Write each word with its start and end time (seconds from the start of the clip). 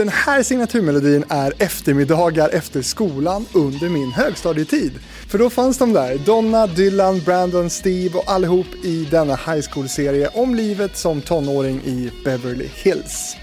Den 0.00 0.08
här 0.08 0.42
signaturmelodin 0.42 1.24
är 1.28 1.52
eftermiddagar 1.58 2.48
efter 2.48 2.82
skolan 2.82 3.46
under 3.52 3.88
min 3.88 4.12
högstadietid. 4.12 4.92
För 5.28 5.38
då 5.38 5.50
fanns 5.50 5.78
de 5.78 5.92
där, 5.92 6.18
Donna, 6.18 6.66
Dylan, 6.66 7.20
Brandon, 7.24 7.70
Steve 7.70 8.18
och 8.18 8.30
allihop 8.30 8.66
i 8.84 9.08
denna 9.10 9.36
high 9.36 9.62
school-serie 9.70 10.28
om 10.28 10.54
livet 10.54 10.96
som 10.96 11.20
tonåring 11.20 11.80
i 11.84 12.10
Beverly 12.24 12.68
Hills. 12.74 13.36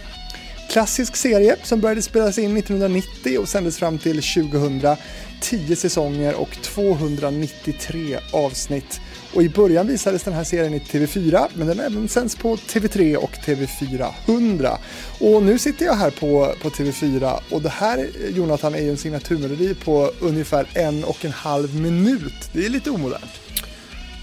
Klassisk 0.70 1.16
serie 1.16 1.55
som 1.64 1.80
började 1.80 2.02
spelas 2.02 2.38
in 2.38 2.58
1990 2.58 3.39
och 3.39 3.50
sändes 3.50 3.78
fram 3.78 3.98
till 3.98 4.21
2000. 4.21 4.98
10 5.42 5.76
säsonger 5.76 6.36
och 6.36 6.58
293 6.62 8.20
avsnitt. 8.34 9.02
Och 9.34 9.44
i 9.44 9.50
början 9.50 9.88
visades 9.88 10.23
den 10.23 10.34
här 10.34 10.43
serien 10.43 10.73
i 10.73 10.80
TV4, 10.80 11.48
men 11.54 11.68
den 11.68 11.80
har 11.80 11.86
även 11.86 12.07
sänds 12.07 12.36
på 12.36 12.55
TV3 12.55 13.16
och 13.16 13.32
TV400. 13.32 14.78
Och 15.20 15.43
nu 15.43 15.60
sitter 15.60 15.86
jag 15.86 15.93
här 15.93 16.11
på, 16.11 16.54
på 16.61 16.70
TV4 16.70 17.39
och 17.51 17.61
det 17.61 17.70
här, 17.70 18.10
Jonathan, 18.29 18.75
är 18.75 18.82
ju 18.82 18.89
en 18.89 18.98
signaturmelodi 18.98 19.75
på 19.75 20.11
ungefär 20.20 20.68
en 20.74 21.04
och 21.04 21.25
en 21.25 21.32
halv 21.32 21.75
minut. 21.75 22.50
Det 22.54 22.65
är 22.65 22.70
lite 22.70 22.89
omodernt. 22.89 23.39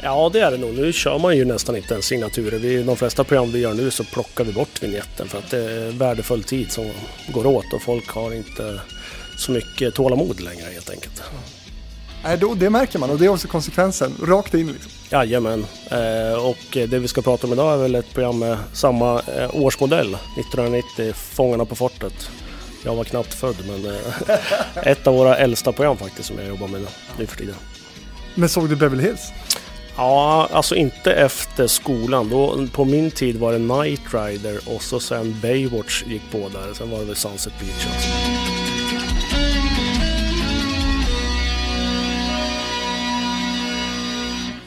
Ja, 0.02 0.30
det 0.33 0.41
är 0.41 0.51
det 0.51 0.59
nog. 0.59 0.75
Nu 0.75 0.92
kör 0.92 1.19
man 1.19 1.36
ju 1.36 1.45
nästan 1.45 1.77
inte 1.77 1.95
ens 1.95 2.06
signaturer. 2.06 2.59
Vi, 2.59 2.83
de 2.83 2.97
flesta 2.97 3.25
program 3.25 3.52
vi 3.52 3.59
gör 3.59 3.75
nu 3.75 3.91
så 3.91 4.05
plockar 4.05 4.45
vi 4.45 4.52
bort 4.52 4.83
vignetten 4.83 5.28
för 5.28 5.39
att 5.39 5.50
det 5.50 5.59
är 5.59 5.91
värdefull 5.91 6.42
tid 6.42 6.73
som 6.73 6.91
går 7.28 7.47
åt 7.47 7.73
och 7.73 7.83
folk 7.83 8.09
har 8.09 8.34
inte 8.34 8.80
så 9.36 9.52
mycket 9.52 9.95
tålamod 9.95 10.41
längre 10.41 10.66
helt 10.73 10.91
enkelt. 10.91 11.23
Nej, 12.24 12.38
då, 12.38 12.55
det 12.55 12.70
märker 12.70 12.98
man 12.98 13.10
och 13.10 13.19
det 13.19 13.24
är 13.24 13.28
också 13.28 13.48
konsekvensen, 13.48 14.14
rakt 14.23 14.55
in 14.55 14.73
liksom. 14.73 14.91
Jajamän, 15.10 15.66
eh, 15.91 16.45
och 16.45 16.59
det 16.70 16.98
vi 16.98 17.09
ska 17.09 17.23
prata 17.23 17.47
om 17.47 17.52
idag 17.52 17.74
är 17.74 17.77
väl 17.77 17.95
ett 17.95 18.14
program 18.14 18.38
med 18.38 18.59
samma 18.73 19.20
eh, 19.20 19.50
årsmodell, 19.52 20.16
1990, 20.38 21.12
Fångarna 21.14 21.64
på 21.64 21.74
fortet. 21.74 22.30
Jag 22.84 22.95
var 22.95 23.05
knappt 23.05 23.34
född 23.34 23.56
men 23.67 23.95
eh, 23.95 24.36
ett 24.91 25.06
av 25.06 25.14
våra 25.14 25.36
äldsta 25.36 25.72
program 25.72 25.97
faktiskt 25.97 26.28
som 26.28 26.39
jag 26.39 26.48
jobbar 26.48 26.69
med 26.69 26.86
nu 27.19 27.27
för 27.27 27.36
tiden. 27.36 27.55
Men 28.34 28.48
såg 28.48 28.69
du 28.69 28.77
Beverly 28.77 29.02
Hills? 29.02 29.33
Ja, 29.97 30.48
alltså 30.52 30.75
inte 30.75 31.12
efter 31.12 31.67
skolan. 31.67 32.28
Då, 32.28 32.67
på 32.72 32.84
min 32.84 33.11
tid 33.11 33.36
var 33.36 33.52
det 33.52 33.58
Night 33.58 34.14
Rider 34.14 34.61
och 34.67 34.83
så 34.83 35.00
sen 35.00 35.36
Baywatch 35.42 36.05
gick 36.06 36.22
på 36.33 36.39
där. 36.39 36.75
Sen 36.75 36.91
var 36.91 36.98
det 36.98 37.05
väl 37.05 37.17
Sunset 37.17 37.52
Beach 37.61 37.86
också. 37.95 38.44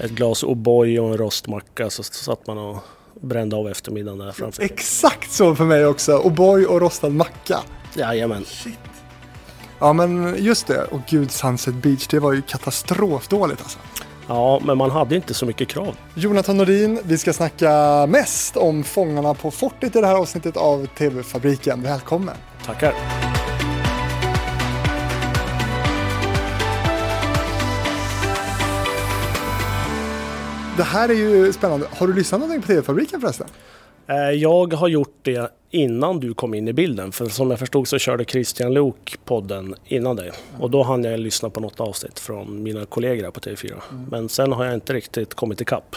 Ett 0.08 0.14
glas 0.14 0.44
O'boy 0.44 1.00
och 1.00 1.10
en 1.10 1.18
rostmacka 1.18 1.90
så 1.90 2.04
satt 2.04 2.48
man 2.48 2.58
och 2.58 2.78
brände 3.22 3.56
av 3.56 3.70
eftermiddagen 3.70 4.20
där 4.20 4.32
framför. 4.32 4.64
Exakt 4.64 5.32
så 5.32 5.56
för 5.56 5.66
mig 5.66 5.86
också. 5.86 6.18
O'boy 6.18 6.66
och 6.66 6.82
rostad 6.82 7.10
macka. 7.10 7.60
Jajamän. 7.94 8.46
Shit. 8.46 8.80
Ja 9.80 9.94
men 9.94 10.36
just 10.38 10.68
det, 10.68 10.84
och 10.84 11.00
gud 11.10 11.32
Sunset 11.32 11.76
Beach, 11.76 12.08
det 12.08 12.20
var 12.20 12.34
ju 12.34 12.42
katastrofdåligt 12.42 13.62
alltså. 13.62 13.80
Ja, 14.28 14.62
men 14.64 14.78
man 14.78 14.92
hade 14.92 15.16
inte 15.16 15.34
så 15.34 15.46
mycket 15.46 15.68
krav. 15.68 15.96
Jonathan 16.16 16.58
Nordin, 16.58 17.00
vi 17.04 17.18
ska 17.18 17.34
snacka 17.34 18.06
mest 18.10 18.58
om 18.58 18.84
Fångarna 18.84 19.34
på 19.34 19.52
fortet 19.52 19.96
i 19.96 20.02
det 20.02 20.08
här 20.08 20.16
avsnittet 20.16 20.58
av 20.58 20.88
TV-fabriken. 20.98 21.82
Välkommen! 21.82 22.36
Tackar! 22.66 22.94
Det 30.78 30.84
här 30.84 31.10
är 31.10 31.14
ju 31.14 31.54
spännande. 31.54 31.88
Har 31.92 32.08
du 32.08 32.14
lyssnat 32.14 32.42
någonting 32.42 32.62
på 32.62 32.68
TV-fabriken 32.68 33.22
förresten? 33.22 33.48
Eh, 34.08 34.16
jag 34.16 34.74
har 34.74 34.88
gjort 34.88 35.20
det 35.22 35.52
innan 35.70 36.20
du 36.20 36.34
kom 36.34 36.54
in 36.54 36.68
i 36.68 36.74
bilden. 36.74 37.12
För 37.12 37.26
som 37.26 37.50
jag 37.50 37.60
förstod 37.60 37.88
så 37.88 37.98
körde 37.98 38.26
Christian 38.26 38.74
Luuk 38.74 39.20
podden 39.26 39.76
innan 39.86 40.16
dig. 40.16 40.32
Och 40.60 40.72
då 40.72 40.84
hann 40.84 41.04
jag 41.04 41.20
lyssna 41.20 41.50
på 41.50 41.60
något 41.60 41.80
avsnitt 41.80 42.20
från 42.20 42.64
mina 42.64 42.86
kollegor 42.86 43.32
på 43.32 43.40
TV4. 43.40 43.74
Mm. 43.92 44.06
Men 44.12 44.30
sen 44.30 44.52
har 44.52 44.66
jag 44.66 44.74
inte 44.74 44.94
riktigt 44.94 45.34
kommit 45.34 45.62
ikapp. 45.62 45.96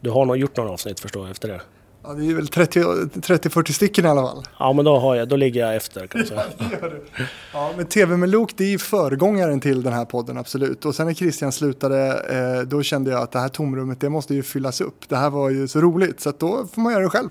Du 0.00 0.10
har 0.10 0.24
nog 0.24 0.36
gjort 0.36 0.56
några 0.56 0.70
avsnitt 0.70 1.00
förstår 1.00 1.22
jag 1.22 1.30
efter 1.30 1.48
det. 1.48 1.60
Ja, 2.02 2.12
det 2.12 2.30
är 2.30 2.34
väl 2.34 2.46
30-40 2.46 3.72
stycken 3.72 4.04
i 4.04 4.08
alla 4.08 4.22
fall. 4.22 4.44
Ja, 4.58 4.72
men 4.72 4.84
då, 4.84 4.98
har 4.98 5.14
jag, 5.14 5.28
då 5.28 5.36
ligger 5.36 5.60
jag 5.60 5.76
efter 5.76 6.06
kan 6.06 6.20
jag 6.20 6.28
säga. 6.28 6.44
ja. 6.80 7.24
Ja, 7.52 7.72
men 7.76 7.86
TV 7.86 8.16
med 8.16 8.28
Luke, 8.28 8.54
det 8.56 8.74
är 8.74 8.78
föregångaren 8.78 9.60
till 9.60 9.82
den 9.82 9.92
här 9.92 10.04
podden, 10.04 10.38
absolut. 10.38 10.84
Och 10.84 10.94
sen 10.94 11.06
när 11.06 11.14
Christian 11.14 11.52
slutade, 11.52 12.22
eh, 12.30 12.68
då 12.68 12.82
kände 12.82 13.10
jag 13.10 13.22
att 13.22 13.32
det 13.32 13.38
här 13.38 13.48
tomrummet, 13.48 14.00
det 14.00 14.08
måste 14.08 14.34
ju 14.34 14.42
fyllas 14.42 14.80
upp. 14.80 15.08
Det 15.08 15.16
här 15.16 15.30
var 15.30 15.50
ju 15.50 15.68
så 15.68 15.80
roligt, 15.80 16.20
så 16.20 16.32
då 16.38 16.66
får 16.72 16.80
man 16.80 16.92
göra 16.92 17.02
det 17.02 17.10
själv. 17.10 17.28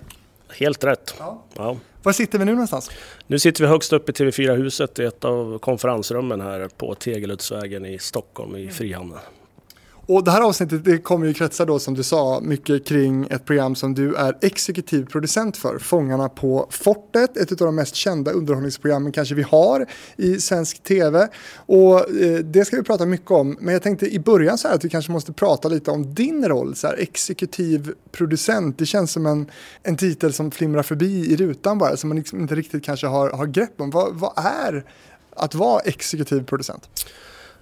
Helt 0.57 0.83
rätt. 0.83 1.15
Ja. 1.19 1.43
ja. 1.55 1.77
Var 2.03 2.13
sitter 2.13 2.39
vi 2.39 2.45
nu 2.45 2.51
någonstans? 2.51 2.91
Nu 3.27 3.39
sitter 3.39 3.63
vi 3.63 3.69
högst 3.69 3.93
upp 3.93 4.09
i 4.09 4.11
TV4-huset 4.11 4.99
i 4.99 5.05
ett 5.05 5.25
av 5.25 5.59
konferensrummen 5.59 6.41
här 6.41 6.69
på 6.77 6.95
Tegeluddsvägen 6.95 7.85
i 7.85 7.99
Stockholm 7.99 8.55
i 8.55 8.69
Frihamnen. 8.69 9.19
Och 10.09 10.23
det 10.23 10.31
här 10.31 10.41
avsnittet 10.41 10.85
det 10.85 10.97
kommer 10.97 11.27
ju 11.27 11.33
kretsa 11.33 11.65
då 11.65 11.79
som 11.79 11.93
du 11.93 12.03
sa 12.03 12.39
mycket 12.43 12.85
kring 12.85 13.27
ett 13.29 13.45
program 13.45 13.75
som 13.75 13.93
du 13.93 14.15
är 14.15 14.37
exekutiv 14.41 15.05
producent 15.05 15.57
för, 15.57 15.79
Fångarna 15.79 16.29
på 16.29 16.67
fortet, 16.69 17.37
ett 17.37 17.51
av 17.51 17.57
de 17.57 17.75
mest 17.75 17.95
kända 17.95 18.31
underhållningsprogrammen 18.31 19.11
kanske 19.11 19.35
vi 19.35 19.41
har 19.41 19.85
i 20.17 20.39
svensk 20.39 20.83
tv. 20.83 21.27
Och 21.55 22.15
eh, 22.15 22.39
det 22.39 22.65
ska 22.65 22.75
vi 22.75 22.83
prata 22.83 23.05
mycket 23.05 23.31
om, 23.31 23.57
men 23.59 23.73
jag 23.73 23.83
tänkte 23.83 24.07
i 24.07 24.19
början 24.19 24.57
så 24.57 24.67
här 24.67 24.75
att 24.75 24.85
vi 24.85 24.89
kanske 24.89 25.11
måste 25.11 25.33
prata 25.33 25.67
lite 25.67 25.91
om 25.91 26.13
din 26.13 26.47
roll, 26.47 26.75
så 26.75 26.87
här, 26.87 26.95
exekutiv 26.99 27.93
producent. 28.11 28.77
Det 28.77 28.85
känns 28.85 29.11
som 29.11 29.25
en, 29.25 29.51
en 29.83 29.97
titel 29.97 30.33
som 30.33 30.51
flimrar 30.51 30.83
förbi 30.83 31.33
i 31.33 31.35
rutan 31.35 31.77
bara, 31.77 31.97
som 31.97 32.07
man 32.07 32.17
liksom 32.17 32.39
inte 32.39 32.55
riktigt 32.55 32.83
kanske 32.83 33.07
har, 33.07 33.29
har 33.29 33.45
grepp 33.45 33.81
om. 33.81 33.89
Vad, 33.89 34.15
vad 34.15 34.33
är 34.35 34.85
att 35.35 35.55
vara 35.55 35.79
exekutiv 35.79 36.43
producent? 36.43 36.89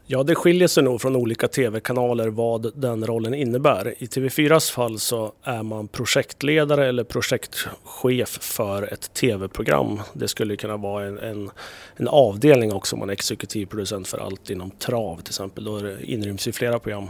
Ja, 0.10 0.24
det 0.24 0.36
skiljer 0.36 0.68
sig 0.68 0.84
nog 0.84 1.02
från 1.02 1.16
olika 1.16 1.48
tv-kanaler 1.48 2.28
vad 2.28 2.72
den 2.76 3.08
rollen 3.08 3.34
innebär. 3.34 3.94
I 3.98 4.06
TV4s 4.06 4.72
fall 4.72 5.00
så 5.00 5.32
är 5.44 5.64
man 5.64 5.88
projektledare 5.88 6.88
eller 6.88 7.04
projektchef 7.04 8.30
för 8.42 8.94
ett 8.94 9.14
tv-program. 9.14 10.02
Det 10.14 10.28
skulle 10.28 10.56
kunna 10.56 10.78
vara 10.78 11.06
en, 11.06 11.20
en, 11.20 11.50
en 11.96 12.08
avdelning 12.08 12.74
också 12.74 12.96
om 12.96 13.00
man 13.00 13.10
är 13.10 13.14
exekutiv 13.14 13.66
producent 13.66 14.08
för 14.08 14.18
allt 14.18 14.50
inom 14.50 14.72
trav 14.72 15.16
till 15.16 15.32
exempel. 15.32 15.64
Då 15.64 15.80
inryms 16.02 16.48
ju 16.48 16.52
flera 16.52 16.80
program. 16.80 17.10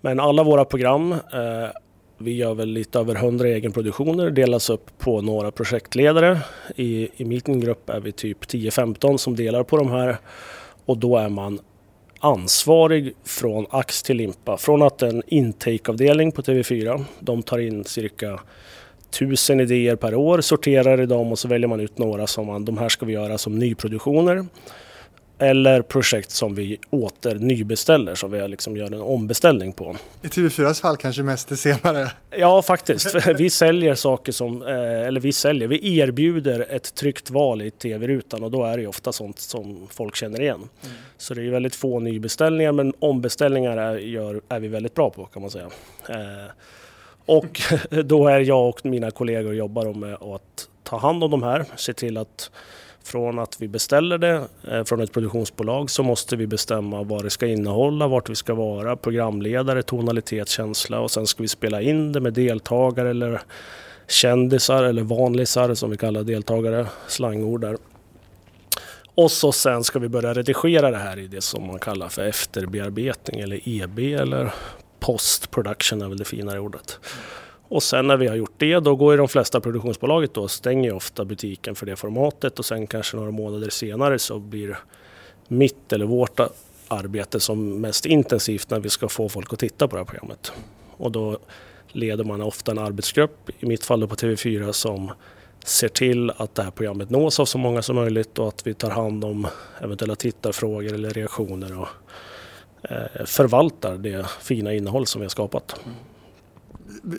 Men 0.00 0.20
alla 0.20 0.44
våra 0.44 0.64
program 0.64 1.12
eh, 1.12 1.68
vi 2.18 2.36
gör 2.36 2.54
väl 2.54 2.68
lite 2.68 2.98
över 2.98 3.14
100 3.14 3.48
egenproduktioner, 3.48 4.30
delas 4.30 4.70
upp 4.70 4.98
på 4.98 5.20
några 5.20 5.50
projektledare. 5.50 6.40
I, 6.76 7.08
i 7.16 7.24
min 7.24 7.60
grupp 7.60 7.90
är 7.90 8.00
vi 8.00 8.12
typ 8.12 8.44
10-15 8.44 9.16
som 9.16 9.36
delar 9.36 9.62
på 9.62 9.76
de 9.76 9.90
här 9.90 10.16
och 10.84 10.98
då 10.98 11.16
är 11.16 11.28
man 11.28 11.58
ansvarig 12.22 13.12
från 13.24 13.66
ax 13.70 14.02
till 14.02 14.16
limpa. 14.16 14.56
Från 14.56 14.82
att 14.82 15.02
en 15.02 15.22
intakeavdelning 15.26 16.32
på 16.32 16.42
TV4, 16.42 17.04
de 17.20 17.42
tar 17.42 17.58
in 17.58 17.84
cirka 17.84 18.40
tusen 19.10 19.60
idéer 19.60 19.96
per 19.96 20.14
år, 20.14 20.40
sorterar 20.40 21.00
i 21.00 21.06
dem 21.06 21.32
och 21.32 21.38
så 21.38 21.48
väljer 21.48 21.68
man 21.68 21.80
ut 21.80 21.98
några 21.98 22.26
som 22.26 22.46
man, 22.46 22.64
de 22.64 22.78
här 22.78 22.88
ska 22.88 23.06
vi 23.06 23.12
göra 23.12 23.38
som 23.38 23.58
nyproduktioner 23.58 24.46
eller 25.42 25.82
projekt 25.82 26.30
som 26.30 26.54
vi 26.54 26.78
åter 26.90 27.34
nybeställer, 27.34 28.14
som 28.14 28.30
vi 28.30 28.48
liksom 28.48 28.76
gör 28.76 28.86
en 28.86 29.00
ombeställning 29.00 29.72
på. 29.72 29.96
I 30.22 30.26
TV4s 30.26 30.80
fall 30.80 30.96
kanske 30.96 31.22
mest 31.22 31.48
det 31.48 31.56
senare? 31.56 32.10
Ja, 32.30 32.62
faktiskt. 32.62 33.14
vi 33.36 33.50
säljer 33.50 33.94
saker 33.94 34.32
som, 34.32 34.62
eh, 34.62 35.06
eller 35.06 35.20
vi 35.20 35.32
säljer, 35.32 35.68
vi 35.68 35.98
erbjuder 35.98 36.66
ett 36.70 36.94
tryckt 36.94 37.30
val 37.30 37.62
i 37.62 37.70
TV-rutan 37.70 38.44
och 38.44 38.50
då 38.50 38.64
är 38.64 38.78
det 38.78 38.86
ofta 38.86 39.12
sånt 39.12 39.38
som 39.38 39.88
folk 39.90 40.16
känner 40.16 40.40
igen. 40.40 40.68
Mm. 40.84 40.96
Så 41.16 41.34
det 41.34 41.46
är 41.46 41.50
väldigt 41.50 41.74
få 41.74 42.00
nybeställningar, 42.00 42.72
men 42.72 42.94
ombeställningar 42.98 43.76
är, 43.76 43.96
gör, 43.96 44.40
är 44.48 44.60
vi 44.60 44.68
väldigt 44.68 44.94
bra 44.94 45.10
på 45.10 45.24
kan 45.24 45.42
man 45.42 45.50
säga. 45.50 45.70
Eh, 46.08 46.50
och 47.26 47.60
då 48.04 48.28
är 48.28 48.40
jag 48.40 48.68
och 48.68 48.84
mina 48.84 49.10
kollegor 49.10 49.54
jobbar 49.54 49.94
med 49.94 50.14
att 50.14 50.68
ta 50.82 50.98
hand 50.98 51.24
om 51.24 51.30
de 51.30 51.42
här, 51.42 51.64
se 51.76 51.92
till 51.92 52.16
att 52.16 52.50
från 53.08 53.38
att 53.38 53.56
vi 53.60 53.68
beställer 53.68 54.18
det 54.18 54.48
eh, 54.68 54.84
från 54.84 55.00
ett 55.00 55.12
produktionsbolag 55.12 55.90
så 55.90 56.02
måste 56.02 56.36
vi 56.36 56.46
bestämma 56.46 57.02
vad 57.02 57.24
det 57.24 57.30
ska 57.30 57.46
innehålla, 57.46 58.08
vart 58.08 58.30
vi 58.30 58.34
ska 58.34 58.54
vara, 58.54 58.96
programledare, 58.96 59.82
tonalitet, 59.82 60.48
känsla 60.48 61.00
och 61.00 61.10
sen 61.10 61.26
ska 61.26 61.42
vi 61.42 61.48
spela 61.48 61.82
in 61.82 62.12
det 62.12 62.20
med 62.20 62.32
deltagare 62.32 63.10
eller 63.10 63.40
kändisar 64.08 64.84
eller 64.84 65.02
vanlisar 65.02 65.74
som 65.74 65.90
vi 65.90 65.96
kallar 65.96 66.22
deltagare, 66.22 66.86
slangord 67.08 67.60
där. 67.60 67.76
Och 69.14 69.30
så 69.30 69.52
sen 69.52 69.84
ska 69.84 69.98
vi 69.98 70.08
börja 70.08 70.34
redigera 70.34 70.90
det 70.90 70.96
här 70.96 71.18
i 71.18 71.26
det 71.26 71.40
som 71.40 71.66
man 71.66 71.78
kallar 71.78 72.08
för 72.08 72.22
efterbearbetning 72.22 73.40
eller 73.40 73.68
EB 73.68 73.98
eller 73.98 74.52
post 75.00 75.50
production 75.50 76.02
är 76.02 76.08
väl 76.08 76.18
det 76.18 76.24
finare 76.24 76.60
ordet. 76.60 77.00
Och 77.72 77.82
sen 77.82 78.06
när 78.06 78.16
vi 78.16 78.28
har 78.28 78.36
gjort 78.36 78.54
det, 78.56 78.80
då 78.80 78.96
går 78.96 79.12
ju 79.12 79.16
de 79.16 79.28
flesta 79.28 79.60
produktionsbolaget 79.60 80.34
då 80.34 80.48
stänger 80.48 80.92
ofta 80.92 81.24
butiken 81.24 81.74
för 81.74 81.86
det 81.86 81.96
formatet 81.96 82.58
och 82.58 82.64
sen 82.64 82.86
kanske 82.86 83.16
några 83.16 83.30
månader 83.30 83.70
senare 83.70 84.18
så 84.18 84.38
blir 84.38 84.78
mitt 85.48 85.92
eller 85.92 86.04
vårt 86.04 86.40
arbete 86.88 87.40
som 87.40 87.80
mest 87.80 88.06
intensivt 88.06 88.70
när 88.70 88.80
vi 88.80 88.88
ska 88.88 89.08
få 89.08 89.28
folk 89.28 89.52
att 89.52 89.58
titta 89.58 89.88
på 89.88 89.96
det 89.96 90.00
här 90.00 90.04
programmet. 90.04 90.52
Och 90.96 91.12
då 91.12 91.38
leder 91.88 92.24
man 92.24 92.42
ofta 92.42 92.72
en 92.72 92.78
arbetsgrupp, 92.78 93.50
i 93.60 93.66
mitt 93.66 93.84
fall 93.84 94.08
på 94.08 94.14
TV4, 94.14 94.72
som 94.72 95.10
ser 95.64 95.88
till 95.88 96.30
att 96.30 96.54
det 96.54 96.62
här 96.62 96.70
programmet 96.70 97.10
nås 97.10 97.40
av 97.40 97.44
så 97.44 97.58
många 97.58 97.82
som 97.82 97.96
möjligt 97.96 98.38
och 98.38 98.48
att 98.48 98.66
vi 98.66 98.74
tar 98.74 98.90
hand 98.90 99.24
om 99.24 99.46
eventuella 99.80 100.14
tittarfrågor 100.14 100.94
eller 100.94 101.10
reaktioner 101.10 101.78
och 101.80 101.88
eh, 102.90 103.24
förvaltar 103.26 103.96
det 103.96 104.26
fina 104.40 104.72
innehåll 104.72 105.06
som 105.06 105.20
vi 105.20 105.24
har 105.24 105.30
skapat. 105.30 105.80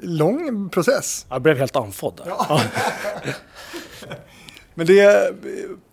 Lång 0.04 0.70
process. 0.70 1.26
Jag 1.30 1.42
blev 1.42 1.58
helt 1.58 1.76
andfådd 1.76 2.22
där. 2.24 2.26
Ja. 2.28 2.62
Men 4.74 4.86
det, 4.86 5.32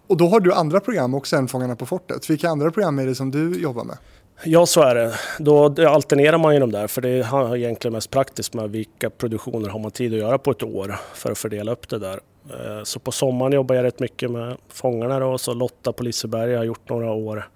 och 0.07 0.17
då 0.17 0.29
har 0.29 0.41
du 0.41 0.53
andra 0.53 0.81
program 0.81 1.15
också 1.15 1.37
än 1.37 1.49
Fångarna 1.49 1.77
på 1.77 1.87
fortet. 1.87 2.31
Vilka 2.31 2.49
andra 2.49 2.71
program 2.71 2.99
är 2.99 3.07
det 3.07 3.15
som 3.15 3.31
du 3.31 3.63
jobbar 3.63 3.85
med? 3.85 3.97
Ja, 4.45 4.67
så 4.67 4.83
är 4.83 4.95
det. 4.95 5.15
Då 5.39 5.65
alternerar 5.89 6.39
man 6.39 6.55
ju 6.55 6.61
de 6.61 6.73
där, 6.73 6.87
för 6.87 7.01
det 7.01 7.09
är 7.09 7.57
egentligen 7.57 7.93
mest 7.93 8.11
praktiskt 8.11 8.55
med 8.55 8.71
vilka 8.71 9.11
produktioner 9.11 9.69
har 9.69 9.79
man 9.79 9.91
tid 9.91 10.13
att 10.13 10.19
göra 10.19 10.39
på 10.39 10.51
ett 10.51 10.63
år 10.63 10.97
för 11.15 11.33
att 11.33 11.39
fördela 11.39 11.73
upp 11.73 11.89
det 11.89 11.99
där. 11.99 12.21
Eh, 12.51 12.85
så 12.85 13.01
på 13.01 13.13
sommaren 13.13 13.53
jobbar 13.53 13.75
jag 13.75 13.83
rätt 13.83 14.01
mycket 14.01 14.31
med 14.31 14.57
Fångarna 14.69 15.19
då, 15.19 15.39
så 15.39 15.55
Lotta 15.55 15.93
på 15.93 16.03
Liseberg 16.03 16.55
har 16.55 16.65
gjort 16.65 16.89
några 16.89 17.11
år. 17.11 17.49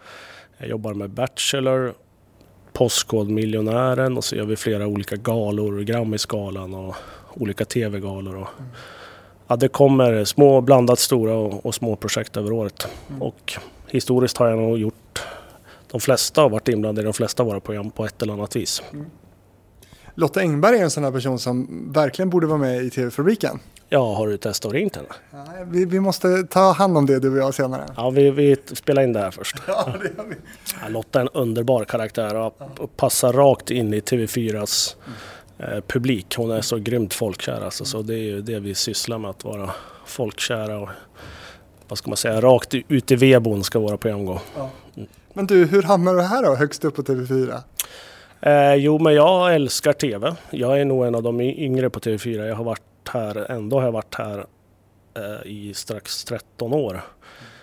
Jag 0.58 0.68
jobbar 0.68 0.94
med 0.94 1.10
Bachelor, 1.10 1.94
Postkodmiljonären 2.74 4.16
och 4.16 4.24
så 4.24 4.36
gör 4.36 4.44
vi 4.44 4.56
flera 4.56 4.86
olika 4.86 5.16
galor, 5.16 5.80
Grammisgalan 5.80 6.74
och 6.74 6.94
olika 7.34 7.64
tv-galor. 7.64 8.36
Och, 8.36 8.48
ja, 9.46 9.56
det 9.56 9.68
kommer 9.68 10.24
små, 10.24 10.60
blandat 10.60 10.98
stora 10.98 11.34
och, 11.34 11.66
och 11.66 11.74
små 11.74 11.96
projekt 11.96 12.36
över 12.36 12.52
året. 12.52 12.88
Mm. 13.08 13.22
Och 13.22 13.54
historiskt 13.86 14.36
har 14.36 14.48
jag 14.48 14.58
nog 14.58 14.78
gjort 14.78 14.94
de 15.94 16.00
flesta 16.00 16.40
har 16.40 16.48
varit 16.48 16.68
inblandade 16.68 17.00
i 17.00 17.04
de 17.04 17.12
flesta 17.12 17.42
av 17.42 17.46
våra 17.46 17.60
program 17.60 17.90
på 17.90 18.04
ett 18.04 18.22
eller 18.22 18.32
annat 18.32 18.56
vis. 18.56 18.82
Mm. 18.92 19.06
Lotta 20.14 20.40
Engberg 20.40 20.78
är 20.78 20.82
en 20.82 20.90
sån 20.90 21.04
här 21.04 21.10
person 21.10 21.38
som 21.38 21.68
verkligen 21.92 22.30
borde 22.30 22.46
vara 22.46 22.58
med 22.58 22.84
i 22.84 22.90
TV-fabriken. 22.90 23.58
Ja, 23.88 24.14
har 24.14 24.28
du 24.28 24.36
testat 24.36 24.68
att 24.68 24.74
ringt 24.74 24.96
henne? 24.96 25.08
Ja, 25.30 25.44
vi, 25.66 25.84
vi, 25.84 26.00
måste 26.00 26.42
ta 26.42 26.72
hand 26.72 26.98
om 26.98 27.06
det 27.06 27.18
du 27.18 27.30
och 27.30 27.38
jag 27.38 27.54
senare. 27.54 27.86
Ja, 27.96 28.10
vi, 28.10 28.30
vi 28.30 28.56
spelar 28.72 29.02
in 29.02 29.12
det 29.12 29.20
här 29.20 29.30
först. 29.30 29.56
Ja, 29.66 29.94
det 30.02 30.08
gör 30.16 30.28
vi. 30.28 30.36
Ja, 30.82 30.88
Lotta 30.88 31.18
är 31.18 31.22
en 31.22 31.28
underbar 31.28 31.84
karaktär 31.84 32.34
och, 32.34 32.96
passar 32.96 33.32
rakt 33.32 33.70
in 33.70 33.94
i 33.94 34.00
TV4s 34.00 34.96
mm. 35.58 35.72
eh, 35.72 35.80
publik. 35.86 36.34
Hon 36.36 36.50
är 36.50 36.60
så 36.60 36.78
grymt 36.78 37.14
folkkär 37.14 37.64
alltså, 37.64 37.84
så 37.84 38.02
det 38.02 38.14
är 38.14 38.24
ju 38.24 38.40
det 38.40 38.60
vi 38.60 38.74
sysslar 38.74 39.18
med, 39.18 39.30
att 39.30 39.44
vara 39.44 39.70
folkkära 40.06 40.78
och 40.78 40.88
vad 41.88 41.98
ska 41.98 42.10
man 42.10 42.16
säga, 42.16 42.40
rakt 42.40 42.74
ut 42.88 43.10
i 43.10 43.16
vedboden 43.16 43.64
ska 43.64 43.78
våra 43.78 43.96
program 43.96 44.26
gå. 44.26 44.40
Ja. 44.56 44.70
Men 45.32 45.46
du, 45.46 45.64
hur 45.66 45.82
hamnar 45.82 46.14
du 46.14 46.22
här 46.22 46.42
då, 46.42 46.54
högst 46.54 46.84
upp 46.84 46.96
på 46.96 47.02
TV4? 47.02 47.60
Eh, 48.40 48.74
jo, 48.74 48.98
men 48.98 49.14
jag 49.14 49.54
älskar 49.54 49.92
TV. 49.92 50.34
Jag 50.50 50.80
är 50.80 50.84
nog 50.84 51.06
en 51.06 51.14
av 51.14 51.22
de 51.22 51.40
yngre 51.40 51.90
på 51.90 52.00
TV4. 52.00 52.46
Jag 52.46 52.56
har 52.56 52.64
varit 52.64 52.82
här, 53.08 53.50
ändå 53.50 53.76
har 53.76 53.84
jag 53.84 53.92
varit 53.92 54.14
här 54.14 54.46
eh, 55.14 55.46
i 55.46 55.74
strax 55.74 56.24
13 56.24 56.72
år. 56.72 57.02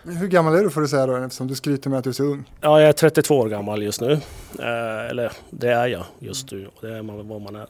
Hur 0.03 0.27
gammal 0.27 0.55
är 0.55 0.63
du 0.63 0.69
får 0.69 0.81
du 0.81 0.87
säga 0.87 1.05
då, 1.05 1.15
eftersom 1.15 1.47
du 1.47 1.55
skryter 1.55 1.89
med 1.89 1.99
att 1.99 2.03
du 2.03 2.09
är 2.09 2.13
så 2.13 2.23
ung? 2.23 2.51
Ja, 2.61 2.79
jag 2.79 2.89
är 2.89 2.93
32 2.93 3.37
år 3.37 3.49
gammal 3.49 3.83
just 3.83 4.01
nu. 4.01 4.11
Eh, 4.59 5.09
eller 5.09 5.31
det 5.49 5.71
är 5.71 5.87
jag 5.87 6.05
just 6.19 6.51
nu 6.51 6.67
och 6.75 6.81
det 6.81 6.97
är 6.97 7.01
man 7.01 7.27
vad 7.27 7.41
man 7.41 7.55
är. 7.55 7.67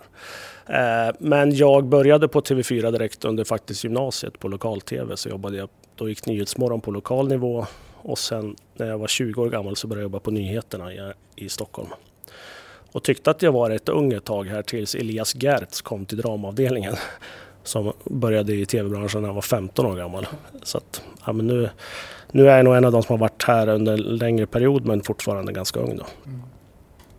Eh, 0.66 1.16
men 1.20 1.56
jag 1.56 1.86
började 1.86 2.28
på 2.28 2.42
TV4 2.42 2.92
direkt 2.92 3.26
under 3.26 3.44
faktiskt 3.44 3.84
gymnasiet 3.84 4.40
på 4.40 4.48
lokal-TV 4.48 5.18
så 5.18 5.30
jobbade 5.30 5.58
jag, 5.58 5.70
då 5.96 6.10
gick 6.10 6.26
Nyhetsmorgon 6.26 6.82
på 6.82 6.92
lokal 6.92 7.28
nivå 7.28 7.66
och 7.96 8.20
sen 8.20 8.56
när 8.76 8.88
jag 8.88 8.98
var 8.98 9.08
20 9.08 9.42
år 9.42 9.50
gammal 9.50 9.76
så 9.76 9.88
började 9.88 10.02
jag 10.02 10.06
jobba 10.06 10.20
på 10.20 10.32
nyheterna 10.32 10.94
i, 10.94 11.14
i 11.36 11.50
Stockholm. 11.50 11.90
Och 12.92 13.04
tyckte 13.04 13.32
att 13.32 13.42
jag 13.42 13.52
var 13.52 13.70
rätt 13.70 13.90
ung 13.90 14.14
ett 14.14 14.26
tag 14.26 14.48
här 14.48 14.62
tills 14.62 14.96
Elias 14.96 15.36
Gertz 15.36 15.82
kom 15.82 16.06
till 16.06 16.18
dramaavdelningen. 16.18 16.96
Som 17.64 17.94
började 18.04 18.54
i 18.54 18.66
tv-branschen 18.66 19.22
när 19.22 19.30
jag 19.30 19.34
var 19.34 19.42
15 19.42 19.86
år 19.86 19.96
gammal. 19.96 20.28
Så 20.64 20.78
att, 20.78 21.02
ja, 21.26 21.34
men 21.34 21.48
nu, 21.48 21.70
nu 22.32 22.50
är 22.50 22.56
jag 22.56 22.66
nog 22.66 22.76
en 22.76 22.86
av 22.86 22.92
de 22.92 23.04
som 23.04 23.14
har 23.14 23.18
varit 23.18 23.44
här 23.44 23.70
under 23.70 23.94
en 23.94 24.00
längre 24.02 24.46
period 24.46 24.86
men 24.86 25.04
fortfarande 25.04 25.52
ganska 25.52 25.80
ung 25.80 25.98
då. 25.98 26.06
Mm. 26.26 26.42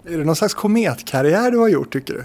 Är 0.06 0.18
det 0.18 0.24
någon 0.24 0.36
slags 0.36 0.54
kometkarriär 0.54 1.50
du 1.50 1.58
har 1.58 1.68
gjort 1.68 1.92
tycker 1.92 2.14
du? 2.14 2.24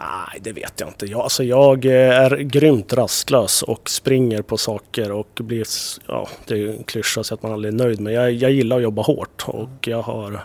Nej, 0.00 0.40
det 0.40 0.52
vet 0.52 0.80
jag 0.80 0.88
inte. 0.88 1.06
Jag, 1.06 1.20
alltså 1.20 1.44
jag 1.44 1.84
eh, 1.84 1.92
är 1.92 2.36
grymt 2.36 2.92
rastlös 2.92 3.62
och 3.62 3.90
springer 3.90 4.42
på 4.42 4.56
saker 4.56 5.12
och 5.12 5.40
blir, 5.40 5.66
ja, 6.08 6.28
det 6.46 6.54
är 6.54 6.68
en 6.68 6.84
klyscha 6.84 7.24
så 7.24 7.34
att 7.34 7.42
man 7.42 7.52
aldrig 7.52 7.74
är 7.74 7.78
nöjd. 7.78 8.00
Men 8.00 8.12
jag, 8.12 8.32
jag 8.32 8.50
gillar 8.50 8.76
att 8.76 8.82
jobba 8.82 9.02
hårt 9.02 9.44
och 9.46 9.88
jag 9.88 10.02
har, 10.02 10.44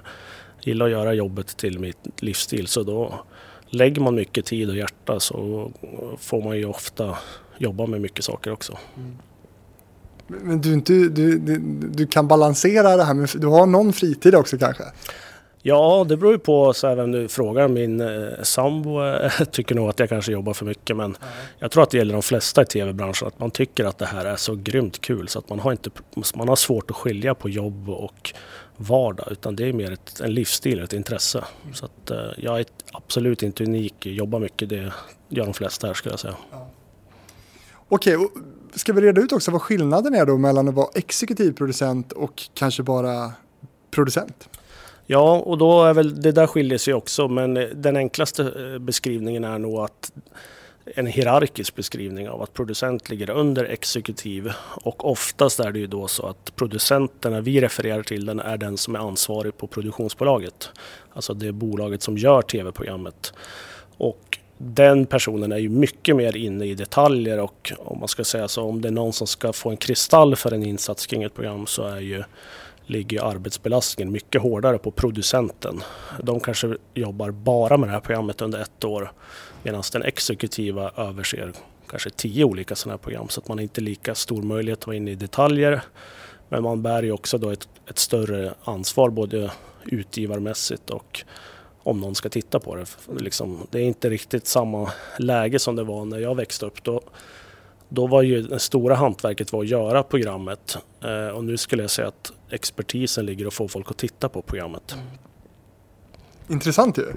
gillar 0.62 0.86
att 0.86 0.92
göra 0.92 1.14
jobbet 1.14 1.58
till 1.58 1.80
mitt 1.80 2.22
livsstil. 2.22 2.68
Så 2.68 2.84
då 2.84 3.14
lägger 3.76 4.02
man 4.02 4.16
mycket 4.16 4.46
tid 4.46 4.70
och 4.70 4.76
hjärta 4.76 5.20
så 5.20 5.72
får 6.20 6.42
man 6.42 6.58
ju 6.58 6.66
ofta 6.66 7.18
jobba 7.58 7.86
med 7.86 8.02
mycket 8.02 8.26
saker 8.26 8.52
också. 8.52 8.78
Mm. 8.98 9.18
Men 10.28 10.62
du, 10.62 10.82
du, 10.82 11.10
du, 11.10 11.40
du, 11.92 12.08
kan 12.08 12.28
balansera 12.28 12.98
det 12.98 13.04
här, 13.04 13.14
men 13.14 13.28
du 13.36 13.48
har 13.48 13.66
någon 13.66 13.94
fritid 13.94 14.36
också 14.36 14.58
kanske? 14.58 14.84
Ja, 15.62 16.06
det 16.10 16.18
beror 16.18 16.32
ju 16.32 16.40
på 16.40 16.74
så 16.74 16.88
här, 16.88 16.96
vem 16.96 17.12
du 17.12 17.28
frågar. 17.28 17.68
Min 17.68 18.02
eh, 18.02 18.44
sambo 18.44 19.04
eh, 19.04 19.32
tycker 19.52 19.76
nog 19.76 19.90
att 19.90 20.00
jag 20.00 20.10
kanske 20.10 20.32
jobbar 20.32 20.54
för 20.54 20.66
mycket 20.66 20.96
men 20.96 21.06
mm. 21.06 21.18
jag 21.60 21.72
tror 21.72 21.84
att 21.84 21.90
det 21.90 21.98
gäller 21.98 22.14
de 22.14 22.22
flesta 22.22 22.62
i 22.62 22.66
tv-branschen 22.66 23.28
att 23.28 23.40
man 23.40 23.52
tycker 23.52 23.86
att 23.86 23.98
det 23.98 24.06
här 24.06 24.26
är 24.26 24.36
så 24.36 24.56
grymt 24.56 25.02
kul 25.02 25.28
så 25.28 25.40
att 25.40 25.50
man 25.50 25.60
har, 25.60 25.72
inte, 25.72 25.90
man 26.36 26.50
har 26.50 26.56
svårt 26.56 26.92
att 26.92 26.98
skilja 26.98 27.36
på 27.36 27.50
jobb 27.50 27.90
och 27.90 28.34
vardag 28.78 29.28
utan 29.32 29.56
det 29.56 29.70
är 29.70 29.74
mer 29.74 29.92
ett, 29.92 30.20
en 30.20 30.34
livsstil, 30.34 30.80
ett 30.80 30.94
intresse. 30.94 31.44
Så 31.74 31.86
att, 31.86 32.12
eh, 32.12 32.18
jag 32.38 32.60
är 32.60 32.66
absolut 32.92 33.44
inte 33.44 33.64
unik, 33.64 34.06
jobbar 34.06 34.40
mycket, 34.40 34.70
det 34.70 34.94
gör 35.30 35.46
de 35.46 35.54
flesta 35.54 35.88
här 35.88 35.94
skulle 35.94 36.14
jag 36.14 36.20
säga. 36.20 36.36
Ja. 36.52 36.68
Okej, 37.90 38.18
ska 38.76 38.94
vi 38.94 39.02
reda 39.02 39.22
ut 39.22 39.32
också 39.32 39.52
vad 39.52 39.62
skillnaden 39.62 40.16
är 40.16 40.26
då 40.26 40.38
mellan 40.38 40.68
att 40.68 40.76
vara 40.76 40.90
exekutiv 40.96 41.52
producent 41.52 42.12
och 42.12 42.42
kanske 42.54 42.84
bara 42.84 43.32
producent? 43.92 44.50
Ja, 45.06 45.40
och 45.40 45.58
då 45.58 45.84
är 45.84 45.94
väl 45.94 46.22
det 46.22 46.32
där 46.32 46.48
skiljer 46.48 46.78
sig 46.78 46.94
också, 46.94 47.28
men 47.28 47.54
den 47.76 47.98
enklaste 47.98 48.44
eh, 48.44 48.80
beskrivningen 48.80 49.44
är 49.44 49.60
nog 49.60 49.80
att 49.80 50.12
en 50.86 51.08
hierarkisk 51.08 51.76
beskrivning 51.76 52.30
av 52.30 52.42
att 52.42 52.54
producent 52.54 53.10
ligger 53.10 53.30
under 53.30 53.66
exekutiv 53.66 54.52
och 54.82 55.12
oftast 55.12 55.60
är 55.60 55.72
det 55.72 55.80
ju 55.80 55.88
då 55.88 56.08
så 56.08 56.26
att 56.26 56.56
producenten, 56.56 57.44
vi 57.44 57.62
refererar 57.62 58.04
till 58.04 58.26
den, 58.26 58.40
är 58.40 58.58
den 58.58 58.78
som 58.78 58.96
är 58.96 59.00
ansvarig 59.00 59.58
på 59.58 59.68
produktionsbolaget. 59.68 60.70
Alltså 61.14 61.34
det 61.34 61.52
bolaget 61.52 62.02
som 62.02 62.18
gör 62.18 62.42
tv-programmet. 62.42 63.34
Och 63.98 64.40
den 64.58 65.06
personen 65.06 65.52
är 65.52 65.58
ju 65.58 65.70
mycket 65.70 66.16
mer 66.16 66.38
inne 66.38 66.66
i 66.66 66.76
detaljer 66.76 67.40
och 67.40 67.72
om 67.78 68.00
man 68.00 68.08
ska 68.08 68.24
säga 68.24 68.48
så, 68.48 68.64
om 68.64 68.82
det 68.82 68.88
är 68.88 68.92
någon 68.92 69.14
som 69.14 69.28
ska 69.28 69.54
få 69.54 69.70
en 69.70 69.78
kristall 69.78 70.36
för 70.36 70.52
en 70.52 70.64
insats 70.64 71.08
kring 71.08 71.24
ett 71.24 71.34
program 71.34 71.68
så 71.68 71.84
är 71.88 72.00
ju 72.00 72.24
ligger 72.86 73.24
arbetsbelastningen 73.24 74.12
mycket 74.12 74.42
hårdare 74.42 74.78
på 74.78 74.92
producenten. 74.92 75.82
De 76.22 76.40
kanske 76.40 76.78
jobbar 76.94 77.32
bara 77.32 77.78
med 77.78 77.90
det 77.90 77.94
här 77.94 78.00
programmet 78.00 78.42
under 78.42 78.60
ett 78.60 78.84
år 78.84 79.12
medan 79.66 79.84
den 79.92 80.04
exekutiva 80.04 80.92
överser 80.98 81.54
kanske 81.88 82.10
tio 82.10 82.44
olika 82.44 82.76
sådana 82.76 82.94
här 82.94 82.98
program 82.98 83.30
så 83.30 83.42
att 83.42 83.48
man 83.48 83.60
inte 83.60 83.82
lika 83.82 84.16
stor 84.16 84.42
möjlighet 84.42 84.80
att 84.80 84.88
vara 84.88 84.98
inne 84.98 85.12
i 85.12 85.16
detaljer. 85.16 85.82
Men 86.50 86.64
man 86.64 86.82
bär 86.82 87.04
ju 87.04 87.12
också 87.12 87.38
då 87.38 87.50
ett, 87.50 87.68
ett 87.90 88.00
större 88.00 88.54
ansvar 88.64 89.10
både 89.10 89.52
utgivarmässigt 89.86 90.90
och 90.90 91.24
om 91.84 92.02
någon 92.02 92.16
ska 92.16 92.30
titta 92.30 92.60
på 92.60 92.76
det. 92.76 92.86
Liksom, 93.20 93.68
det 93.72 93.80
är 93.80 93.84
inte 93.84 94.10
riktigt 94.10 94.48
samma 94.48 94.92
läge 95.20 95.60
som 95.60 95.76
det 95.76 95.84
var 95.84 96.06
när 96.06 96.20
jag 96.20 96.36
växte 96.36 96.66
upp. 96.66 96.84
Då, 96.84 97.02
då 97.90 98.08
var 98.08 98.22
ju 98.22 98.42
det 98.42 98.60
stora 98.60 98.96
hantverket 98.96 99.54
var 99.54 99.64
att 99.64 99.70
göra 99.70 100.04
programmet 100.04 100.78
eh, 101.04 101.28
och 101.28 101.44
nu 101.44 101.58
skulle 101.58 101.84
jag 101.84 101.90
säga 101.90 102.08
att 102.08 102.34
expertisen 102.50 103.26
ligger 103.26 103.48
och 103.48 103.54
få 103.54 103.68
folk 103.68 103.92
att 103.92 103.98
titta 103.98 104.30
på 104.30 104.42
programmet. 104.42 104.96
Intressant 106.50 106.98
ju. 106.98 107.14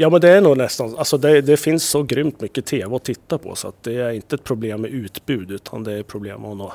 Ja 0.00 0.10
men 0.10 0.20
det 0.20 0.30
är 0.30 0.40
nog 0.40 0.56
nästan, 0.56 0.98
alltså 0.98 1.18
det, 1.18 1.40
det, 1.40 1.56
finns 1.56 1.84
så 1.84 2.02
grymt 2.02 2.40
mycket 2.40 2.66
tv 2.66 2.96
att 2.96 3.04
titta 3.04 3.38
på 3.38 3.54
så 3.54 3.68
att 3.68 3.82
det 3.82 3.94
är 3.94 4.10
inte 4.10 4.34
ett 4.34 4.44
problem 4.44 4.80
med 4.80 4.90
utbud 4.90 5.50
utan 5.50 5.84
det 5.84 5.92
är 5.92 6.00
ett 6.00 6.06
problem 6.06 6.40
med 6.40 6.50
att 6.50 6.56
nå, 6.56 6.72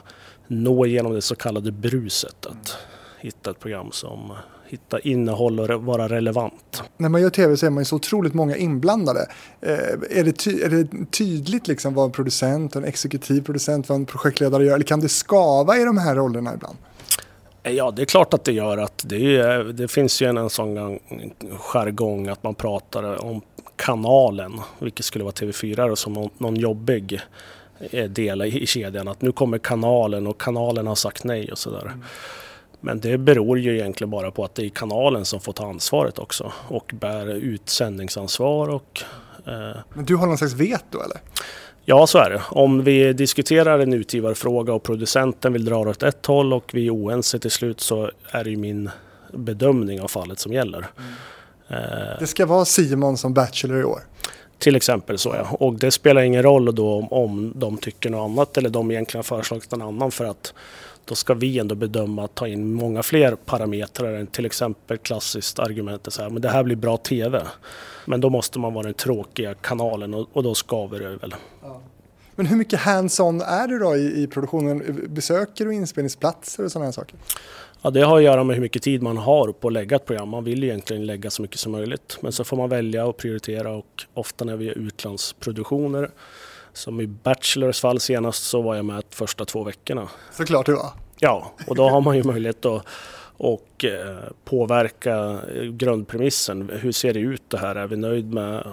nå 0.47 0.85
igenom 0.85 1.13
det 1.13 1.21
så 1.21 1.35
kallade 1.35 1.71
bruset. 1.71 2.45
Att 2.45 2.51
mm. 2.51 2.61
hitta 3.19 3.51
ett 3.51 3.59
program 3.59 3.91
som 3.91 4.33
hitta 4.65 4.99
innehåll 4.99 5.59
och 5.59 5.83
vara 5.83 6.07
relevant. 6.09 6.83
När 6.97 7.09
man 7.09 7.21
gör 7.21 7.29
tv 7.29 7.57
så 7.57 7.65
är 7.65 7.69
man 7.69 7.81
ju 7.81 7.85
så 7.85 7.95
otroligt 7.95 8.33
många 8.33 8.55
inblandade. 8.55 9.27
Eh, 9.61 9.73
är, 10.09 10.23
det 10.23 10.47
är 10.47 10.69
det 10.69 11.11
tydligt 11.11 11.67
liksom 11.67 11.93
vad 11.93 12.05
en 12.05 12.11
producent, 12.11 12.75
en 12.75 12.83
exekutiv 12.83 13.41
producent, 13.41 13.89
vad 13.89 13.95
en 13.95 14.05
projektledare 14.05 14.65
gör? 14.65 14.75
Eller 14.75 14.85
kan 14.85 14.99
det 14.99 15.09
skava 15.09 15.77
i 15.77 15.83
de 15.83 15.97
här 15.97 16.15
rollerna 16.15 16.53
ibland? 16.53 16.77
Ja, 17.63 17.91
det 17.91 18.01
är 18.01 18.05
klart 18.05 18.33
att 18.33 18.43
det 18.43 18.51
gör 18.51 18.77
att 18.77 19.03
det, 19.07 19.37
är, 19.37 19.63
det 19.63 19.87
finns 19.87 20.21
ju 20.21 20.27
en, 20.27 20.37
en 20.37 20.49
sån 20.49 20.99
jargong 21.57 22.27
att 22.27 22.43
man 22.43 22.55
pratar 22.55 23.25
om 23.25 23.41
kanalen, 23.75 24.61
vilket 24.79 25.05
skulle 25.05 25.23
vara 25.23 25.33
TV4 25.33 25.89
och 25.89 25.97
som 25.97 26.13
någon, 26.13 26.29
någon 26.37 26.55
jobbig 26.55 27.19
eh, 27.91 28.09
del 28.09 28.41
i 28.41 28.65
kedjan. 28.65 29.07
Att 29.07 29.21
nu 29.21 29.31
kommer 29.31 29.57
kanalen 29.57 30.27
och 30.27 30.41
kanalen 30.41 30.87
har 30.87 30.95
sagt 30.95 31.23
nej 31.23 31.51
och 31.51 31.57
sådär. 31.57 31.81
Mm. 31.81 32.03
Men 32.79 32.99
det 32.99 33.17
beror 33.17 33.59
ju 33.59 33.75
egentligen 33.75 34.11
bara 34.11 34.31
på 34.31 34.45
att 34.45 34.55
det 34.55 34.65
är 34.65 34.69
kanalen 34.69 35.25
som 35.25 35.39
får 35.39 35.53
ta 35.53 35.67
ansvaret 35.67 36.19
också 36.19 36.51
och 36.67 36.91
bär 36.99 37.27
utsändningsansvar 37.27 38.69
och... 38.69 39.01
Eh... 39.45 39.79
Men 39.93 40.05
du 40.05 40.15
har 40.15 40.27
någon 40.27 40.37
slags 40.37 40.53
veto 40.53 41.01
eller? 41.01 41.17
Ja, 41.85 42.07
så 42.07 42.17
är 42.17 42.29
det. 42.29 42.41
Om 42.49 42.83
vi 42.83 43.13
diskuterar 43.13 43.79
en 43.79 43.93
utgivarfråga 43.93 44.73
och 44.73 44.83
producenten 44.83 45.53
vill 45.53 45.65
dra 45.65 45.77
åt 45.77 46.03
ett 46.03 46.25
håll 46.25 46.53
och 46.53 46.71
vi 46.73 46.87
är 46.87 46.95
oense 46.95 47.39
till 47.39 47.51
slut 47.51 47.81
så 47.81 48.11
är 48.29 48.43
det 48.43 48.49
ju 48.49 48.57
min 48.57 48.89
bedömning 49.33 50.01
av 50.01 50.07
fallet 50.07 50.39
som 50.39 50.53
gäller. 50.53 50.77
Mm. 50.77 52.17
Det 52.19 52.27
ska 52.27 52.45
vara 52.45 52.65
Simon 52.65 53.17
som 53.17 53.33
Bachelor 53.33 53.79
i 53.79 53.83
år? 53.83 53.99
Till 54.57 54.75
exempel 54.75 55.17
så 55.17 55.35
ja. 55.37 55.57
Och 55.59 55.73
det 55.73 55.91
spelar 55.91 56.21
ingen 56.21 56.43
roll 56.43 56.75
då 56.75 56.93
om, 56.93 57.07
om 57.11 57.53
de 57.55 57.77
tycker 57.77 58.09
något 58.09 58.31
annat 58.31 58.57
eller 58.57 58.69
de 58.69 58.91
egentligen 58.91 59.19
har 59.19 59.23
föreslagit 59.23 59.71
någon 59.71 59.81
annan 59.81 60.11
för 60.11 60.25
att 60.25 60.53
då 61.05 61.15
ska 61.15 61.33
vi 61.33 61.59
ändå 61.59 61.75
bedöma 61.75 62.23
att 62.23 62.35
ta 62.35 62.47
in 62.47 62.73
många 62.73 63.03
fler 63.03 63.35
parametrar 63.35 64.13
än 64.13 64.27
till 64.27 64.45
exempel 64.45 64.97
klassiskt 64.97 65.59
argumentet 65.59 66.13
så 66.13 66.21
här, 66.21 66.29
men 66.29 66.41
det 66.41 66.49
här 66.49 66.63
blir 66.63 66.75
bra 66.75 66.97
TV. 66.97 67.41
Men 68.05 68.21
då 68.21 68.29
måste 68.29 68.59
man 68.59 68.73
vara 68.73 68.83
den 68.83 68.93
tråkiga 68.93 69.53
kanalen 69.53 70.13
och, 70.13 70.29
och 70.33 70.43
då 70.43 70.55
skaver 70.55 70.99
det 70.99 71.09
väl. 71.09 71.35
Ja. 71.61 71.81
Men 72.35 72.45
hur 72.45 72.57
mycket 72.57 72.79
hands-on 72.79 73.41
är 73.41 73.67
du 73.67 73.79
då 73.79 73.95
i, 73.95 74.23
i, 74.23 74.27
produktionen? 74.27 75.05
Besöker 75.09 75.65
du 75.65 75.73
inspelningsplatser 75.73 76.65
och 76.65 76.71
sådana 76.71 76.85
här 76.85 76.91
saker? 76.91 77.15
Ja, 77.81 77.89
det 77.89 78.01
har 78.01 78.17
att 78.17 78.23
göra 78.23 78.43
med 78.43 78.55
hur 78.55 78.61
mycket 78.61 78.83
tid 78.83 79.01
man 79.01 79.17
har 79.17 79.51
på 79.51 79.67
att 79.67 79.73
lägga 79.73 79.95
ett 79.95 80.05
program. 80.05 80.29
Man 80.29 80.43
vill 80.43 80.63
egentligen 80.63 81.05
lägga 81.05 81.29
så 81.29 81.41
mycket 81.41 81.59
som 81.59 81.71
möjligt. 81.71 82.17
Men 82.21 82.31
så 82.31 82.43
får 82.43 82.57
man 82.57 82.69
välja 82.69 83.05
och 83.05 83.17
prioritera 83.17 83.71
och 83.71 84.03
ofta 84.13 84.45
när 84.45 84.55
vi 84.55 84.65
gör 84.65 84.77
utlandsproduktioner 84.77 86.09
som 86.73 87.01
i 87.01 87.07
Bachelors 87.07 87.81
fall 87.81 87.99
senast 87.99 88.43
så 88.43 88.61
var 88.61 88.75
jag 88.75 88.85
med 88.85 88.95
de 88.95 89.15
första 89.15 89.45
två 89.45 89.63
veckorna. 89.63 90.07
Såklart 90.31 90.65
du 90.65 90.73
var. 90.73 90.89
Ja, 91.19 91.51
och 91.67 91.75
då 91.75 91.89
har 91.89 92.01
man 92.01 92.17
ju 92.17 92.23
möjlighet 92.23 92.65
att 92.65 92.85
och 93.37 93.85
eh, 93.85 94.17
påverka 94.45 95.39
grundpremissen. 95.71 96.71
Hur 96.73 96.91
ser 96.91 97.13
det 97.13 97.19
ut 97.19 97.41
det 97.47 97.57
här? 97.57 97.75
Är 97.75 97.87
vi 97.87 97.95
nöjd 97.95 98.33
med 98.33 98.67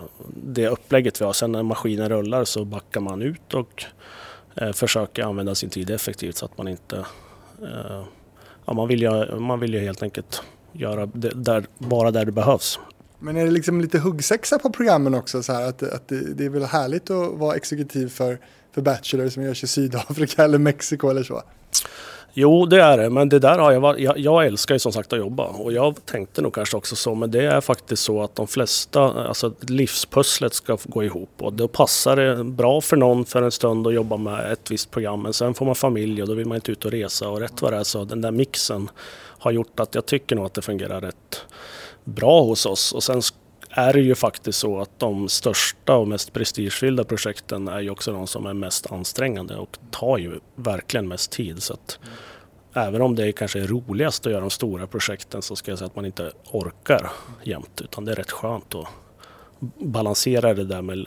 det 0.45 0.69
upplägget 0.69 1.21
vi 1.21 1.25
har? 1.25 1.33
Sen 1.33 1.53
när 1.53 1.63
maskinen 1.63 2.09
rullar 2.09 2.45
så 2.45 2.65
backar 2.65 3.01
man 3.01 3.23
ut 3.23 3.55
och 3.55 3.85
eh, 4.55 4.73
försöker 4.73 5.23
använda 5.23 5.55
sin 5.55 5.71
tid 5.71 5.91
effektivt 5.91 6.37
så 6.37 6.45
att 6.45 6.59
man 6.59 6.69
inte... 6.69 6.97
Eh, 7.63 8.05
ja, 8.65 8.73
man, 8.73 8.89
vill 8.89 9.03
ju, 9.03 9.37
man 9.39 9.61
vill 9.61 9.75
ju 9.75 9.81
helt 9.81 10.03
enkelt 10.03 10.43
göra 10.73 11.07
det 11.07 11.33
där, 11.35 11.65
bara 11.79 12.11
där 12.11 12.25
det 12.25 12.33
behövs. 12.33 12.79
Men 13.21 13.37
är 13.37 13.45
det 13.45 13.51
liksom 13.51 13.81
lite 13.81 13.99
huggsexa 13.99 14.59
på 14.59 14.71
programmen 14.71 15.15
också? 15.15 15.43
Så 15.43 15.53
här, 15.53 15.69
att, 15.69 15.83
att 15.83 16.09
det, 16.09 16.35
det 16.35 16.45
är 16.45 16.49
väl 16.49 16.65
härligt 16.65 17.11
att 17.11 17.33
vara 17.33 17.57
exekutiv 17.57 18.09
för, 18.09 18.39
för 18.73 18.83
Bachelor 18.83 19.29
som 19.29 19.43
görs 19.43 19.65
i 19.65 19.67
Sydafrika 19.67 20.45
eller 20.45 20.59
Mexiko 20.59 21.09
eller 21.09 21.23
så? 21.23 21.43
Jo, 22.33 22.67
det 22.67 22.83
är 22.83 22.99
det, 22.99 23.11
men 23.11 23.29
det 23.29 23.39
där 23.39 23.59
har 23.59 23.73
jag, 23.73 24.01
jag, 24.01 24.19
jag 24.19 24.47
älskar 24.47 24.75
ju 24.75 24.79
som 24.79 24.93
sagt 24.93 25.13
att 25.13 25.19
jobba 25.19 25.45
och 25.45 25.73
jag 25.73 26.07
tänkte 26.07 26.43
nog 26.43 26.55
kanske 26.55 26.77
också 26.77 26.97
så, 26.97 27.15
men 27.15 27.31
det 27.31 27.47
är 27.47 27.61
faktiskt 27.61 28.03
så 28.03 28.23
att 28.23 28.37
de 28.37 28.47
flesta, 28.47 29.01
alltså 29.03 29.55
livspusslet 29.61 30.55
ska 30.55 30.79
gå 30.85 31.05
ihop 31.05 31.31
och 31.39 31.53
då 31.53 31.69
passar 31.69 32.17
det 32.17 32.45
bra 32.45 32.81
för 32.81 32.97
någon 32.97 33.25
för 33.25 33.43
en 33.43 33.51
stund 33.51 33.87
att 33.87 33.95
jobba 33.95 34.17
med 34.17 34.53
ett 34.53 34.71
visst 34.71 34.91
program, 34.91 35.23
men 35.23 35.33
sen 35.33 35.55
får 35.55 35.67
man 35.67 35.75
familj 35.75 36.23
och 36.23 36.29
då 36.29 36.35
vill 36.35 36.47
man 36.47 36.55
inte 36.55 36.73
ut 36.73 36.85
och 36.85 36.91
resa 36.91 37.29
och 37.29 37.41
rätt 37.41 37.63
vad 37.63 37.73
det 37.73 37.79
är 37.79 37.85
så 37.85 38.05
den 38.05 38.21
där 38.21 38.31
mixen 38.31 38.91
har 39.39 39.51
gjort 39.51 39.81
att 39.81 39.95
jag 39.95 40.07
tycker 40.07 40.37
nog 40.37 40.47
att 40.47 40.55
det 40.55 40.63
fungerar 40.63 41.01
rätt 41.01 41.45
bra 42.05 42.43
hos 42.43 42.67
oss 42.67 42.93
och 42.93 43.03
sen 43.03 43.23
är 43.71 43.93
det 43.93 44.01
ju 44.01 44.15
faktiskt 44.15 44.59
så 44.59 44.81
att 44.81 44.99
de 44.99 45.29
största 45.29 45.97
och 45.97 46.09
mest 46.09 46.33
prestigefyllda 46.33 47.05
projekten 47.05 47.69
är 47.69 47.81
ju 47.81 47.91
också 47.91 48.13
de 48.13 48.27
som 48.27 48.47
är 48.47 48.55
mest 48.55 48.93
ansträngande 48.93 49.57
och 49.57 49.79
tar 49.91 50.19
ju 50.19 50.41
verkligen 50.55 51.09
mest 51.09 51.33
tid. 51.33 51.63
Så 51.63 51.73
att 51.73 51.99
även 52.75 53.03
om 53.03 53.15
det 53.15 53.33
kanske 53.33 53.61
är 53.61 53.67
roligast 53.67 54.27
att 54.27 54.33
göra 54.33 54.41
de 54.41 54.51
stora 54.51 54.87
projekten 54.87 55.43
så 55.43 55.57
ska 55.57 55.71
jag 55.71 55.79
säga 55.79 55.87
att 55.87 55.97
man 55.97 56.07
inte 56.07 56.33
orkar 56.51 57.11
jämt 57.43 57.81
utan 57.81 58.05
det 58.05 58.13
är 58.13 58.17
rätt 58.17 58.31
skönt 58.31 58.75
att 58.75 58.87
balansera 59.79 60.55
det 60.55 60.65
där 60.65 60.83
med 60.83 61.07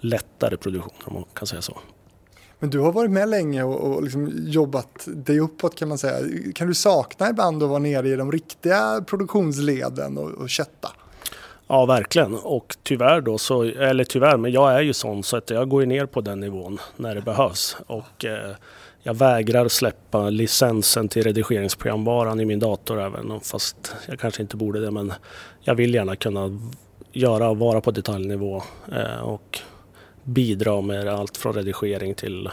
lättare 0.00 0.56
produktioner 0.56 1.08
om 1.08 1.14
man 1.14 1.24
kan 1.34 1.46
säga 1.46 1.62
så. 1.62 1.78
Men 2.58 2.70
du 2.70 2.78
har 2.78 2.92
varit 2.92 3.10
med 3.10 3.28
länge 3.28 3.62
och, 3.62 3.80
och 3.80 4.02
liksom 4.02 4.32
jobbat 4.36 5.06
dig 5.06 5.40
uppåt 5.40 5.74
kan 5.74 5.88
man 5.88 5.98
säga. 5.98 6.28
Kan 6.54 6.68
du 6.68 6.74
sakna 6.74 7.30
ibland 7.30 7.62
att 7.62 7.68
vara 7.68 7.78
nere 7.78 8.08
i 8.08 8.16
de 8.16 8.32
riktiga 8.32 9.04
produktionsleden 9.06 10.18
och, 10.18 10.30
och 10.30 10.50
kötta? 10.50 10.88
Ja, 11.68 11.86
verkligen. 11.86 12.34
Och 12.34 12.76
tyvärr 12.82 13.20
då, 13.20 13.38
så, 13.38 13.62
eller 13.62 14.04
tyvärr, 14.04 14.36
men 14.36 14.52
jag 14.52 14.72
är 14.72 14.80
ju 14.80 14.92
sån 14.92 15.22
så 15.22 15.36
att 15.36 15.50
jag 15.50 15.68
går 15.68 15.86
ner 15.86 16.06
på 16.06 16.20
den 16.20 16.40
nivån 16.40 16.78
när 16.96 17.14
det 17.14 17.20
behövs. 17.20 17.76
Och 17.86 18.24
eh, 18.24 18.52
jag 19.02 19.14
vägrar 19.14 19.68
släppa 19.68 20.30
licensen 20.30 21.08
till 21.08 21.22
redigeringsprogramvaran 21.22 22.40
i 22.40 22.44
min 22.44 22.58
dator 22.58 23.00
även 23.00 23.40
fast 23.40 23.94
jag 24.08 24.18
kanske 24.18 24.42
inte 24.42 24.56
borde 24.56 24.80
det. 24.80 24.90
Men 24.90 25.12
jag 25.60 25.74
vill 25.74 25.94
gärna 25.94 26.16
kunna 26.16 26.60
göra 27.12 27.48
och 27.48 27.58
vara 27.58 27.80
på 27.80 27.90
detaljnivå 27.90 28.62
eh, 28.92 29.20
och 29.20 29.60
bidra 30.26 30.80
med 30.80 31.08
allt 31.08 31.36
från 31.36 31.52
redigering 31.52 32.14
till 32.14 32.48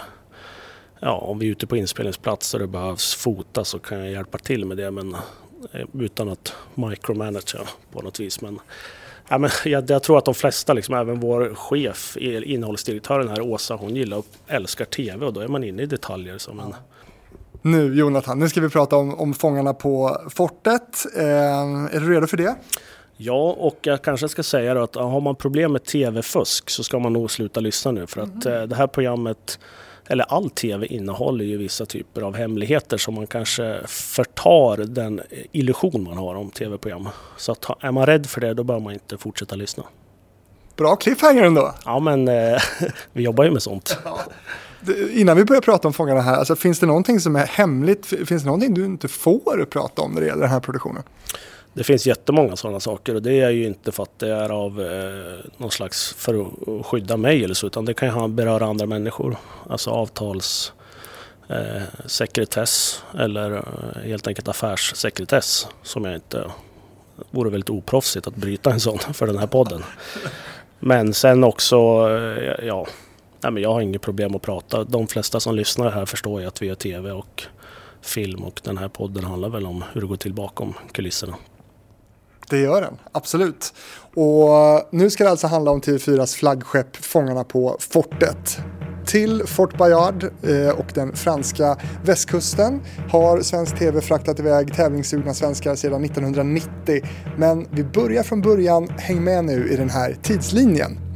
Ja, 1.00 1.18
om 1.18 1.40
vi 1.40 1.48
är 1.48 1.52
ute 1.52 1.68
på 1.68 1.78
inspelningsplats 1.78 2.54
och 2.54 2.60
det 2.60 2.68
behövs 2.68 3.16
fota 3.16 3.64
så 3.64 3.80
kan 3.80 4.00
jag 4.00 4.12
hjälpa 4.12 4.38
till 4.38 4.66
med 4.66 4.78
det 4.78 4.92
men 4.92 5.14
eh, 5.72 5.86
utan 5.94 6.30
att 6.30 6.54
micromanagera 6.76 7.68
på 7.92 8.02
något 8.02 8.20
vis. 8.20 8.42
Men 8.42 8.60
Ja, 9.30 9.38
men 9.38 9.50
jag, 9.66 9.90
jag, 9.90 10.04
tror 10.04 10.18
att 10.18 10.26
de 10.26 10.34
flesta, 10.34 10.74
liksom, 10.74 10.96
även 10.96 11.20
vår 11.20 11.56
chef, 11.56 12.18
innehållsdirektören 12.18 13.28
här, 13.28 13.42
Åsa, 13.42 13.76
hon 13.76 13.96
gillar 13.96 14.18
och 14.18 14.26
älskar 14.48 14.86
TV 14.86 15.26
och 15.26 15.34
då 15.34 15.40
är 15.40 15.48
man 15.48 15.64
inne 15.64 15.84
i 15.84 15.86
detaljer. 15.86 16.38
Som 16.38 16.60
en... 16.60 16.76
Nu 17.62 17.96
Jonathan, 17.96 18.40
nu 18.40 18.50
ska 18.50 18.62
vi 18.62 18.70
prata 18.70 18.96
om, 18.96 19.20
om 19.20 19.34
Fångarna 19.34 19.74
på 19.74 20.18
fortet. 20.30 21.06
Eh, 21.16 21.24
är 21.96 22.00
du 22.00 22.14
redo 22.14 22.28
för 22.28 22.38
det? 22.38 22.56
Ja, 23.18 23.56
och 23.60 23.78
jag 23.82 24.02
kanske 24.02 24.30
ska 24.30 24.44
säga 24.44 24.84
att 24.84 24.96
har 24.96 25.22
man 25.22 25.36
problem 25.36 25.72
med 25.72 25.84
TV-fusk 25.84 26.70
så 26.70 26.84
ska 26.84 27.00
man 27.00 27.14
nog 27.14 27.32
sluta 27.32 27.60
lyssna 27.60 27.92
nu 27.92 28.08
för 28.08 28.22
att 28.22 28.46
mm. 28.46 28.70
det 28.70 28.76
här 28.76 28.88
programmet 28.88 29.60
eller 30.08 30.24
all 30.24 30.50
tv 30.50 30.86
innehåller 30.86 31.46
ju 31.46 31.58
vissa 31.58 31.86
typer 31.86 32.22
av 32.22 32.36
hemligheter 32.36 32.98
som 32.98 33.14
man 33.14 33.28
kanske 33.28 33.80
förtar 33.88 34.78
den 34.78 35.22
illusion 35.52 36.04
man 36.04 36.18
har 36.18 36.36
om 36.36 36.50
tv-program. 36.50 37.10
Så 37.38 37.52
att, 37.52 37.84
är 37.84 37.92
man 37.92 38.06
rädd 38.06 38.26
för 38.26 38.42
det 38.42 38.54
då 38.54 38.64
bör 38.64 38.80
man 38.80 38.94
inte 38.94 39.18
fortsätta 39.18 39.56
lyssna. 39.56 39.84
Bra 40.76 40.96
cliffhanger 40.96 41.44
ändå! 41.44 41.74
Ja 41.86 42.00
men 42.00 42.28
eh, 42.28 42.62
vi 43.14 43.24
jobbar 43.24 43.44
ju 43.44 43.52
med 43.52 43.64
sånt. 43.64 43.98
Ja. 44.06 44.20
Innan 45.12 45.38
vi 45.38 45.46
börjar 45.46 45.62
prata 45.62 45.88
om 45.88 45.94
Fångarna 45.94 46.22
här, 46.22 46.36
alltså, 46.36 46.56
finns 46.56 46.80
det 46.80 46.86
någonting 46.86 47.20
som 47.20 47.36
är 47.36 47.46
hemligt? 47.46 48.06
Finns 48.06 48.44
det 48.44 48.46
någonting 48.46 48.74
du 48.74 48.86
inte 48.86 49.08
får 49.08 49.66
prata 49.66 50.02
om 50.02 50.12
när 50.12 50.22
det 50.22 50.28
gäller 50.28 50.42
den 50.42 50.52
här 50.52 50.60
produktionen? 50.60 51.04
Det 51.74 51.84
finns 51.84 52.08
jättemånga 52.08 52.56
sådana 52.56 52.80
saker 52.80 53.16
och 53.16 53.22
det 53.22 53.40
är 53.40 53.50
ju 53.50 53.66
inte 53.66 53.92
för 53.92 54.04
att 54.04 54.20
det 54.20 54.30
är 54.30 54.50
av 54.50 54.82
eh, 54.82 55.46
någon 55.58 55.72
slags 55.72 56.14
för 56.14 56.42
att 56.42 56.86
skydda 56.86 57.18
mig 57.18 57.44
eller 57.44 57.54
så 57.54 57.68
utan 57.68 57.86
det 57.86 57.94
kan 57.94 58.22
ju 58.22 58.28
beröra 58.28 58.66
andra 58.66 58.86
människor. 58.86 59.38
Alltså 59.70 59.90
avtals 59.90 60.74
eh, 61.50 61.82
sekretess 62.06 63.04
eller 63.20 63.52
eh, 63.52 64.04
helt 64.04 64.28
enkelt 64.28 64.48
affärssekretess 64.48 65.68
som 65.84 66.06
jag 66.06 66.16
inte 66.16 66.52
vore 67.32 67.50
väldigt 67.50 67.70
oproffsigt 67.70 68.28
att 68.28 68.36
bryta 68.36 68.72
en 68.72 68.80
sån 68.80 69.00
för 69.00 69.28
den 69.28 69.38
här 69.38 69.48
podden. 69.48 69.84
Men 70.80 71.14
sen 71.14 71.44
också, 71.44 71.76
eh, 72.10 72.66
ja, 72.66 72.88
nej 73.42 73.52
men 73.52 73.64
jag 73.64 73.74
har 73.74 73.82
inget 73.82 74.02
problem 74.02 74.36
att 74.36 74.42
prata. 74.42 74.84
De 74.84 75.08
flesta 75.08 75.40
som 75.40 75.56
lyssnar 75.56 75.92
här 75.92 76.06
förstår 76.06 76.42
ju 76.42 76.48
att 76.48 76.62
vi 76.62 76.70
är 76.70 76.76
tv 76.76 77.12
och 77.12 77.44
film 78.02 78.44
och 78.44 78.62
den 78.64 78.78
här 78.78 78.88
podden 78.88 79.24
handlar 79.24 79.50
väl 79.50 79.66
om 79.66 79.84
hur 79.94 80.02
det 80.02 80.08
går 80.08 80.16
till 80.16 80.34
bakom 80.34 80.74
kulisserna. 80.92 81.36
Det 82.50 82.60
gör 82.60 82.82
den, 82.82 82.98
absolut. 83.12 83.74
Och 84.16 84.50
nu 84.92 85.10
ska 85.10 85.24
det 85.24 85.30
alltså 85.30 85.48
handla 85.48 85.72
om 85.72 85.82
TV4s 85.82 86.36
flaggskepp 86.36 86.96
Fångarna 86.96 87.44
på 87.44 87.78
fortet. 87.80 88.60
Till 89.06 89.44
Fort 89.46 89.78
Bayard 89.78 90.24
eh, 90.24 90.80
och 90.80 90.92
den 90.94 91.16
franska 91.16 91.78
västkusten 92.06 92.82
har 93.10 93.42
svensk 93.42 93.80
TV 93.80 94.02
fraktat 94.02 94.40
iväg 94.40 94.74
tävlingssugna 94.74 95.34
svenskar 95.34 95.76
sedan 95.76 96.04
1990. 96.04 97.02
Men 97.38 97.68
vi 97.72 97.84
börjar 97.84 98.24
från 98.24 98.42
början, 98.42 98.90
häng 98.98 99.24
med 99.24 99.46
nu 99.46 99.70
i 99.74 99.76
den 99.76 99.90
här 99.90 100.18
tidslinjen. 100.22 101.13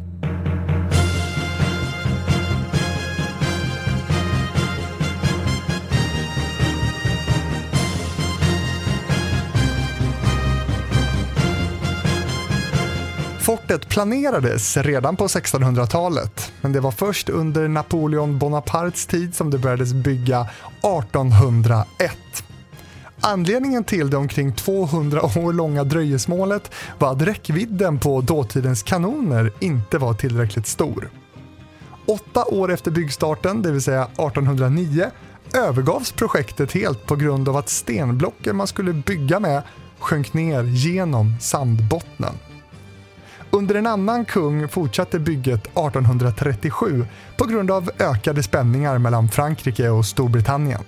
Fortet 13.47 13.89
planerades 13.89 14.77
redan 14.77 15.15
på 15.15 15.27
1600-talet, 15.27 16.51
men 16.61 16.71
det 16.71 16.79
var 16.79 16.91
först 16.91 17.29
under 17.29 17.67
Napoleon 17.67 18.39
Bonapartes 18.39 19.05
tid 19.05 19.35
som 19.35 19.49
det 19.49 19.57
började 19.57 19.85
bygga 19.85 20.47
1801. 20.79 22.11
Anledningen 23.19 23.83
till 23.83 24.09
det 24.09 24.17
omkring 24.17 24.53
200 24.53 25.21
år 25.21 25.53
långa 25.53 25.83
dröjesmålet 25.83 26.71
var 26.99 27.11
att 27.11 27.21
räckvidden 27.21 27.99
på 27.99 28.21
dåtidens 28.21 28.83
kanoner 28.83 29.53
inte 29.59 29.97
var 29.97 30.13
tillräckligt 30.13 30.67
stor. 30.67 31.09
Åtta 32.05 32.45
år 32.45 32.71
efter 32.71 32.91
byggstarten, 32.91 33.61
det 33.61 33.71
vill 33.71 33.81
säga 33.81 34.03
1809, 34.03 35.05
övergavs 35.53 36.11
projektet 36.11 36.71
helt 36.71 37.05
på 37.05 37.15
grund 37.15 37.49
av 37.49 37.57
att 37.57 37.69
stenblocken 37.69 38.55
man 38.55 38.67
skulle 38.67 38.93
bygga 38.93 39.39
med 39.39 39.63
sjönk 39.99 40.33
ner 40.33 40.63
genom 40.63 41.35
sandbottnen. 41.41 42.33
Under 43.51 43.75
en 43.75 43.87
annan 43.87 44.25
kung 44.25 44.67
fortsatte 44.67 45.19
bygget 45.19 45.61
1837 45.61 47.05
på 47.37 47.45
grund 47.45 47.71
av 47.71 47.91
ökade 47.99 48.43
spänningar 48.43 48.97
mellan 48.97 49.29
Frankrike 49.29 49.89
och 49.89 50.05
Storbritannien. 50.05 50.81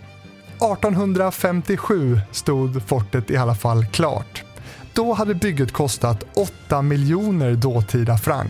1857 0.55 2.19
stod 2.31 2.83
fortet 2.87 3.31
i 3.31 3.37
alla 3.37 3.55
fall 3.55 3.85
klart. 3.85 4.43
Då 4.93 5.13
hade 5.13 5.35
bygget 5.35 5.71
kostat 5.71 6.23
8 6.33 6.81
miljoner 6.81 7.55
dåtida 7.55 8.17
franc. 8.17 8.49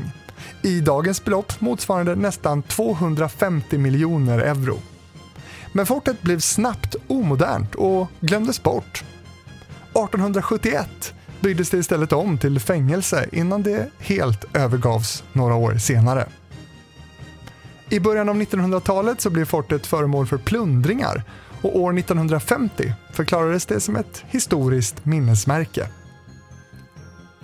I 0.62 0.80
dagens 0.80 1.26
belopp 1.26 1.62
motsvarande 1.62 2.16
nästan 2.16 2.62
250 2.62 3.78
miljoner 3.78 4.40
euro. 4.40 4.78
Men 5.74 5.86
fortet 5.86 6.22
blev 6.22 6.40
snabbt 6.40 6.96
omodernt 7.08 7.76
och 7.76 8.08
glömdes 8.20 8.64
bort. 8.64 9.04
1871 9.92 11.14
byggdes 11.42 11.70
det 11.70 11.78
istället 11.78 12.14
om 12.14 12.38
till 12.38 12.60
fängelse 12.60 13.30
innan 13.32 13.64
det 13.64 13.90
helt 14.00 14.56
övergavs 14.56 15.24
några 15.34 15.56
år 15.56 15.78
senare. 15.78 16.28
I 17.90 18.00
början 18.00 18.30
av 18.30 18.36
1900-talet 18.36 19.22
så 19.22 19.30
blev 19.30 19.46
fortet 19.46 19.88
föremål 19.88 20.28
för 20.28 20.38
plundringar 20.38 21.24
och 21.62 21.80
år 21.80 21.98
1950 22.00 22.94
förklarades 23.14 23.66
det 23.66 23.80
som 23.80 23.96
ett 23.96 24.24
historiskt 24.28 25.06
minnesmärke. 25.06 25.90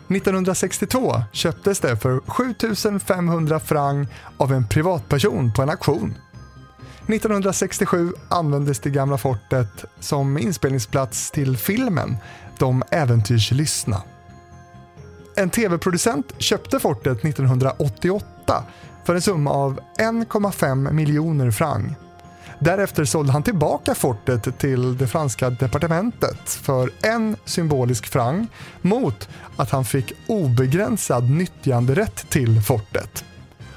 1962 0.08 1.24
köptes 1.32 1.80
det 1.80 1.98
för 1.98 2.20
7500 2.20 3.60
franc 3.60 4.08
av 4.38 4.54
en 4.54 4.68
privatperson 4.68 5.54
på 5.54 5.62
en 5.62 5.70
auktion. 5.70 6.16
1967 7.08 8.14
användes 8.30 8.80
det 8.80 8.90
gamla 8.90 9.18
fortet 9.18 9.86
som 10.00 10.38
inspelningsplats 10.38 11.32
till 11.32 11.58
filmen 11.58 12.18
de 12.60 12.84
äventyrslystna. 12.92 14.02
En 15.36 15.50
tv-producent 15.50 16.34
köpte 16.38 16.80
fortet 16.80 17.26
1988 17.26 18.64
för 19.06 19.16
en 19.16 19.22
summa 19.22 19.52
av 19.52 19.80
1,5 19.98 20.92
miljoner 20.92 21.52
franc. 21.52 21.94
Därefter 22.60 23.06
sålde 23.06 23.32
han 23.32 23.44
tillbaka 23.44 23.96
fortet 23.96 24.60
till 24.60 24.98
det 24.98 25.08
franska 25.08 25.50
departementet 25.50 26.50
för 26.50 26.92
en 27.02 27.36
symbolisk 27.46 28.08
franc 28.08 28.48
mot 28.82 29.30
att 29.56 29.70
han 29.70 29.86
fick 29.86 30.14
obegränsad 30.28 31.30
nyttjanderätt 31.30 32.30
till 32.30 32.62
fortet. 32.62 33.26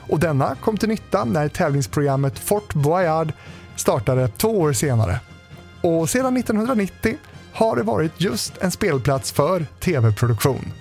Och 0.08 0.18
denna 0.18 0.54
kom 0.54 0.76
till 0.76 0.88
nytta 0.88 1.24
när 1.24 1.48
tävlingsprogrammet 1.48 2.38
Fort 2.38 2.74
Boyard 2.74 3.32
startade 3.76 4.28
två 4.28 4.60
år 4.60 4.72
senare. 4.72 5.20
Och 5.82 6.10
sedan 6.10 6.36
1990 6.36 7.16
har 7.58 7.76
det 7.76 7.82
varit 7.82 8.12
just 8.20 8.58
en 8.58 8.70
spelplats 8.70 9.32
för 9.32 9.66
tv-produktion. 9.80 10.72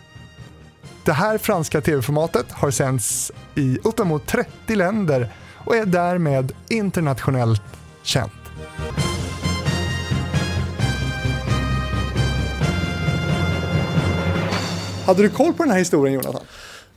Det 1.06 1.12
här 1.12 1.38
franska 1.38 1.82
tv-formatet 1.82 2.52
har 2.52 2.72
sänts 2.72 3.32
i 3.56 3.80
uppemot 3.84 4.28
30 4.28 4.76
länder 4.76 5.30
och 5.66 5.76
är 5.76 5.86
därmed 5.86 6.52
internationellt 6.70 7.62
känt. 8.04 8.32
Hade 15.06 15.22
du 15.22 15.30
koll 15.30 15.54
på 15.54 15.64
den 15.64 15.72
här 15.72 15.80
historien 15.80 16.14
Jonathan? 16.14 16.44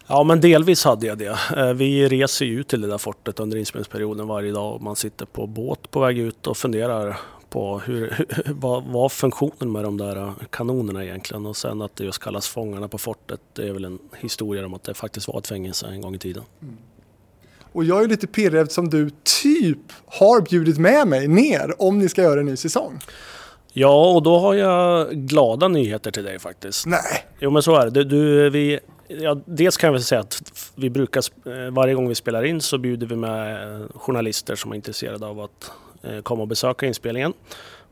Ja, 0.07 0.25
men 0.25 0.41
delvis 0.41 0.85
hade 0.85 1.07
jag 1.07 1.19
det. 1.19 1.39
Eh, 1.57 1.73
vi 1.73 2.09
reser 2.09 2.47
ju 2.47 2.61
ut 2.61 2.69
till 2.69 2.81
det 2.81 2.89
där 2.89 2.99
fortet 2.99 3.41
under 3.41 3.57
inspelningsperioden 3.57 4.29
varje 4.29 4.53
dag 4.53 4.75
och 4.75 4.83
man 4.83 4.97
sitter 4.97 5.27
på 5.27 5.47
båt 5.47 5.91
på 5.91 6.01
väg 6.01 6.19
ut 6.19 6.47
och 6.47 6.57
funderar 6.57 7.17
på 7.51 7.79
hur, 7.79 8.27
vad, 8.47 8.85
vad 8.85 9.13
funktionen 9.13 9.73
med 9.73 9.85
de 9.85 9.97
där 9.97 10.35
kanonerna 10.51 11.05
egentligen 11.05 11.47
och 11.47 11.57
sen 11.57 11.83
att 11.83 11.97
det 11.97 12.05
just 12.05 12.23
kallas 12.23 12.49
Fångarna 12.49 12.89
på 12.89 12.99
fortet. 12.99 13.41
Det 13.53 13.69
är 13.69 13.73
väl 13.73 13.85
en 13.85 13.99
historia 14.19 14.67
om 14.67 14.75
att 14.75 14.85
det 14.85 14.95
faktiskt 14.95 15.29
var 15.29 15.39
ett 15.39 15.47
fängelse 15.47 15.87
en 15.87 16.01
gång 16.01 16.15
i 16.15 16.19
tiden. 16.19 16.43
Mm. 16.63 16.77
Och 17.73 17.85
jag 17.85 18.05
är 18.05 18.09
lite 18.09 18.27
pirrig 18.27 18.61
eftersom 18.61 18.89
du 18.89 19.11
typ 19.43 19.93
har 20.07 20.41
bjudit 20.41 20.79
med 20.79 21.09
mig 21.09 21.29
ner 21.29 21.83
om 21.83 21.99
ni 21.99 22.09
ska 22.09 22.23
göra 22.23 22.41
en 22.41 22.47
ny 22.47 22.57
säsong. 22.57 23.01
Ja, 23.73 24.15
och 24.15 24.23
då 24.23 24.39
har 24.39 24.55
jag 24.55 25.11
glada 25.13 25.69
nyheter 25.69 26.11
till 26.11 26.25
dig 26.25 26.39
faktiskt. 26.39 26.87
Nej! 26.87 27.27
Jo, 27.39 27.51
men 27.51 27.63
så 27.63 27.77
är 27.77 27.91
det. 27.91 28.05
Du, 28.05 28.51
vi, 28.51 28.81
ja, 29.09 29.39
dels 29.45 29.77
kan 29.77 29.89
jag 29.89 29.93
väl 29.93 30.03
säga 30.03 30.21
att 30.21 30.43
vi 30.75 30.91
brukar, 30.91 31.23
eh, 31.47 31.73
varje 31.73 31.95
gång 31.95 32.09
vi 32.09 32.15
spelar 32.15 32.45
in 32.45 32.61
så 32.61 32.79
bjuder 32.79 33.07
vi 33.07 33.17
med 33.17 33.75
eh, 33.75 33.87
journalister 33.95 34.55
som 34.55 34.73
är 34.73 34.77
intresserade 34.77 35.27
av 35.27 35.41
att 35.41 35.65
eh, 35.65 35.73
komma 36.23 36.43
och 36.43 36.49
besöka 36.49 36.87
inspelningen. 36.87 37.33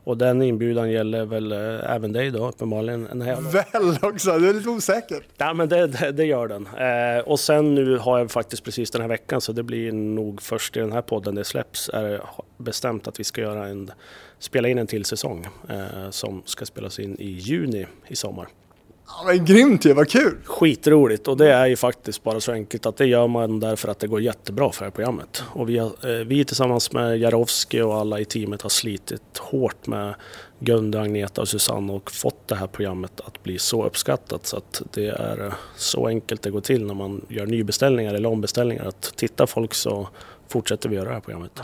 Och 0.09 0.17
den 0.19 0.43
inbjudan 0.43 0.91
gäller 0.91 1.25
väl 1.25 1.53
eh, 1.53 1.95
även 1.95 2.13
dig 2.13 2.31
då 2.31 2.49
uppenbarligen? 2.49 3.09
Väl 3.53 3.99
också, 4.03 4.39
du 4.39 4.49
är 4.49 4.55
lite 4.55 4.69
osäker. 4.69 5.23
Ja 5.37 5.55
men 5.55 5.69
det, 5.69 5.87
det, 5.87 6.13
det 6.13 6.25
gör 6.25 6.49
den. 6.49 6.67
Eh, 6.67 7.25
och 7.25 7.41
sen 7.41 7.75
nu 7.75 7.99
har 7.99 8.19
jag 8.19 8.31
faktiskt 8.31 8.65
precis 8.65 8.91
den 8.91 9.01
här 9.01 9.09
veckan 9.09 9.41
så 9.41 9.53
det 9.53 9.63
blir 9.63 9.93
nog 9.93 10.43
först 10.43 10.77
i 10.77 10.81
den 10.81 10.93
här 10.93 11.03
podden 11.03 11.35
det 11.35 11.45
släpps 11.45 11.89
är 11.89 12.23
bestämt 12.57 13.09
att 13.09 13.21
vi 13.21 13.25
ska 13.25 13.41
göra 13.41 13.67
en, 13.67 13.91
spela 14.39 14.69
in 14.69 14.79
en 14.79 14.87
till 14.87 15.05
säsong 15.05 15.47
eh, 15.69 16.11
som 16.11 16.43
ska 16.45 16.67
spelas 16.67 16.99
in 16.99 17.17
i 17.19 17.31
juni 17.31 17.87
i 18.07 18.17
sommar. 18.17 18.49
Ja, 19.11 19.23
men 19.27 19.45
grymt 19.45 19.85
ju, 19.85 19.93
vad 19.93 20.09
kul! 20.09 20.37
Skitroligt 20.45 21.29
och 21.29 21.37
det 21.37 21.53
är 21.53 21.67
ju 21.67 21.77
faktiskt 21.77 22.23
bara 22.23 22.41
så 22.41 22.53
enkelt 22.53 22.87
att 22.87 22.97
det 22.97 23.07
gör 23.07 23.27
man 23.27 23.61
därför 23.61 23.89
att 23.89 23.99
det 23.99 24.07
går 24.07 24.21
jättebra 24.21 24.73
för 24.73 24.81
det 24.81 24.87
här 24.87 24.91
programmet. 24.91 25.43
Och 25.53 25.69
vi, 25.69 25.79
har, 25.79 25.87
eh, 25.87 26.27
vi 26.27 26.45
tillsammans 26.45 26.93
med 26.93 27.19
Jarowski 27.19 27.81
och 27.81 27.95
alla 27.95 28.21
i 28.21 28.25
teamet 28.25 28.63
har 28.63 28.71
slitit 28.71 29.39
hårt 29.39 29.87
med 29.87 30.15
Gunde, 30.59 31.01
Agneta 31.01 31.41
och 31.41 31.49
Susanne 31.49 31.93
och 31.93 32.11
fått 32.11 32.49
det 32.49 32.55
här 32.55 32.67
programmet 32.67 33.21
att 33.21 33.43
bli 33.43 33.59
så 33.59 33.85
uppskattat 33.85 34.47
så 34.47 34.57
att 34.57 34.83
det 34.93 35.07
är 35.07 35.47
eh, 35.47 35.53
så 35.77 36.07
enkelt 36.07 36.43
det 36.43 36.51
går 36.51 36.61
till 36.61 36.87
när 36.87 36.95
man 36.95 37.27
gör 37.29 37.47
nybeställningar 37.47 38.15
eller 38.15 38.29
ombeställningar. 38.29 38.85
Att 38.85 39.13
tittar 39.17 39.47
folk 39.47 39.75
så 39.75 40.09
fortsätter 40.49 40.89
vi 40.89 40.97
göra 40.97 41.09
det 41.09 41.15
här 41.15 41.21
programmet. 41.21 41.63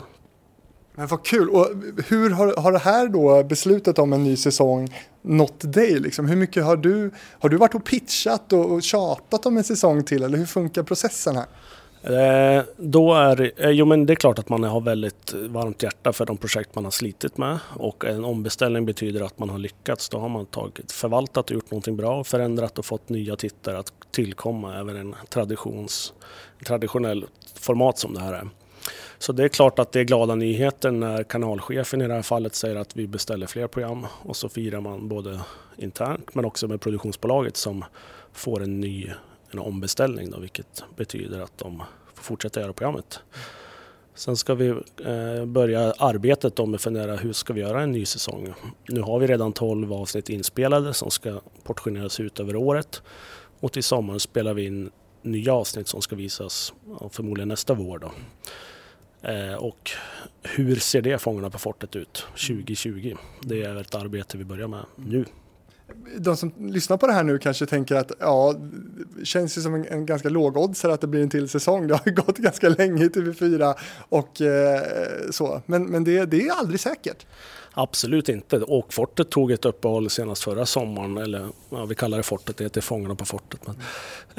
Men 0.95 1.07
vad 1.07 1.25
kul! 1.25 1.49
Och 1.49 1.67
hur 2.07 2.29
har, 2.29 2.61
har 2.61 2.71
det 2.71 2.79
här 2.79 3.07
då, 3.07 3.43
beslutet 3.43 3.99
om 3.99 4.13
en 4.13 4.23
ny 4.23 4.35
säsong, 4.35 4.95
nått 5.21 5.73
dig? 5.73 5.99
Liksom? 5.99 6.27
Hur 6.27 6.35
mycket 6.35 6.63
har 6.63 6.77
du, 6.77 7.11
har 7.39 7.49
du 7.49 7.57
varit 7.57 7.75
och 7.75 7.85
pitchat 7.85 8.53
och, 8.53 8.71
och 8.71 8.83
tjatat 8.83 9.45
om 9.45 9.57
en 9.57 9.63
säsong 9.63 10.03
till 10.03 10.23
eller 10.23 10.37
hur 10.37 10.45
funkar 10.45 10.83
processen 10.83 11.35
här? 11.35 11.45
Eh, 12.05 12.63
då 12.77 13.13
är, 13.13 13.51
eh, 13.57 13.69
jo 13.69 13.85
men 13.85 14.05
det 14.05 14.13
är 14.13 14.15
klart 14.15 14.39
att 14.39 14.49
man 14.49 14.63
har 14.63 14.81
väldigt 14.81 15.33
varmt 15.33 15.83
hjärta 15.83 16.13
för 16.13 16.25
de 16.25 16.37
projekt 16.37 16.75
man 16.75 16.83
har 16.83 16.91
slitit 16.91 17.37
med 17.37 17.59
och 17.73 18.05
en 18.05 18.25
ombeställning 18.25 18.85
betyder 18.85 19.21
att 19.21 19.39
man 19.39 19.49
har 19.49 19.57
lyckats. 19.57 20.09
Då 20.09 20.17
har 20.17 20.29
man 20.29 20.45
tagit, 20.45 20.91
förvaltat 20.91 21.49
och 21.49 21.55
gjort 21.55 21.71
någonting 21.71 21.97
bra, 21.97 22.23
förändrat 22.23 22.79
och 22.79 22.85
fått 22.85 23.09
nya 23.09 23.35
tittare 23.35 23.77
att 23.77 23.93
tillkomma 24.11 24.79
även 24.79 24.95
en 24.95 25.15
traditions, 25.29 26.13
traditionell 26.65 27.25
format 27.59 27.99
som 27.99 28.13
det 28.13 28.19
här 28.19 28.33
är. 28.33 28.49
Så 29.17 29.33
det 29.33 29.43
är 29.43 29.47
klart 29.47 29.79
att 29.79 29.91
det 29.91 29.99
är 29.99 30.03
glada 30.03 30.35
nyheter 30.35 30.91
när 30.91 31.23
kanalchefen 31.23 32.01
i 32.01 32.07
det 32.07 32.13
här 32.13 32.21
fallet 32.21 32.55
säger 32.55 32.75
att 32.75 32.95
vi 32.95 33.07
beställer 33.07 33.47
fler 33.47 33.67
program 33.67 34.07
och 34.23 34.35
så 34.35 34.49
firar 34.49 34.81
man 34.81 35.07
både 35.07 35.39
internt 35.77 36.35
men 36.35 36.45
också 36.45 36.67
med 36.67 36.81
produktionsbolaget 36.81 37.57
som 37.57 37.85
får 38.33 38.63
en 38.63 38.79
ny 38.81 39.11
en 39.51 39.59
ombeställning 39.59 40.31
då, 40.31 40.39
vilket 40.39 40.83
betyder 40.95 41.39
att 41.39 41.57
de 41.57 41.83
får 42.13 42.23
fortsätta 42.23 42.61
göra 42.61 42.73
programmet. 42.73 43.19
Sen 44.15 44.37
ska 44.37 44.53
vi 44.55 44.67
eh, 45.05 45.45
börja 45.45 45.93
arbetet 45.97 46.57
med 46.57 46.75
att 46.75 46.81
fundera 46.81 47.15
hur 47.15 47.33
ska 47.33 47.53
vi 47.53 47.61
göra 47.61 47.81
en 47.81 47.91
ny 47.91 48.05
säsong. 48.05 48.53
Nu 48.87 49.01
har 49.01 49.19
vi 49.19 49.27
redan 49.27 49.53
12 49.53 49.93
avsnitt 49.93 50.29
inspelade 50.29 50.93
som 50.93 51.11
ska 51.11 51.41
portioneras 51.63 52.19
ut 52.19 52.39
över 52.39 52.55
året 52.55 53.01
och 53.59 53.71
till 53.71 53.83
sommaren 53.83 54.19
spelar 54.19 54.53
vi 54.53 54.65
in 54.65 54.91
nya 55.21 55.53
avsnitt 55.53 55.87
som 55.87 56.01
ska 56.01 56.15
visas 56.15 56.73
förmodligen 57.11 57.47
nästa 57.47 57.73
vår. 57.73 57.99
Då. 57.99 58.11
Eh, 59.25 59.53
och 59.53 59.91
hur 60.43 60.75
ser 60.75 61.01
det 61.01 61.17
Fångarna 61.17 61.49
på 61.49 61.59
fortet 61.59 61.95
ut 61.95 62.25
2020? 62.29 63.15
Det 63.41 63.63
är 63.63 63.75
ett 63.75 63.95
arbete 63.95 64.37
vi 64.37 64.45
börjar 64.45 64.67
med 64.67 64.85
nu. 64.95 65.25
De 66.17 66.37
som 66.37 66.53
lyssnar 66.59 66.97
på 66.97 67.07
det 67.07 67.13
här 67.13 67.23
nu 67.23 67.37
kanske 67.37 67.65
tänker 67.65 67.95
att 67.95 68.11
ja, 68.19 68.55
det 69.17 69.25
känns 69.25 69.57
ju 69.57 69.61
som 69.61 69.75
en, 69.75 69.85
en 69.87 70.05
ganska 70.05 70.29
lågoddsare 70.29 70.93
att 70.93 71.01
det 71.01 71.07
blir 71.07 71.21
en 71.21 71.29
till 71.29 71.49
säsong. 71.49 71.87
Det 71.87 71.93
har 71.93 72.01
ju 72.05 72.11
gått 72.25 72.37
ganska 72.37 72.69
länge 72.69 73.05
i 73.05 73.07
TV4 73.07 73.75
och 74.09 74.41
eh, 74.41 74.81
så. 75.31 75.61
Men, 75.65 75.85
men 75.85 76.03
det, 76.03 76.25
det 76.25 76.47
är 76.47 76.51
aldrig 76.51 76.79
säkert. 76.79 77.25
Absolut 77.77 78.29
inte. 78.29 78.57
Och 78.57 78.93
fortet 78.93 79.29
tog 79.29 79.51
ett 79.51 79.65
uppehåll 79.65 80.09
senast 80.09 80.43
förra 80.43 80.65
sommaren, 80.65 81.17
eller 81.17 81.47
ja, 81.69 81.85
vi 81.85 81.95
kallar 81.95 82.17
det 82.17 82.23
fortet, 82.23 82.57
det 82.57 82.63
heter 82.63 82.81
Fångarna 82.81 83.15
på 83.15 83.25
fortet. 83.25 83.59
Men, 83.67 83.75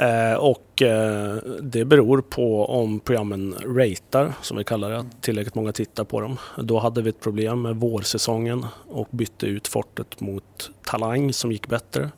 eh, 0.09 0.37
och 0.37 0.83
eh, 0.83 1.37
det 1.63 1.85
beror 1.85 2.21
på 2.21 2.67
om 2.67 3.01
programmen 3.01 3.55
ratear, 3.65 4.33
som 4.43 4.57
vi 4.57 4.65
kallar 4.65 4.91
det, 4.91 4.99
att 4.99 5.23
tillräckligt 5.23 5.55
många 5.55 5.73
tittar 5.73 6.05
på 6.05 6.21
dem. 6.21 6.37
Då 6.57 6.79
hade 6.79 7.03
vi 7.03 7.11
ett 7.11 7.21
problem 7.21 7.63
med 7.63 7.77
vårsäsongen 7.77 8.67
och 8.89 9.09
bytte 9.11 9.47
ut 9.47 9.69
fortet 9.69 10.21
mot 10.21 10.71
Talang 10.85 11.33
som 11.33 11.53
gick 11.53 11.69
bättre. 11.69 12.11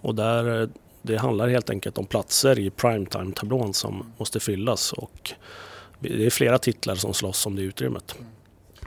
Och 0.00 0.14
där, 0.14 0.62
eh, 0.62 0.68
det 1.02 1.16
handlar 1.16 1.48
helt 1.48 1.70
enkelt 1.70 1.98
om 1.98 2.06
platser 2.06 2.58
i 2.58 2.70
primetime-tablån 2.70 3.74
som 3.74 4.12
måste 4.18 4.40
fyllas 4.40 4.92
och 4.92 5.32
det 6.00 6.26
är 6.26 6.30
flera 6.30 6.58
titlar 6.58 6.94
som 6.94 7.14
slåss 7.14 7.46
om 7.46 7.56
det 7.56 7.62
utrymmet. 7.62 8.16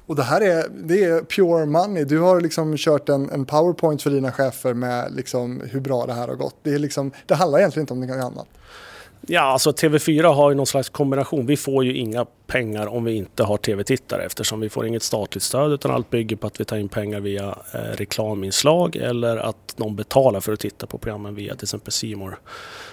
Och 0.10 0.16
det 0.16 0.24
här 0.24 0.42
är, 0.42 0.66
det 0.70 1.04
är 1.04 1.22
pure 1.22 1.66
money. 1.66 2.04
Du 2.04 2.20
har 2.20 2.42
liksom 2.42 2.78
kört 2.78 3.10
en, 3.10 3.30
en 3.30 3.46
powerpoint 3.46 4.02
för 4.02 4.10
dina 4.10 4.32
chefer 4.32 4.74
med 4.74 5.12
liksom 5.16 5.62
hur 5.72 5.80
bra 5.80 6.06
det 6.06 6.14
här 6.14 6.28
har 6.28 6.36
gått. 6.36 6.56
Det, 6.64 6.74
är 6.74 6.80
liksom, 6.80 7.12
det 7.26 7.36
handlar 7.36 7.60
egentligen 7.60 7.84
inte 7.84 7.94
om 7.94 8.02
något 8.02 8.26
annat. 8.26 8.48
Ja, 9.32 9.42
alltså 9.42 9.72
TV4 9.72 10.34
har 10.34 10.50
ju 10.50 10.56
någon 10.56 10.66
slags 10.66 10.90
kombination. 10.90 11.46
Vi 11.46 11.58
får 11.58 11.86
ju 11.86 11.98
inga 11.98 12.26
pengar 12.48 12.88
om 12.88 13.04
vi 13.04 13.14
inte 13.14 13.44
har 13.44 13.58
TV-tittare 13.58 14.24
eftersom 14.24 14.60
vi 14.60 14.70
får 14.70 14.88
inget 14.88 15.04
statligt 15.04 15.44
stöd 15.44 15.72
utan 15.72 15.92
allt 15.92 16.10
bygger 16.10 16.36
på 16.36 16.48
att 16.48 16.60
vi 16.60 16.66
tar 16.66 16.78
in 16.78 16.90
pengar 16.90 17.20
via 17.20 17.58
eh, 17.74 17.80
reklaminslag 17.80 18.96
eller 18.96 19.38
att 19.38 19.78
någon 19.78 19.96
betalar 19.96 20.40
för 20.40 20.54
att 20.54 20.60
titta 20.60 20.88
på 20.88 20.98
programmen 20.98 21.36
via 21.36 21.56
till 21.56 21.66
exempel 21.66 21.92
Simor. 21.92 22.40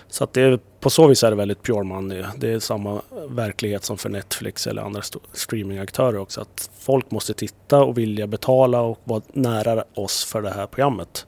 Så 0.09 0.25
att 0.25 0.33
det 0.33 0.43
är, 0.43 0.59
på 0.81 0.91
så 0.91 1.07
vis 1.07 1.25
är 1.25 1.31
det 1.31 1.37
väldigt 1.37 1.63
pure 1.63 1.85
money. 1.85 2.25
Det 2.37 2.53
är 2.53 2.59
samma 2.59 3.03
verklighet 3.29 3.85
som 3.85 3.99
för 3.99 4.09
Netflix 4.09 4.67
eller 4.67 4.83
andra 4.83 5.03
streamingaktörer 5.33 6.19
också. 6.19 6.41
Att 6.41 6.71
folk 6.79 7.11
måste 7.11 7.35
titta 7.35 7.85
och 7.85 7.99
vilja 7.99 8.27
betala 8.27 8.81
och 8.81 8.99
vara 9.05 9.23
nära 9.33 9.85
oss 9.95 10.25
för 10.25 10.43
det 10.43 10.51
här 10.51 10.67
programmet. 10.67 11.27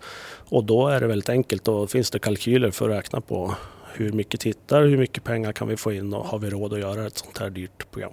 Och 0.51 0.64
då 0.64 0.88
är 0.88 1.01
det 1.01 1.07
väldigt 1.07 1.29
enkelt. 1.29 1.64
Då 1.64 1.87
finns 1.87 2.11
det 2.11 2.18
kalkyler 2.18 2.71
för 2.71 2.88
att 2.90 2.97
räkna 2.97 3.21
på 3.21 3.55
hur 4.01 4.13
mycket 4.13 4.41
tittar, 4.41 4.83
hur 4.83 4.99
mycket 4.99 5.25
pengar 5.25 5.53
kan 5.53 5.69
vi 5.69 5.77
få 5.77 5.93
in 5.93 6.15
och 6.15 6.25
har 6.25 6.39
vi 6.39 6.51
råd 6.51 6.73
att 6.73 6.81
göra 6.81 7.07
ett 7.07 7.19
sånt 7.19 7.39
här 7.39 7.51
dyrt 7.51 7.91
program. 7.91 8.13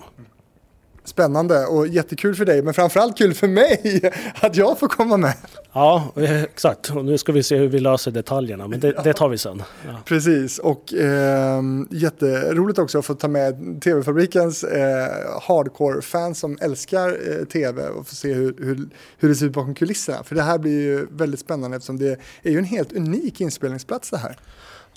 Spännande 1.05 1.65
och 1.65 1.87
jättekul 1.87 2.35
för 2.35 2.45
dig, 2.45 2.61
men 2.61 2.73
framförallt 2.73 3.17
kul 3.17 3.33
för 3.33 3.47
mig 3.47 4.01
att 4.41 4.55
jag 4.55 4.79
får 4.79 4.87
komma 4.87 5.17
med. 5.17 5.33
Ja, 5.73 6.11
exakt. 6.15 6.89
Och 6.89 7.05
nu 7.05 7.17
ska 7.17 7.31
vi 7.31 7.43
se 7.43 7.57
hur 7.57 7.67
vi 7.67 7.79
löser 7.79 8.11
detaljerna, 8.11 8.67
men 8.67 8.79
det, 8.79 9.03
det 9.03 9.13
tar 9.13 9.29
vi 9.29 9.37
sen. 9.37 9.63
Ja. 9.85 9.91
Precis, 10.05 10.59
och 10.59 10.93
eh, 10.93 11.61
jätteroligt 11.89 12.79
också 12.79 12.99
att 12.99 13.05
få 13.05 13.13
ta 13.13 13.27
med 13.27 13.81
TV-fabrikens 13.81 14.63
eh, 14.63 15.07
hardcore-fans 15.41 16.39
som 16.39 16.57
älskar 16.61 17.09
eh, 17.09 17.45
TV 17.45 17.87
och 17.87 18.07
få 18.07 18.15
se 18.15 18.33
hur, 18.33 18.55
hur, 18.59 18.87
hur 19.17 19.29
det 19.29 19.35
ser 19.35 19.45
ut 19.45 19.53
bakom 19.53 19.75
kulisserna. 19.75 20.23
För 20.23 20.35
det 20.35 20.41
här 20.41 20.57
blir 20.57 20.81
ju 20.81 21.07
väldigt 21.11 21.39
spännande 21.39 21.77
eftersom 21.77 21.99
det 21.99 22.19
är 22.43 22.51
ju 22.51 22.57
en 22.57 22.65
helt 22.65 22.93
unik 22.93 23.41
inspelningsplats 23.41 24.09
det 24.09 24.17
här. 24.17 24.37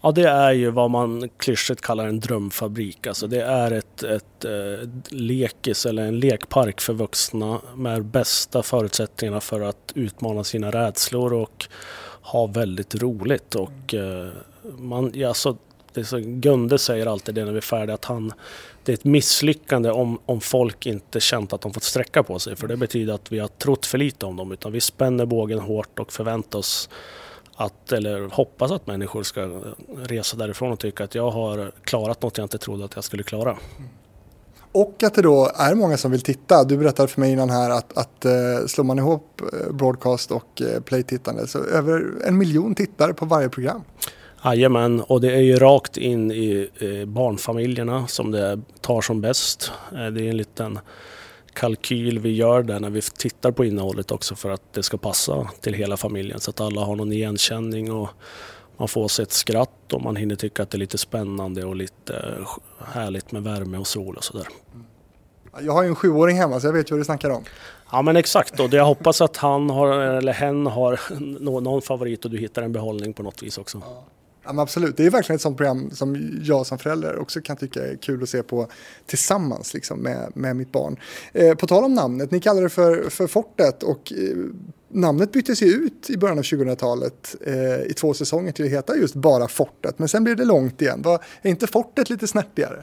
Ja, 0.03 0.13
det 0.13 0.29
är 0.29 0.53
ju 0.53 0.71
vad 0.71 0.91
man 0.91 1.29
klyschigt 1.37 1.81
kallar 1.81 2.07
en 2.07 2.21
drömfabrik. 2.21 3.07
Alltså 3.07 3.27
det 3.27 3.43
är 3.43 3.71
ett, 3.71 4.03
ett, 4.03 4.45
ett 4.45 4.45
eh, 4.45 4.89
lekis 5.11 5.87
eller 5.87 6.07
en 6.07 6.21
lekpark 6.21 6.81
för 6.81 6.93
vuxna 6.93 7.61
med 7.77 8.05
bästa 8.05 8.63
förutsättningarna 8.63 9.41
för 9.41 9.61
att 9.61 9.93
utmana 9.95 10.45
sina 10.45 10.71
rädslor 10.71 11.33
och 11.33 11.67
ha 12.23 12.47
väldigt 12.47 12.95
roligt. 12.95 13.55
Och, 13.55 13.95
eh, 13.95 14.29
man, 14.79 15.13
ja, 15.15 15.35
så, 15.35 15.57
det 15.93 16.05
så, 16.05 16.19
Gunde 16.19 16.79
säger 16.79 17.07
alltid 17.07 17.35
det 17.35 17.45
när 17.45 17.53
vi 17.53 17.59
är 17.59 17.63
färdiga 17.63 17.95
att 17.95 18.05
han, 18.05 18.33
det 18.85 18.93
är 18.93 18.95
ett 18.95 19.05
misslyckande 19.05 19.91
om, 19.91 20.19
om 20.27 20.41
folk 20.41 20.87
inte 20.87 21.21
känt 21.21 21.53
att 21.53 21.61
de 21.61 21.75
fått 21.75 21.83
sträcka 21.83 22.23
på 22.23 22.39
sig. 22.39 22.57
För 22.57 22.69
det 22.69 22.77
betyder 22.77 23.15
att 23.15 23.33
vi 23.33 23.39
har 23.39 23.49
trott 23.49 23.87
för 23.87 23.99
lite 23.99 24.27
om 24.27 24.37
dem 24.37 24.53
utan 24.53 24.73
vi 24.73 24.81
spänner 24.81 25.27
bågen 25.27 25.59
hårt 25.59 25.99
och 25.99 26.13
förväntar 26.13 26.59
oss 26.59 26.89
att, 27.61 27.93
eller 27.93 28.29
hoppas 28.29 28.71
att 28.71 28.87
människor 28.87 29.23
ska 29.23 29.63
resa 29.97 30.37
därifrån 30.37 30.73
och 30.73 30.79
tycka 30.79 31.05
att 31.05 31.15
jag 31.15 31.31
har 31.31 31.73
klarat 31.85 32.23
något 32.23 32.39
jag 32.39 32.45
inte 32.45 32.59
trodde 32.59 32.85
att 32.85 32.95
jag 32.95 33.05
skulle 33.05 33.23
klara. 33.23 33.57
Och 34.73 35.03
att 35.03 35.15
det 35.15 35.23
då 35.23 35.51
är 35.55 35.75
många 35.75 35.97
som 35.97 36.11
vill 36.11 36.21
titta. 36.21 36.65
Du 36.65 36.77
berättade 36.77 37.09
för 37.09 37.21
mig 37.21 37.33
innan 37.33 37.51
här 37.51 37.71
att, 37.71 37.99
att 37.99 38.27
uh, 38.27 38.67
slår 38.67 38.85
man 38.85 38.99
ihop 38.99 39.43
eh, 39.53 39.73
broadcast 39.73 40.31
och 40.31 40.63
uh, 40.63 40.81
play-tittande 40.81 41.47
så 41.47 41.65
över 41.65 42.05
en 42.25 42.39
miljon 42.39 42.75
tittare 42.75 43.15
på 43.15 43.25
varje 43.25 43.49
program. 43.49 43.83
Jajamän, 44.45 45.01
och 45.01 45.21
det 45.21 45.33
är 45.33 45.41
ju 45.41 45.57
rakt 45.57 45.97
in 45.97 46.33
i 46.33 46.71
barnfamiljerna 47.07 48.07
som 48.07 48.31
det 48.31 48.61
tar 48.81 49.01
som 49.01 49.21
bäst. 49.21 49.73
det 49.91 49.97
är 49.99 50.31
en 50.31 50.37
liten 50.37 50.79
kalkyl 51.59 52.19
vi 52.19 52.33
gör 52.33 52.63
där 52.63 52.81
när 52.81 52.91
vi 52.91 53.03
tittar 53.03 53.51
på 53.51 53.65
innehållet 53.65 54.11
också 54.11 54.35
för 54.35 54.51
att 54.51 54.73
det 54.73 54.83
ska 54.83 54.97
passa 54.97 55.51
till 55.61 55.75
hela 55.75 55.97
familjen 55.97 56.41
så 56.41 56.51
att 56.51 56.61
alla 56.61 56.81
har 56.81 56.97
någon 56.97 57.13
igenkänning 57.13 57.93
och 57.93 58.09
man 58.77 58.89
får 58.89 59.09
sig 59.09 59.23
ett 59.23 59.33
skratt 59.33 59.93
och 59.93 60.03
man 60.03 60.17
hinner 60.17 60.37
tycka 60.37 60.63
att 60.63 60.71
det 60.71 60.77
är 60.77 60.79
lite 60.79 60.99
spännande 60.99 61.65
och 61.65 61.77
lite 61.77 62.35
härligt 62.79 63.33
med 63.33 63.43
värme 63.43 63.79
och 63.79 63.87
sol 63.87 64.17
och 64.17 64.25
sådär. 64.25 64.47
Jag 65.61 65.73
har 65.73 65.83
ju 65.83 65.89
en 65.89 65.97
sjuåring 65.97 66.37
hemma 66.37 66.61
så 66.61 66.67
jag 66.67 66.73
vet 66.73 66.91
ju 66.91 66.95
vad 66.95 67.01
du 67.01 67.05
snackar 67.05 67.31
om. 67.31 67.45
Ja 67.93 68.03
men 68.03 68.17
exakt 68.17 68.61
och 68.61 68.73
jag 68.73 68.85
hoppas 68.85 69.21
att 69.21 69.37
han 69.37 69.71
har, 69.71 69.89
eller 69.99 70.33
hen 70.33 70.67
har 70.67 71.01
någon 71.61 71.83
favorit 71.83 72.25
och 72.25 72.31
du 72.31 72.39
hittar 72.39 72.63
en 72.63 72.73
behållning 72.73 73.13
på 73.13 73.23
något 73.23 73.43
vis 73.43 73.59
också. 73.59 73.83
Ja. 73.85 74.05
Ja, 74.49 74.63
absolut, 74.63 74.97
det 74.97 75.07
är 75.07 75.11
verkligen 75.11 75.35
ett 75.35 75.43
sånt 75.43 75.57
program 75.57 75.91
som 75.91 76.41
jag 76.43 76.67
som 76.67 76.79
förälder 76.79 77.19
också 77.19 77.41
kan 77.41 77.57
tycka 77.57 77.87
är 77.87 77.97
kul 77.97 78.23
att 78.23 78.29
se 78.29 78.43
på 78.43 78.69
tillsammans 79.07 79.75
liksom, 79.75 80.01
med, 80.01 80.33
med 80.35 80.57
mitt 80.57 80.73
barn. 80.73 80.97
Eh, 81.33 81.55
på 81.55 81.67
tal 81.67 81.85
om 81.85 81.95
namnet, 81.95 82.31
ni 82.31 82.41
kallar 82.41 82.63
det 82.63 82.69
för, 82.69 83.11
för 83.11 83.27
Fortet 83.27 83.83
och 83.83 84.13
eh, 84.13 84.37
namnet 84.89 85.33
byttes 85.33 85.63
ju 85.63 85.67
ut 85.67 86.11
i 86.11 86.17
början 86.17 86.39
av 86.39 86.45
2000-talet 86.45 87.37
eh, 87.47 87.91
i 87.91 87.95
två 87.97 88.15
säsonger 88.15 88.53
till 88.53 88.65
att 88.65 88.71
heta 88.71 88.97
just 88.97 89.15
bara 89.15 89.49
Fortet, 89.49 89.99
men 89.99 90.09
sen 90.09 90.25
blev 90.25 90.37
det 90.37 90.45
långt 90.45 90.83
igen. 90.83 91.03
Var, 91.03 91.25
är 91.43 91.51
inte 91.51 91.67
Fortet 91.67 92.11
lite 92.11 92.27
snärtigare? 92.27 92.83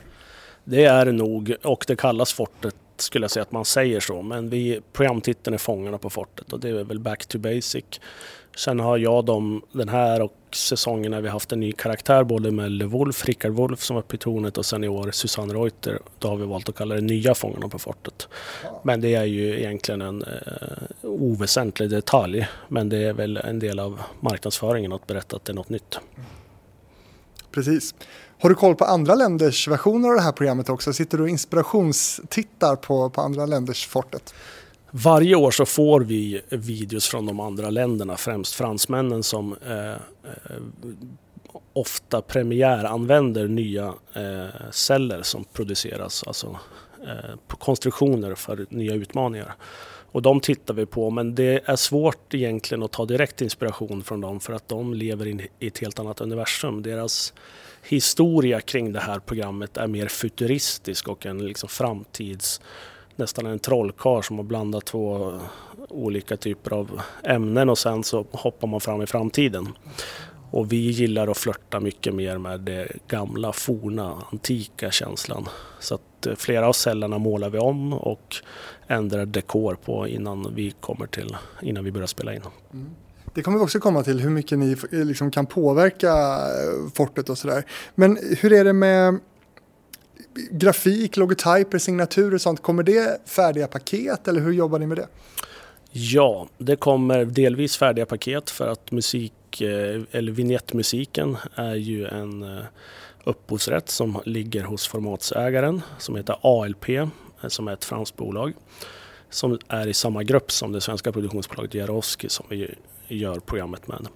Det 0.64 0.86
är 0.86 1.06
det 1.06 1.12
nog 1.12 1.56
och 1.64 1.86
det 1.88 1.96
kallas 1.96 2.34
Fortet 2.34 2.76
skulle 2.98 3.24
jag 3.24 3.32
säga 3.32 3.44
att 3.44 3.52
man 3.52 3.66
säger 3.66 4.00
så, 4.00 4.22
men 4.22 4.50
vi, 4.50 4.82
programtiteln 4.94 5.54
är 5.54 5.58
Fångarna 5.58 5.98
på 5.98 6.10
fortet 6.10 6.54
och 6.54 6.60
det 6.60 6.70
är 6.70 6.84
väl 6.84 7.00
back 7.00 7.26
to 7.26 7.38
basic. 7.38 7.86
Sen 8.58 8.80
har 8.80 8.98
jag 8.98 9.26
dem, 9.26 9.62
den 9.72 9.90
här 9.90 10.22
och 10.22 10.34
säsongen 10.56 11.12
när 11.12 11.22
vi 11.22 11.30
haft 11.30 11.52
en 11.52 11.60
ny 11.60 11.72
karaktär 11.72 12.24
både 12.24 12.52
med 12.52 12.84
Wolf, 12.84 13.26
Rickard 13.26 13.52
Wolf 13.52 13.84
som 13.84 13.96
var 13.96 14.04
på 14.04 14.18
tornet 14.18 14.58
och 14.58 14.66
sen 14.66 14.84
i 14.84 14.88
år 14.88 15.12
Susanne 15.12 15.54
Reuter. 15.54 16.00
Då 16.20 16.28
har 16.28 16.36
vi 16.36 16.46
valt 16.46 16.70
att 16.70 16.76
kalla 16.76 16.96
det 16.96 17.02
nya 17.02 17.36
Fångarna 17.36 17.70
på 17.70 17.80
fortet. 17.80 18.28
Men 18.84 19.02
det 19.02 19.16
är 19.16 19.26
ju 19.26 19.60
egentligen 19.60 20.02
en 20.02 20.24
eh, 20.24 20.30
oväsentlig 21.02 21.90
detalj. 21.90 22.48
Men 22.68 22.90
det 22.90 22.98
är 22.98 23.14
väl 23.14 23.38
en 23.38 23.60
del 23.60 23.80
av 23.80 24.02
marknadsföringen 24.20 24.94
att 24.94 25.08
berätta 25.08 25.36
att 25.36 25.46
det 25.46 25.52
är 25.52 25.56
något 25.56 25.70
nytt. 25.70 26.00
Precis. 27.52 27.96
Har 28.40 28.50
du 28.50 28.56
koll 28.56 28.76
på 28.76 28.86
andra 28.86 29.16
länders 29.16 29.68
versioner 29.68 30.10
av 30.10 30.16
det 30.16 30.22
här 30.22 30.32
programmet 30.32 30.70
också? 30.70 30.94
Sitter 30.94 31.18
du 31.18 31.24
och 31.24 31.30
inspirationstittar 31.30 32.76
på, 32.76 33.10
på 33.10 33.22
andra 33.22 33.46
länders 33.46 33.88
Fortet? 33.88 34.34
Varje 34.98 35.36
år 35.36 35.52
så 35.52 35.66
får 35.66 36.02
vi 36.02 36.42
videos 36.50 37.08
från 37.08 37.26
de 37.26 37.40
andra 37.40 37.70
länderna, 37.70 38.18
främst 38.18 38.56
fransmännen 38.56 39.24
som 39.24 39.56
eh, 39.68 39.92
eh, 39.92 39.98
ofta 41.74 42.22
premiäranvänder 42.22 43.48
nya 43.48 43.94
eh, 44.14 44.72
celler 44.72 45.22
som 45.22 45.44
produceras, 45.44 46.24
alltså 46.28 46.60
eh, 47.08 47.36
på 47.48 47.58
konstruktioner 47.58 48.36
för 48.36 48.66
nya 48.70 48.94
utmaningar. 48.94 49.56
Och 50.12 50.22
de 50.22 50.40
tittar 50.40 50.74
vi 50.74 50.86
på 50.86 51.10
men 51.10 51.36
det 51.36 51.62
är 51.66 51.76
svårt 51.76 52.34
egentligen 52.34 52.84
att 52.84 52.92
ta 52.92 53.06
direkt 53.06 53.42
inspiration 53.42 54.04
från 54.04 54.22
dem 54.22 54.40
för 54.40 54.54
att 54.54 54.68
de 54.68 54.94
lever 54.94 55.28
in 55.28 55.42
i 55.60 55.68
ett 55.68 55.78
helt 55.78 56.00
annat 56.00 56.22
universum. 56.22 56.82
Deras 56.82 57.34
historia 57.84 58.62
kring 58.62 58.94
det 58.94 59.00
här 59.00 59.20
programmet 59.20 59.78
är 59.78 59.88
mer 59.88 60.08
futuristisk 60.08 61.08
och 61.08 61.26
en 61.26 61.46
liksom 61.46 61.70
framtids 61.70 62.62
nästan 63.16 63.46
en 63.46 63.60
trollkarl 63.60 64.22
som 64.22 64.38
har 64.38 64.44
blandat 64.44 64.86
två 64.86 65.34
olika 65.90 66.38
typer 66.38 66.74
av 66.74 67.02
ämnen 67.24 67.70
och 67.70 67.78
sen 67.78 68.04
så 68.04 68.26
hoppar 68.32 68.68
man 68.68 68.82
fram 68.82 69.02
i 69.02 69.08
framtiden. 69.08 69.68
Och 70.52 70.72
vi 70.72 70.78
gillar 70.78 71.28
att 71.28 71.38
flörta 71.38 71.80
mycket 71.80 72.16
mer 72.16 72.38
med 72.38 72.60
det 72.60 72.88
gamla, 73.08 73.54
forna, 73.54 74.22
antika 74.32 74.92
känslan. 74.92 75.48
Så 75.80 75.96
att 75.96 76.28
eh, 76.28 76.36
flera 76.36 76.68
av 76.68 76.74
cellerna 76.74 77.18
målar 77.18 77.50
vi 77.50 77.58
om 77.58 77.94
och 77.94 78.36
ändrar 78.88 79.26
dekor 79.26 79.78
på 79.86 80.08
innan 80.08 80.56
vi 80.56 80.72
kommer 80.72 81.08
till, 81.08 81.38
innan 81.62 81.84
vi 81.84 81.92
börjar 81.92 82.08
spela 82.08 82.34
in. 82.34 82.42
Mm. 82.74 82.90
Det 83.34 83.42
kommer 83.42 83.58
vi 83.58 83.66
också 83.66 83.80
komma 83.80 84.04
till, 84.04 84.20
hur 84.20 84.30
mycket 84.30 84.60
ni 84.60 84.72
eh, 84.92 85.06
liksom 85.06 85.32
kan 85.32 85.46
påverka 85.46 86.12
eh, 86.12 86.92
fortet 86.94 87.30
och 87.30 87.38
sådär. 87.38 87.66
Men 87.96 88.18
hur 88.40 88.54
är 88.54 88.64
det 88.64 88.74
med 88.74 89.20
grafik, 90.52 91.18
logotyper, 91.18 91.78
signaturer 91.78 92.34
och 92.34 92.42
sånt, 92.42 92.62
kommer 92.62 92.84
det 92.84 93.30
färdiga 93.30 93.68
paket 93.68 94.28
eller 94.28 94.42
hur 94.42 94.52
jobbar 94.52 94.80
ni 94.80 94.88
med 94.88 94.98
det? 94.98 95.08
Ja, 95.98 96.48
det 96.58 96.76
kommer 96.76 97.26
delvis 97.26 97.78
färdiga 97.78 98.06
paket 98.06 98.50
för 98.50 98.68
att 98.68 98.92
musik, 98.92 99.62
eh, 99.62 100.02
eller 100.12 100.32
vignettmusiken 100.32 101.38
är 101.56 101.76
ju 101.76 102.06
en 102.08 102.44
eh, 102.44 102.64
upphovsrätt 103.24 103.90
som 103.90 104.22
ligger 104.26 104.64
hos 104.64 104.88
formatsägaren 104.88 105.82
som 105.98 106.16
heter 106.16 106.36
ALP, 106.42 106.90
eh, 106.90 107.08
som 107.48 107.68
är 107.68 107.74
ett 107.74 107.86
franskt 107.86 108.16
bolag 108.16 108.54
som 109.30 109.60
är 109.68 109.88
i 109.88 109.94
samma 109.94 110.24
grupp 110.24 110.52
som 110.52 110.72
det 110.72 110.82
svenska 110.82 111.12
produktionsbolaget 111.12 111.74
Jaroski 111.74 112.30
som 112.30 112.46
vi 112.50 112.76
gör 113.08 113.40
programmet 113.40 113.82
med. 113.88 114.08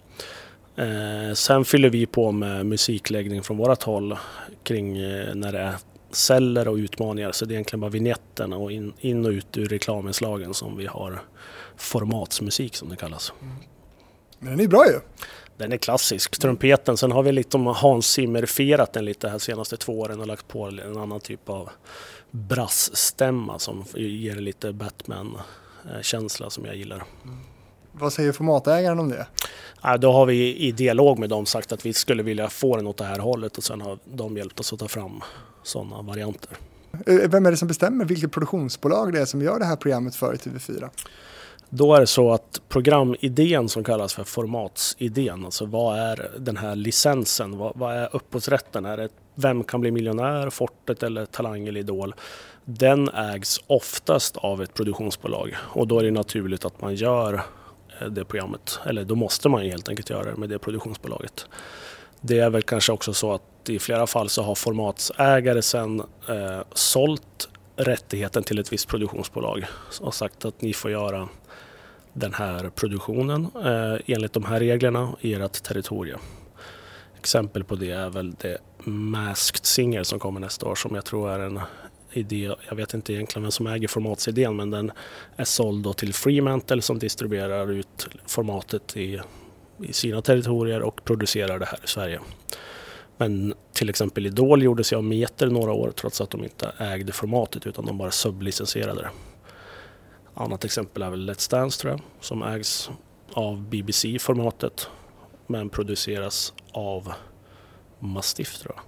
sen 1.38 1.65
fyller 1.65 1.89
vi 1.89 2.05
på 2.05 2.32
med 2.32 2.65
musikläggning 2.65 3.43
från 3.43 3.58
vårat 3.58 3.84
håll 3.84 4.17
kring 4.63 4.93
när 5.34 5.51
det 5.51 5.60
är 5.60 5.75
celler 6.12 6.67
och 6.67 6.76
utmaningar. 6.76 7.32
Så 7.32 7.45
det 7.45 7.52
är 7.52 7.56
egentligen 7.56 7.82
bara 7.82 7.91
vignetten 7.91 8.54
och 8.54 8.72
in, 8.72 8.93
in 9.00 9.26
och 9.26 9.32
ut 9.32 9.58
ur 9.58 9.65
reklaminslagen 9.65 10.54
som 10.54 10.78
vi 10.78 10.86
har 10.86 11.22
formatsmusik 11.78 12.76
som 12.76 12.89
det 12.89 12.95
kallas. 12.95 13.34
Mm. 13.41 13.56
Men 14.39 14.52
den 14.52 14.65
är 14.65 14.67
bra 14.67 14.88
ju. 14.88 15.00
Den 15.58 15.72
är 15.72 15.78
klassisk. 15.78 16.39
Trumpeten, 16.39 16.98
sen 16.98 17.12
har 17.12 17.24
vi 17.24 17.32
lite 17.32 17.58
om 17.58 17.67
Hans 17.67 18.08
Zimmer-ferat 18.08 18.93
den 18.93 19.06
lite 19.06 19.30
här 19.30 19.39
senaste 19.39 19.78
två 19.78 20.00
åren 20.00 20.19
och 20.19 20.28
lagt 20.28 20.48
på 20.48 20.63
en 20.63 20.98
annan 20.98 21.19
typ 21.19 21.50
av 21.50 21.69
brassstämma 22.32 23.60
som 23.60 23.86
ger 23.95 24.36
lite 24.36 24.74
Batman-känsla 24.74 26.50
som 26.50 26.65
jag 26.65 26.76
gillar. 26.76 27.04
Mm. 27.24 27.38
Vad 27.91 28.13
säger 28.13 28.32
formatägaren 28.32 29.00
om 29.00 29.10
det? 29.10 29.28
Ja, 29.82 29.98
då 29.98 30.12
har 30.12 30.26
vi 30.26 30.56
i 30.56 30.72
dialog 30.72 31.19
med 31.19 31.30
dem 31.30 31.45
sagt 31.45 31.72
att 31.72 31.86
vi 31.86 31.93
skulle 31.93 32.24
vilja 32.24 32.50
få 32.50 32.76
den 32.76 32.88
åt 32.88 32.98
det 32.98 33.04
här 33.04 33.19
hållet 33.19 33.58
och 33.58 33.63
sen 33.63 33.82
har 33.82 34.00
de 34.06 34.38
hjälpt 34.38 34.60
oss 34.60 34.74
att 34.74 34.80
ta 34.80 34.88
fram 34.88 35.22
sådana 35.63 36.02
varianter. 36.02 36.58
Eh, 37.06 37.30
Vem 37.30 37.45
är 37.45 37.52
det 37.52 37.58
som 37.58 37.67
bestämmer 37.67 38.06
vilket 38.06 38.32
produktionsbolag 38.32 39.13
det 39.13 39.22
är 39.22 39.26
som 39.26 39.41
gör 39.41 39.60
det 39.60 39.65
här 39.65 39.76
programmet 39.76 40.15
för 40.15 40.34
TV4? 40.34 40.89
Då 41.69 41.95
är 41.95 42.00
det 42.00 42.08
så 42.08 42.32
att 42.34 42.62
programidén 42.69 43.69
som 43.69 43.84
kallas 43.84 44.13
för 44.13 44.24
formatsidén, 44.24 45.45
alltså 45.45 45.65
vad 45.65 46.00
är 46.00 46.32
den 46.38 46.58
här 46.58 46.76
licensen, 46.76 47.58
vad, 47.58 47.78
vad 47.78 47.95
är 47.95 48.15
upphovsrätten? 48.15 48.86
Är 48.86 48.98
det 48.98 49.10
Vem 49.36 49.63
kan 49.63 49.82
bli 49.82 49.91
miljonär, 49.91 50.50
Fortet 50.50 51.04
eller 51.04 51.26
Talang 51.26 51.67
eller 51.67 51.80
Idol? 51.80 52.15
Den 52.65 53.10
ägs 53.10 53.62
oftast 53.67 54.38
av 54.38 54.62
ett 54.62 54.74
produktionsbolag 54.74 55.56
och 55.60 55.88
då 55.88 56.00
är 56.00 56.04
det 56.04 56.12
naturligt 56.12 56.65
att 56.65 56.82
man 56.82 56.95
gör 56.95 57.34
eh, 58.02 58.08
det 58.08 58.26
programmet, 58.26 58.80
eller 58.86 59.04
då 59.04 59.15
måste 59.15 59.50
man 59.50 59.62
helt 59.62 59.89
enkelt 59.89 60.10
göra 60.10 60.32
det 60.32 60.38
med 60.38 60.50
det 60.50 60.60
produktionsbolaget. 60.60 61.48
Det 62.21 62.39
är 62.39 62.49
väl 62.49 62.63
kanske 62.63 62.91
också 62.91 63.13
så 63.13 63.34
att 63.34 63.69
i 63.69 63.79
flera 63.79 64.08
fall 64.08 64.29
så 64.29 64.43
har 64.43 64.55
formatsägare 64.55 65.62
sen 65.62 65.99
eh, 66.29 66.62
sålt 66.73 67.49
rättigheten 67.75 68.43
till 68.43 68.60
ett 68.60 68.73
visst 68.73 68.88
produktionsbolag 68.88 69.65
och 70.01 70.13
sagt 70.13 70.45
att 70.45 70.62
ni 70.62 70.73
får 70.73 70.91
göra 70.91 71.29
den 72.13 72.34
här 72.34 72.69
produktionen 72.69 73.47
eh, 73.65 74.15
enligt 74.15 74.34
de 74.34 74.45
här 74.45 74.60
reglerna 74.60 75.15
i 75.21 75.34
ert 75.34 75.63
territorium. 75.63 76.19
Exempel 77.17 77.63
på 77.63 77.75
det 77.75 77.91
är 77.91 78.10
väl 78.10 78.36
det 78.41 78.58
Masked 78.84 79.65
Singer 79.65 80.03
som 80.03 80.19
kommer 80.19 80.39
nästa 80.39 80.65
år 80.65 80.75
som 80.75 80.95
jag 80.95 81.05
tror 81.05 81.29
är 81.29 81.39
en 81.39 81.60
idé. 82.12 82.55
Jag 82.69 82.75
vet 82.75 82.93
inte 82.93 83.13
egentligen 83.13 83.43
vem 83.43 83.51
som 83.51 83.67
äger 83.67 83.88
formatsidén 83.88 84.55
men 84.55 84.71
den 84.71 84.91
är 85.36 85.43
såld 85.43 85.84
då 85.84 85.93
till 85.93 86.13
Fremantle 86.13 86.82
som 86.82 86.99
distribuerar 86.99 87.71
ut 87.71 88.08
formatet 88.25 88.97
i, 88.97 89.21
i 89.83 89.93
sina 89.93 90.21
territorier 90.21 90.81
och 90.81 91.03
producerar 91.03 91.59
det 91.59 91.65
här 91.65 91.79
i 91.83 91.87
Sverige. 91.87 92.19
Men 93.17 93.53
till 93.73 93.89
exempel 93.89 94.25
Idol 94.25 94.63
gjordes 94.63 94.93
ju 94.93 94.97
av 94.97 95.03
Meter 95.03 95.47
några 95.47 95.73
år 95.73 95.91
trots 95.95 96.21
att 96.21 96.29
de 96.29 96.43
inte 96.43 96.73
ägde 96.77 97.11
formatet 97.11 97.67
utan 97.67 97.85
de 97.85 97.97
bara 97.97 98.11
sublicensierade 98.11 99.01
det. 99.01 99.09
Annat 100.33 100.65
exempel 100.65 101.01
är 101.01 101.09
väl 101.09 101.29
Let's 101.29 101.51
Dance 101.51 101.81
tror 101.81 101.93
jag 101.93 102.01
som 102.19 102.43
ägs 102.43 102.89
av 103.33 103.61
BBC-formatet 103.61 104.89
men 105.47 105.69
produceras 105.69 106.53
av 106.71 107.13
Mastiff 107.99 108.57
tror 108.57 108.75
jag. 108.75 108.83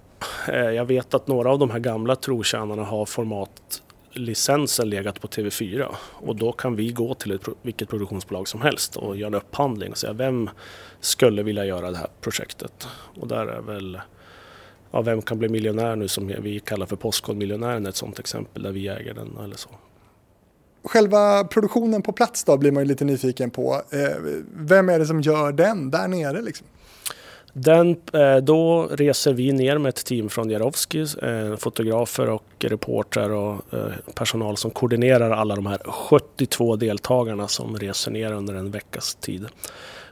Eh, 0.48 0.70
jag 0.70 0.84
vet 0.84 1.14
att 1.14 1.26
några 1.26 1.50
av 1.50 1.58
de 1.58 1.70
här 1.70 1.78
gamla 1.78 2.16
trotjänarna 2.16 2.84
har 2.84 3.06
format 3.06 3.81
licensen 4.12 4.90
legat 4.90 5.20
på 5.20 5.28
TV4 5.28 5.94
och 6.12 6.36
då 6.36 6.52
kan 6.52 6.76
vi 6.76 6.92
gå 6.92 7.14
till 7.14 7.32
ett, 7.32 7.42
vilket 7.62 7.88
produktionsbolag 7.88 8.48
som 8.48 8.62
helst 8.62 8.96
och 8.96 9.16
göra 9.16 9.28
en 9.28 9.34
upphandling 9.34 9.90
och 9.90 9.98
säga 9.98 10.12
vem 10.12 10.50
skulle 11.00 11.42
vilja 11.42 11.64
göra 11.64 11.90
det 11.90 11.96
här 11.96 12.08
projektet? 12.20 12.88
Och 13.20 13.28
där 13.28 13.46
är 13.46 13.60
väl 13.60 14.00
Ja, 14.94 15.02
vem 15.02 15.22
kan 15.22 15.38
bli 15.38 15.48
miljonär 15.48 15.96
nu 15.96 16.08
som 16.08 16.26
vi 16.26 16.60
kallar 16.60 16.86
för 16.86 16.96
Postkodmiljonären 16.96 17.86
ett 17.86 17.96
sånt 17.96 18.18
exempel 18.18 18.62
där 18.62 18.72
vi 18.72 18.88
äger 18.88 19.14
den 19.14 19.38
eller 19.44 19.56
så. 19.56 19.68
Själva 20.84 21.44
produktionen 21.44 22.02
på 22.02 22.12
plats 22.12 22.44
då 22.44 22.56
blir 22.56 22.72
man 22.72 22.82
ju 22.82 22.88
lite 22.88 23.04
nyfiken 23.04 23.50
på. 23.50 23.82
Eh, 23.90 24.16
vem 24.54 24.88
är 24.88 24.98
det 24.98 25.06
som 25.06 25.20
gör 25.20 25.52
den 25.52 25.90
där 25.90 26.08
nere 26.08 26.42
liksom? 26.42 26.66
Den, 27.52 27.96
eh, 28.12 28.36
då 28.36 28.86
reser 28.86 29.32
vi 29.32 29.52
ner 29.52 29.78
med 29.78 29.88
ett 29.88 30.04
team 30.04 30.28
från 30.28 30.50
Jarovski, 30.50 31.00
eh, 31.22 31.56
fotografer 31.56 32.28
och 32.28 32.44
reportrar 32.58 33.30
och 33.30 33.74
eh, 33.74 33.92
personal 34.14 34.56
som 34.56 34.70
koordinerar 34.70 35.30
alla 35.30 35.56
de 35.56 35.66
här 35.66 35.78
72 35.78 36.76
deltagarna 36.76 37.48
som 37.48 37.78
reser 37.78 38.10
ner 38.10 38.32
under 38.32 38.54
en 38.54 38.70
veckas 38.70 39.14
tid. 39.14 39.46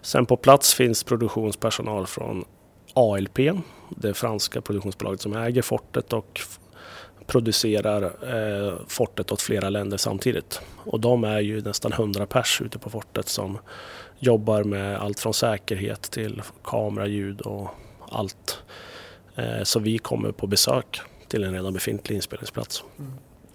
Sen 0.02 0.26
på 0.26 0.36
plats 0.36 0.74
finns 0.74 1.04
produktionspersonal 1.04 2.06
från 2.06 2.44
ALP, 2.94 3.38
det 3.88 4.14
franska 4.14 4.60
produktionsbolaget 4.60 5.20
som 5.20 5.36
äger 5.36 5.62
fortet 5.62 6.12
och 6.12 6.40
producerar 7.26 8.12
fortet 8.88 9.32
åt 9.32 9.42
flera 9.42 9.70
länder 9.70 9.96
samtidigt. 9.96 10.60
Och 10.76 11.00
de 11.00 11.24
är 11.24 11.40
ju 11.40 11.62
nästan 11.62 11.92
100 11.92 12.26
pers 12.26 12.62
ute 12.64 12.78
på 12.78 12.90
fortet 12.90 13.28
som 13.28 13.58
jobbar 14.20 14.64
med 14.64 14.98
allt 15.00 15.20
från 15.20 15.34
säkerhet 15.34 16.02
till 16.02 16.42
kamera, 16.64 17.06
ljud 17.06 17.40
och 17.40 17.68
allt. 18.10 18.58
Eh, 19.36 19.62
Så 19.62 19.78
vi 19.78 19.98
kommer 19.98 20.32
på 20.32 20.46
besök 20.46 21.00
till 21.28 21.44
en 21.44 21.52
redan 21.52 21.72
befintlig 21.72 22.16
inspelningsplats. 22.16 22.84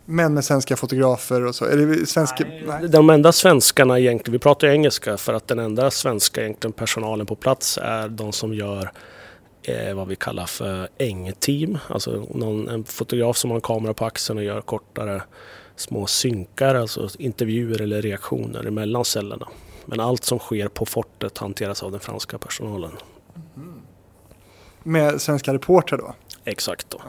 Men 0.05 0.33
med 0.33 0.45
svenska 0.45 0.75
fotografer 0.75 1.45
och 1.45 1.55
så. 1.55 1.65
Är 1.65 1.77
det 1.77 2.05
svenska? 2.05 2.45
Nej. 2.67 2.89
De 2.89 3.09
enda 3.09 3.31
svenskarna 3.31 3.99
egentligen, 3.99 4.31
vi 4.31 4.39
pratar 4.39 4.67
ju 4.67 4.73
engelska 4.73 5.17
för 5.17 5.33
att 5.33 5.47
den 5.47 5.59
enda 5.59 5.91
svenska 5.91 6.41
egentligen 6.41 6.71
personalen 6.73 7.25
på 7.25 7.35
plats 7.35 7.79
är 7.81 8.09
de 8.09 8.31
som 8.31 8.53
gör 8.53 8.91
eh, 9.63 9.93
vad 9.93 10.07
vi 10.07 10.15
kallar 10.15 10.45
för 10.45 10.87
ängteam. 10.97 11.77
Alltså 11.87 12.25
någon, 12.33 12.69
en 12.69 12.83
fotograf 12.83 13.37
som 13.37 13.49
har 13.51 13.55
en 13.55 13.61
kamera 13.61 13.93
på 13.93 14.05
axeln 14.05 14.37
och 14.39 14.45
gör 14.45 14.61
kortare 14.61 15.21
små 15.75 16.07
synkar, 16.07 16.75
alltså 16.75 17.09
intervjuer 17.19 17.81
eller 17.81 18.01
reaktioner 18.01 18.67
emellan 18.67 19.05
cellerna. 19.05 19.47
Men 19.85 19.99
allt 19.99 20.23
som 20.23 20.39
sker 20.39 20.67
på 20.67 20.85
fortet 20.85 21.37
hanteras 21.37 21.83
av 21.83 21.91
den 21.91 21.99
franska 21.99 22.37
personalen. 22.37 22.91
Med 24.83 25.21
svenska 25.21 25.53
reportrar 25.53 25.97
då? 25.97 26.15
Exakt 26.43 26.89
då. 26.89 27.01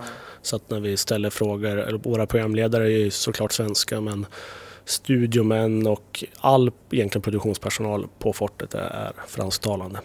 Så 0.43 0.57
att 0.57 0.71
när 0.71 0.81
vi 0.81 0.97
ställer 0.97 1.31
frågor, 1.31 1.77
eller 1.77 1.99
våra 1.99 2.27
programledare 2.27 2.85
är 2.85 2.89
ju 2.99 3.11
såklart 3.11 3.53
svenska 3.53 4.01
men 4.01 4.27
studiomän 4.85 5.87
och 5.87 6.25
all 6.41 6.73
egentligen 6.91 7.23
produktionspersonal 7.23 8.07
på 8.19 8.33
fortet 8.33 8.75
är 8.75 9.12
fransktalande. 9.27 10.01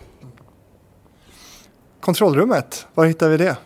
Kontrollrummet, 2.00 2.88
var 2.94 3.06
hittar 3.06 3.30
vi 3.30 3.38
det? 3.38 3.58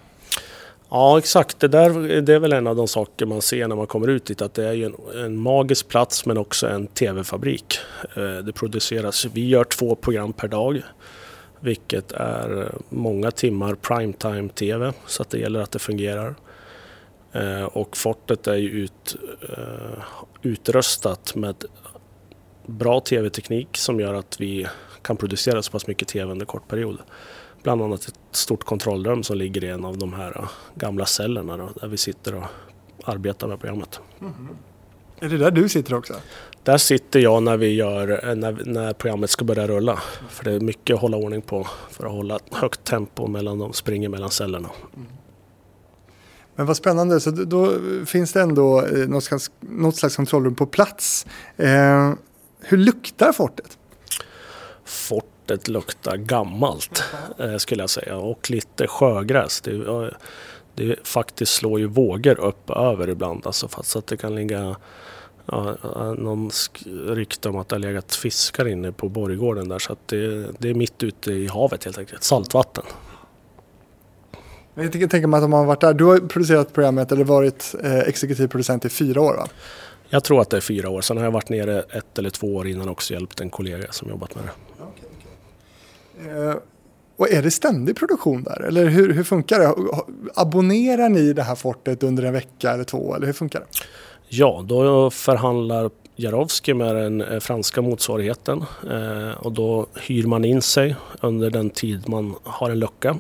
Ja 0.96 1.18
exakt, 1.18 1.60
det 1.60 1.68
där 1.68 2.22
det 2.22 2.34
är 2.34 2.40
väl 2.40 2.54
en 2.54 2.68
av 2.68 2.76
de 2.76 2.88
saker 2.88 3.26
man 3.26 3.42
ser 3.42 3.68
när 3.68 3.76
man 3.76 3.88
kommer 3.88 4.08
ut 4.08 4.26
dit 4.26 4.42
att 4.42 4.54
det 4.54 4.68
är 4.68 4.74
ju 4.74 4.86
en, 4.86 4.96
en 5.26 5.38
magisk 5.38 5.88
plats 5.88 6.26
men 6.26 6.38
också 6.38 6.68
en 6.68 6.88
tv-fabrik. 6.88 7.78
Eh, 8.16 8.38
det 8.38 8.54
produceras, 8.54 9.26
vi 9.26 9.48
gör 9.48 9.64
två 9.64 9.96
program 9.96 10.34
per 10.34 10.48
dag 10.48 10.82
vilket 11.60 12.12
är 12.12 12.62
eh, 12.62 12.80
många 12.90 13.32
timmar 13.32 13.76
primetime-tv 13.76 14.94
så 15.08 15.22
att 15.22 15.30
det 15.30 15.38
gäller 15.38 15.60
att 15.60 15.72
det 15.72 15.80
fungerar. 15.80 16.36
Eh, 17.32 17.64
och 17.64 17.98
fortet 17.98 18.48
är 18.48 18.56
ju 18.56 18.70
ut, 18.70 19.16
utrustat 20.42 21.36
med 21.36 21.56
bra 22.66 23.00
tv-teknik 23.00 23.78
som 23.78 24.00
gör 24.00 24.14
att 24.14 24.42
vi 24.42 24.68
kan 25.02 25.18
producera 25.18 25.62
så 25.62 25.72
pass 25.72 25.88
mycket 25.88 26.08
tv 26.08 26.32
under 26.32 26.46
kort 26.46 26.68
period. 26.68 27.00
Bland 27.64 27.82
annat 27.82 28.14
ett 28.36 28.40
stort 28.40 28.64
kontrollrum 28.64 29.24
som 29.24 29.38
ligger 29.38 29.64
i 29.64 29.70
en 29.70 29.86
av 29.86 29.98
de 29.98 30.14
här 30.14 30.38
eh, 30.38 30.50
gamla 30.76 31.06
cellerna 31.06 31.58
då, 31.58 31.70
där 31.82 31.88
vi 31.88 31.98
sitter 31.98 32.36
och 32.36 32.44
arbetar 33.04 33.48
med 33.48 33.60
programmet. 33.60 34.00
Är 35.20 35.30
det 35.30 35.38
där 35.38 35.52
du 35.52 35.70
sitter 35.70 35.94
också? 35.94 36.14
Där 36.64 36.78
sitter 36.78 37.20
jag 37.20 37.44
när, 37.44 37.58
vi 37.58 37.74
gör, 37.74 38.30
eh, 38.30 38.36
när, 38.36 38.62
när 38.66 38.94
programmet 38.94 39.30
ska 39.30 39.46
börja 39.46 39.68
rulla. 39.68 40.02
För 40.30 40.44
det 40.44 40.52
är 40.52 40.60
mycket 40.60 40.94
att 40.94 41.02
hålla 41.02 41.18
ordning 41.18 41.42
på 41.42 41.68
för 41.90 42.06
att 42.06 42.12
hålla 42.12 42.36
ett 42.36 42.54
högt 42.54 42.84
tempo 42.84 43.28
mellan 43.28 43.60
de 43.60 43.74
springer 43.74 44.10
mellan 44.10 44.30
cellerna. 44.30 44.70
Men 46.56 46.66
vad 46.66 46.78
spännande, 46.78 47.20
så 47.20 47.32
då, 47.32 47.74
finns 48.06 48.34
det 48.34 48.42
ändå 48.42 48.86
eh, 48.86 49.08
något 49.08 49.24
slags, 49.24 49.52
något 49.60 49.96
slags 49.96 50.16
kontrollrum 50.16 50.56
på 50.56 50.66
plats. 50.66 51.26
Eh, 51.58 52.14
hur 52.60 52.78
luktar 52.78 53.32
fortet? 53.32 53.78
Fortet 55.46 55.68
luktar 55.68 56.18
gammalt 56.18 57.04
eh, 57.40 57.58
skulle 57.58 57.84
jag 57.84 57.90
säga 57.90 58.18
och 58.18 58.50
lite 58.50 58.88
sjögräs. 58.88 59.62
Det, 59.62 60.12
det 60.76 61.08
faktiskt 61.08 61.54
slår 61.54 61.80
ju 61.80 61.88
vågor 61.88 62.40
upp 62.40 62.70
över 62.70 63.10
ibland 63.10 63.48
alltså 63.48 63.70
så 63.84 64.00
att 64.00 64.08
det 64.08 64.18
kan 64.18 64.36
ligga 64.36 64.76
ja, 65.46 65.76
någon 66.18 66.52
rykte 67.08 67.50
om 67.50 67.56
att 67.56 67.70
det 67.70 67.76
har 67.76 67.80
legat 67.80 68.16
fiskar 68.16 68.68
inne 68.68 68.92
på 68.92 69.10
borggården 69.10 69.70
där 69.70 69.80
så 69.80 69.94
att 69.94 70.08
det, 70.08 70.48
det 70.60 70.70
är 70.70 70.74
mitt 70.74 71.04
ute 71.04 71.32
i 71.32 71.48
havet 71.48 71.84
helt 71.84 71.98
enkelt, 71.98 72.24
saltvatten. 72.24 72.84
Jag 74.74 74.92
tänker 74.92 75.28
mig 75.28 75.38
att 75.38 75.44
om 75.44 75.50
man 75.52 75.60
har 75.60 75.68
varit 75.68 75.82
där, 75.82 75.94
du 75.94 76.06
har 76.06 76.18
producerat 76.18 76.74
programmet 76.74 77.12
eller 77.12 77.24
varit 77.24 77.76
eh, 77.84 78.00
exekutiv 78.00 78.48
producent 78.48 78.86
i 78.86 78.90
fyra 78.90 79.22
år 79.22 79.34
va? 79.34 79.48
Jag 80.10 80.24
tror 80.24 80.42
att 80.42 80.50
det 80.50 80.58
är 80.58 80.62
fyra 80.62 80.90
år, 80.90 81.02
sen 81.02 81.18
har 81.18 81.24
jag 81.24 81.32
varit 81.32 81.50
nere 81.50 81.80
ett 81.80 82.20
eller 82.20 82.30
två 82.30 82.56
år 82.56 82.68
innan 82.68 82.90
också 82.90 83.14
hjälpt 83.14 83.42
en 83.42 83.50
kollega 83.50 83.92
som 83.92 84.10
jobbat 84.10 84.36
med 84.36 84.44
det. 84.44 84.65
Eh, 86.20 86.56
och 87.18 87.32
är 87.32 87.42
det 87.42 87.52
ständig 87.52 87.96
produktion 87.96 88.44
där? 88.44 88.62
Eller 88.62 88.86
hur, 88.86 89.14
hur 89.14 89.24
funkar 89.24 89.60
det? 89.60 89.74
Abonnerar 90.36 91.10
ni 91.10 91.34
det 91.34 91.44
här 91.44 91.56
fortet 91.56 92.04
under 92.04 92.24
en 92.24 92.34
vecka 92.34 92.72
eller 92.72 92.84
två? 92.84 93.16
Eller 93.16 93.26
hur 93.26 93.34
funkar 93.34 93.60
det? 93.60 93.66
Ja, 94.30 94.66
då 94.68 95.10
förhandlar 95.10 95.90
Jarovski 96.16 96.74
med 96.74 96.96
den 96.96 97.22
eh, 97.22 97.40
franska 97.40 97.82
motsvarigheten 97.82 98.64
eh, 98.92 99.38
och 99.38 99.52
då 99.52 99.88
hyr 99.96 100.28
man 100.28 100.46
in 100.46 100.62
sig 100.62 100.96
under 101.22 101.50
den 101.50 101.70
tid 101.70 102.10
man 102.10 102.36
har 102.44 102.70
en 102.70 102.80
lucka. 102.80 103.18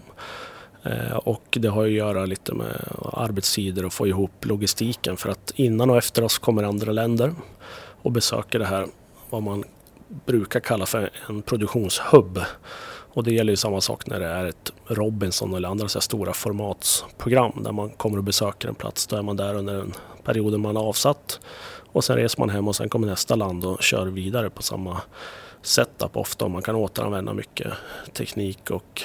Och 1.23 1.58
det 1.62 1.67
har 1.67 1.86
att 1.86 1.91
göra 1.91 2.25
lite 2.25 2.53
med 2.53 2.88
arbetstider 3.13 3.86
och 3.86 3.93
få 3.93 4.08
ihop 4.08 4.45
logistiken 4.45 5.17
för 5.17 5.29
att 5.29 5.51
innan 5.55 5.89
och 5.89 5.97
efter 5.97 6.23
oss 6.23 6.38
kommer 6.38 6.63
andra 6.63 6.91
länder 6.91 7.34
och 8.01 8.12
besöker 8.12 8.60
det 8.60 8.65
här 8.65 8.88
vad 9.29 9.43
man 9.43 9.63
brukar 10.08 10.60
kalla 10.60 10.86
för 10.86 11.10
en 11.30 11.41
produktionshubb. 11.41 12.39
Och 13.15 13.24
det 13.24 13.34
gäller 13.34 13.54
ju 13.54 13.58
samma 13.58 13.82
sak 13.82 14.08
när 14.08 14.20
det 14.20 14.26
är 14.26 14.46
ett 14.46 14.72
Robinson 14.88 15.54
eller 15.54 15.70
andra 15.70 15.88
så 15.88 16.02
stora 16.02 16.34
formatsprogram 16.34 17.63
där 17.63 17.72
man 17.72 17.89
kommer 17.89 18.18
och 18.18 18.24
besöker 18.24 18.68
en 18.68 18.76
plats. 18.76 19.08
Då 19.08 19.15
är 19.15 19.22
man 19.22 19.38
där 19.38 19.56
under 19.56 19.74
den 19.74 19.94
perioden 20.24 20.62
man 20.62 20.76
har 20.76 20.84
avsatt 20.84 21.39
och 21.91 22.04
sen 22.04 22.15
reser 22.15 22.39
man 22.39 22.50
hem 22.50 22.68
och 22.68 22.76
sen 22.76 22.89
kommer 22.89 23.08
nästa 23.08 23.36
land 23.36 23.65
och 23.65 23.82
kör 23.82 24.06
vidare 24.06 24.50
på 24.50 24.63
samma 24.63 25.02
setup 25.62 26.18
ofta. 26.18 26.46
Och 26.46 26.52
man 26.52 26.62
kan 26.62 26.76
återanvända 26.76 27.34
mycket 27.34 27.74
teknik 28.13 28.72
och 28.72 29.04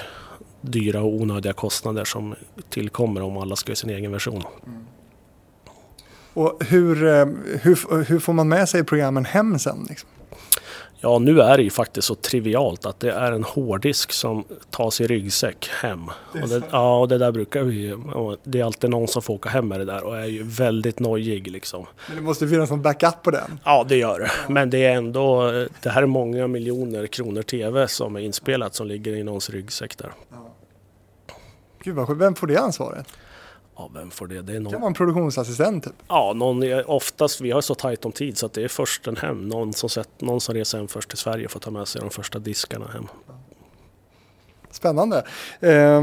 dyra 0.61 1.01
och 1.01 1.13
onödiga 1.13 1.53
kostnader 1.53 2.05
som 2.05 2.35
tillkommer 2.69 3.21
om 3.21 3.37
alla 3.37 3.55
ska 3.55 3.71
i 3.71 3.75
sin 3.75 3.89
egen 3.89 4.11
version. 4.11 4.43
Mm. 4.65 4.85
Och 6.33 6.63
hur, 6.63 7.03
eh, 7.03 7.25
hur, 7.61 8.03
hur 8.03 8.19
får 8.19 8.33
man 8.33 8.47
med 8.47 8.69
sig 8.69 8.83
programmen 8.83 9.25
hem 9.25 9.59
sen? 9.59 9.85
Liksom? 9.89 10.09
Ja, 11.03 11.19
nu 11.19 11.41
är 11.41 11.57
det 11.57 11.63
ju 11.63 11.69
faktiskt 11.69 12.07
så 12.07 12.15
trivialt 12.15 12.85
att 12.85 12.99
det 12.99 13.11
är 13.11 13.31
en 13.31 13.43
hårddisk 13.43 14.11
som 14.11 14.43
tas 14.69 15.01
i 15.01 15.07
ryggsäck 15.07 15.69
hem. 15.81 16.11
Det 16.33 16.43
och 16.43 16.49
det, 16.49 16.61
ja, 16.71 16.99
och 16.99 17.07
det 17.07 17.17
där 17.17 17.31
brukar 17.31 17.63
vi 17.63 17.95
Det 18.43 18.59
är 18.59 18.63
alltid 18.63 18.89
någon 18.89 19.07
som 19.07 19.21
får 19.21 19.33
åka 19.33 19.49
hem 19.49 19.67
med 19.67 19.79
det 19.79 19.85
där 19.85 20.03
och 20.03 20.17
är 20.17 20.25
ju 20.25 20.43
väldigt 20.43 20.99
nojig 20.99 21.51
liksom. 21.51 21.85
Men 22.07 22.15
det 22.17 22.21
måste 22.21 22.47
finnas 22.47 22.69
någon 22.69 22.81
backup 22.81 23.23
på 23.23 23.31
den? 23.31 23.59
Ja, 23.63 23.85
det 23.89 23.97
gör 23.97 24.19
det. 24.19 24.31
Men 24.53 24.69
det 24.69 24.85
är 24.85 24.95
ändå, 24.95 25.51
det 25.81 25.89
här 25.89 26.01
är 26.01 26.07
många 26.07 26.47
miljoner 26.47 27.07
kronor 27.07 27.41
TV 27.41 27.87
som 27.87 28.15
är 28.15 28.19
inspelat 28.19 28.75
som 28.75 28.87
ligger 28.87 29.15
i 29.15 29.23
någons 29.23 29.49
ryggsäck 29.49 29.97
där. 29.97 30.11
Ja. 30.31 30.53
Gud 31.83 31.95
vad 31.95 32.17
Vem 32.17 32.35
får 32.35 32.47
det 32.47 32.57
ansvaret? 32.57 33.07
Ja, 33.75 33.91
vem 33.93 34.11
får 34.11 34.27
det? 34.27 34.41
Det 34.41 34.55
är 34.55 34.59
någon... 34.59 34.71
kan 34.71 34.81
vara 34.81 34.87
en 34.87 34.93
produktionsassistent 34.93 35.83
typ? 35.83 35.93
Ja, 36.07 36.33
någon, 36.35 36.83
oftast, 36.85 37.41
vi 37.41 37.51
har 37.51 37.61
så 37.61 37.75
tajt 37.75 38.05
om 38.05 38.11
tid 38.11 38.37
så 38.37 38.45
att 38.45 38.53
det 38.53 38.63
är 38.63 38.67
försten 38.67 39.17
hem. 39.17 39.47
Någon 39.47 39.73
som, 39.73 39.89
sett, 39.89 40.21
någon 40.21 40.41
som 40.41 40.55
reser 40.55 40.77
hem 40.77 40.87
först 40.87 41.09
till 41.09 41.17
Sverige 41.17 41.47
får 41.47 41.59
ta 41.59 41.71
med 41.71 41.87
sig 41.87 42.01
de 42.01 42.09
första 42.09 42.39
diskarna 42.39 42.87
hem. 42.87 43.07
Spännande. 44.71 45.25
Eh, 45.59 46.01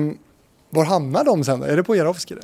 var 0.71 0.85
hamnar 0.85 1.25
de 1.25 1.45
sen? 1.45 1.63
Är 1.63 1.77
det 1.77 1.85
på 1.85 1.97
Jarowski? 1.97 2.35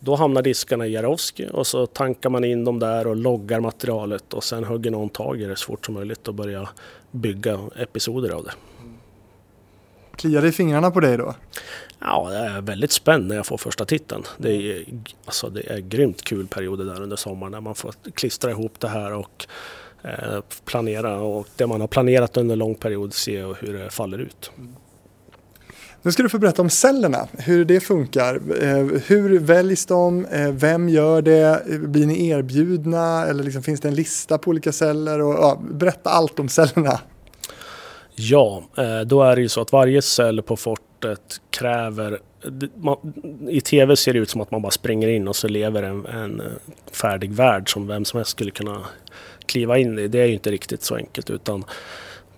Då 0.00 0.14
hamnar 0.14 0.42
diskarna 0.42 0.86
i 0.86 0.92
Jarowski 0.92 1.48
och 1.52 1.66
så 1.66 1.86
tankar 1.86 2.30
man 2.30 2.44
in 2.44 2.64
dem 2.64 2.78
där 2.78 3.06
och 3.06 3.16
loggar 3.16 3.60
materialet 3.60 4.34
och 4.34 4.44
sen 4.44 4.64
hugger 4.64 4.90
någon 4.90 5.08
tag 5.08 5.40
i 5.40 5.44
det 5.44 5.56
så 5.56 5.66
fort 5.66 5.86
som 5.86 5.94
möjligt 5.94 6.28
och 6.28 6.34
börjar 6.34 6.68
bygga 7.10 7.60
episoder 7.76 8.30
av 8.30 8.44
det. 8.44 8.52
Kliar 10.16 10.42
det 10.42 10.48
i 10.48 10.52
fingrarna 10.52 10.90
på 10.90 11.00
dig 11.00 11.16
då? 11.16 11.34
Ja, 12.00 12.28
det 12.30 12.36
är 12.36 12.60
väldigt 12.60 12.92
spänd 12.92 13.28
när 13.28 13.36
jag 13.36 13.46
får 13.46 13.58
första 13.58 13.84
titeln. 13.84 14.22
Det 14.38 14.52
är, 14.52 14.84
alltså, 15.24 15.50
det 15.50 15.70
är 15.70 15.78
grymt 15.78 16.22
kul 16.22 16.46
perioder 16.46 16.84
där 16.84 17.02
under 17.02 17.16
sommaren 17.16 17.52
när 17.52 17.60
man 17.60 17.74
får 17.74 17.94
klistra 18.14 18.50
ihop 18.50 18.80
det 18.80 18.88
här 18.88 19.12
och 19.12 19.46
eh, 20.02 20.40
planera 20.64 21.20
och 21.20 21.48
det 21.56 21.66
man 21.66 21.80
har 21.80 21.88
planerat 21.88 22.36
under 22.36 22.52
en 22.52 22.58
lång 22.58 22.74
period 22.74 23.14
se 23.14 23.42
hur 23.42 23.78
det 23.78 23.90
faller 23.90 24.18
ut. 24.18 24.50
Nu 26.02 26.12
ska 26.12 26.22
du 26.22 26.28
få 26.28 26.38
berätta 26.38 26.62
om 26.62 26.70
cellerna, 26.70 27.28
hur 27.38 27.64
det 27.64 27.80
funkar. 27.80 28.34
Eh, 28.62 29.00
hur 29.06 29.38
väljs 29.38 29.86
de? 29.86 30.24
Eh, 30.24 30.50
vem 30.50 30.88
gör 30.88 31.22
det? 31.22 31.62
Blir 31.66 32.06
ni 32.06 32.28
erbjudna? 32.28 33.26
Eller 33.26 33.44
liksom, 33.44 33.62
finns 33.62 33.80
det 33.80 33.88
en 33.88 33.94
lista 33.94 34.38
på 34.38 34.50
olika 34.50 34.72
celler? 34.72 35.20
Och, 35.20 35.34
ja, 35.34 35.62
berätta 35.70 36.10
allt 36.10 36.38
om 36.38 36.48
cellerna. 36.48 37.00
Ja, 38.14 38.62
eh, 38.76 39.00
då 39.00 39.22
är 39.22 39.36
det 39.36 39.42
ju 39.42 39.48
så 39.48 39.60
att 39.60 39.72
varje 39.72 40.02
cell 40.02 40.42
på 40.42 40.56
fortet 40.96 41.40
kräver... 41.50 42.20
I 43.48 43.60
tv 43.60 43.96
ser 43.96 44.12
det 44.12 44.18
ut 44.18 44.30
som 44.30 44.40
att 44.40 44.50
man 44.50 44.62
bara 44.62 44.70
springer 44.70 45.08
in 45.08 45.28
och 45.28 45.36
så 45.36 45.48
lever 45.48 45.82
en, 45.82 46.06
en 46.06 46.40
eh, 46.40 46.46
färdig 46.92 47.32
värld 47.32 47.72
som 47.72 47.86
vem 47.86 48.04
som 48.04 48.16
helst 48.16 48.30
skulle 48.30 48.50
kunna 48.50 48.80
kliva 49.46 49.78
in 49.78 49.98
i. 49.98 50.08
Det 50.08 50.20
är 50.20 50.26
ju 50.26 50.32
inte 50.32 50.50
riktigt 50.50 50.82
så 50.82 50.96
enkelt 50.96 51.30
utan 51.30 51.64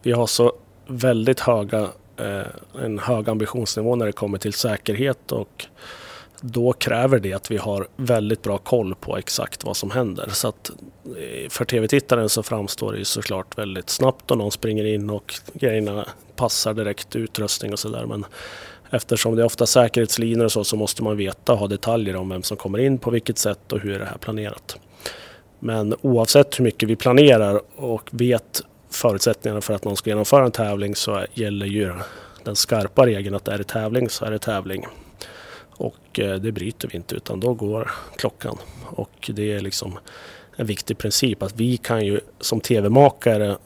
vi 0.02 0.12
har 0.12 0.26
så 0.26 0.52
väldigt 0.86 1.40
höga, 1.40 1.88
eh, 2.16 2.82
en 2.84 2.98
hög 2.98 3.28
ambitionsnivå 3.28 3.96
när 3.96 4.06
det 4.06 4.12
kommer 4.12 4.38
till 4.38 4.52
säkerhet 4.52 5.32
och 5.32 5.66
då 6.40 6.72
kräver 6.72 7.18
det 7.18 7.32
att 7.32 7.50
vi 7.50 7.56
har 7.56 7.88
väldigt 7.96 8.42
bra 8.42 8.58
koll 8.58 8.94
på 8.94 9.16
exakt 9.16 9.64
vad 9.64 9.76
som 9.76 9.90
händer. 9.90 10.28
Så 10.28 10.48
att 10.48 10.70
eh, 11.04 11.48
för 11.48 11.64
tv-tittaren 11.64 12.28
så 12.28 12.42
framstår 12.42 12.92
det 12.92 12.98
ju 12.98 13.04
såklart 13.04 13.58
väldigt 13.58 13.90
snabbt 13.90 14.30
och 14.30 14.38
någon 14.38 14.52
springer 14.52 14.84
in 14.84 15.10
och 15.10 15.34
grejerna 15.52 16.06
passar 16.38 16.74
direkt, 16.74 17.16
utrustning 17.16 17.72
och 17.72 17.78
sådär. 17.78 18.06
Men 18.06 18.24
eftersom 18.90 19.36
det 19.36 19.42
är 19.42 19.46
ofta 19.46 19.66
säkerhetslinjer 19.66 20.44
och 20.44 20.52
så, 20.52 20.64
så 20.64 20.76
måste 20.76 21.02
man 21.02 21.16
veta 21.16 21.52
och 21.52 21.58
ha 21.58 21.66
detaljer 21.66 22.16
om 22.16 22.28
vem 22.28 22.42
som 22.42 22.56
kommer 22.56 22.78
in, 22.78 22.98
på 22.98 23.10
vilket 23.10 23.38
sätt 23.38 23.72
och 23.72 23.80
hur 23.80 23.94
är 23.94 23.98
det 23.98 24.04
här 24.04 24.18
planerat. 24.18 24.78
Men 25.58 25.94
oavsett 26.00 26.58
hur 26.58 26.64
mycket 26.64 26.88
vi 26.88 26.96
planerar 26.96 27.60
och 27.76 28.08
vet 28.12 28.62
förutsättningarna 28.90 29.60
för 29.60 29.74
att 29.74 29.84
någon 29.84 29.96
ska 29.96 30.10
genomföra 30.10 30.44
en 30.44 30.50
tävling 30.50 30.94
så 30.94 31.24
gäller 31.34 31.66
ju 31.66 31.94
den 32.44 32.56
skarpa 32.56 33.06
regeln 33.06 33.36
att 33.36 33.48
är 33.48 33.58
det 33.58 33.64
tävling 33.64 34.08
så 34.08 34.24
är 34.24 34.30
det 34.30 34.38
tävling. 34.38 34.86
Och 35.70 36.20
eh, 36.20 36.34
det 36.34 36.52
bryter 36.52 36.88
vi 36.88 36.96
inte 36.96 37.14
utan 37.14 37.40
då 37.40 37.54
går 37.54 37.90
klockan. 38.16 38.58
Och 38.84 39.30
det 39.34 39.52
är 39.52 39.60
liksom 39.60 39.98
en 40.56 40.66
viktig 40.66 40.98
princip 40.98 41.42
att 41.42 41.56
vi 41.56 41.76
kan 41.76 42.06
ju 42.06 42.20
som 42.40 42.60
tv-makare 42.60 43.56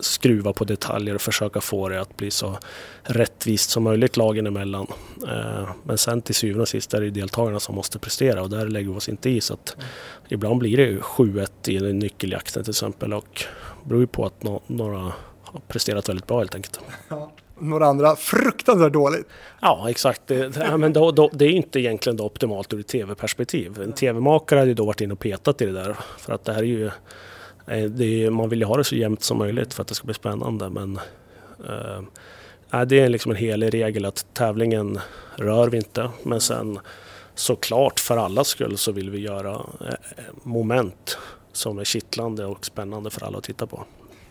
skruva 0.00 0.52
på 0.52 0.64
detaljer 0.64 1.14
och 1.14 1.20
försöka 1.20 1.60
få 1.60 1.88
det 1.88 2.00
att 2.00 2.16
bli 2.16 2.30
så 2.30 2.58
rättvist 3.02 3.70
som 3.70 3.82
möjligt 3.82 4.16
lagen 4.16 4.46
emellan. 4.46 4.86
Eh, 5.28 5.68
men 5.82 5.98
sen 5.98 6.22
till 6.22 6.34
syvende 6.34 6.62
och 6.62 6.68
sist 6.68 6.94
är 6.94 7.00
det 7.00 7.10
deltagarna 7.10 7.60
som 7.60 7.74
måste 7.74 7.98
prestera 7.98 8.42
och 8.42 8.50
där 8.50 8.66
lägger 8.66 8.90
vi 8.90 8.96
oss 8.96 9.08
inte 9.08 9.30
i. 9.30 9.40
Så 9.40 9.54
att 9.54 9.76
ibland 10.28 10.58
blir 10.58 10.76
det 10.76 10.98
7-1 10.98 11.68
i 11.68 11.92
nyckeljakten 11.92 12.64
till 12.64 12.70
exempel 12.70 13.12
och 13.12 13.44
det 13.82 13.88
beror 13.88 14.00
ju 14.00 14.06
på 14.06 14.26
att 14.26 14.42
några 14.66 15.12
har 15.42 15.60
presterat 15.68 16.08
väldigt 16.08 16.26
bra 16.26 16.38
helt 16.38 16.54
enkelt 16.54 16.80
några 17.60 17.86
andra 17.86 18.16
fruktansvärt 18.16 18.92
dåligt. 18.92 19.26
Ja, 19.60 19.90
exakt. 19.90 20.22
Det, 20.26 20.56
ja, 20.56 20.76
men 20.76 20.92
då, 20.92 21.10
då, 21.10 21.30
det 21.32 21.44
är 21.44 21.50
inte 21.50 21.80
egentligen 21.80 22.16
då 22.16 22.24
optimalt 22.24 22.72
ur 22.72 22.80
ett 22.80 22.86
tv-perspektiv. 22.86 23.80
En 23.80 23.92
tv-makare 23.92 24.58
hade 24.58 24.70
ju 24.70 24.74
då 24.74 24.84
varit 24.84 25.00
inne 25.00 25.12
och 25.12 25.18
petat 25.18 25.62
i 25.62 25.66
det 25.66 25.72
där. 25.72 25.96
För 26.18 26.32
att 26.32 26.44
det 26.44 26.52
här 26.52 26.62
är 26.62 26.66
ju... 26.66 26.90
Eh, 27.70 27.84
är, 27.84 28.30
man 28.30 28.48
vill 28.48 28.58
ju 28.58 28.64
ha 28.64 28.76
det 28.76 28.84
så 28.84 28.96
jämnt 28.96 29.22
som 29.22 29.38
möjligt 29.38 29.74
för 29.74 29.82
att 29.82 29.88
det 29.88 29.94
ska 29.94 30.04
bli 30.04 30.14
spännande. 30.14 30.70
Men 30.70 31.00
äh, 32.72 32.82
det 32.82 33.00
är 33.00 33.08
liksom 33.08 33.30
en 33.30 33.36
helig 33.36 33.74
regel 33.74 34.04
att 34.04 34.26
tävlingen 34.34 34.98
rör 35.36 35.68
vi 35.68 35.76
inte. 35.76 36.10
Men 36.22 36.40
sen 36.40 36.78
såklart 37.34 38.00
för 38.00 38.16
alla 38.16 38.44
skull 38.44 38.78
så 38.78 38.92
vill 38.92 39.10
vi 39.10 39.18
göra 39.18 39.52
eh, 39.54 39.94
moment 40.42 41.18
som 41.52 41.78
är 41.78 41.84
kittlande 41.84 42.44
och 42.44 42.66
spännande 42.66 43.10
för 43.10 43.26
alla 43.26 43.38
att 43.38 43.44
titta 43.44 43.66
på. 43.66 43.84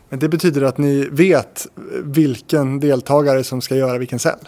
Men 0.09 0.19
det 0.19 0.29
betyder 0.29 0.61
att 0.61 0.77
ni 0.77 1.07
vet 1.11 1.67
vilken 2.03 2.79
deltagare 2.79 3.43
som 3.43 3.61
ska 3.61 3.75
göra 3.75 3.97
vilken 3.97 4.19
cell? 4.19 4.39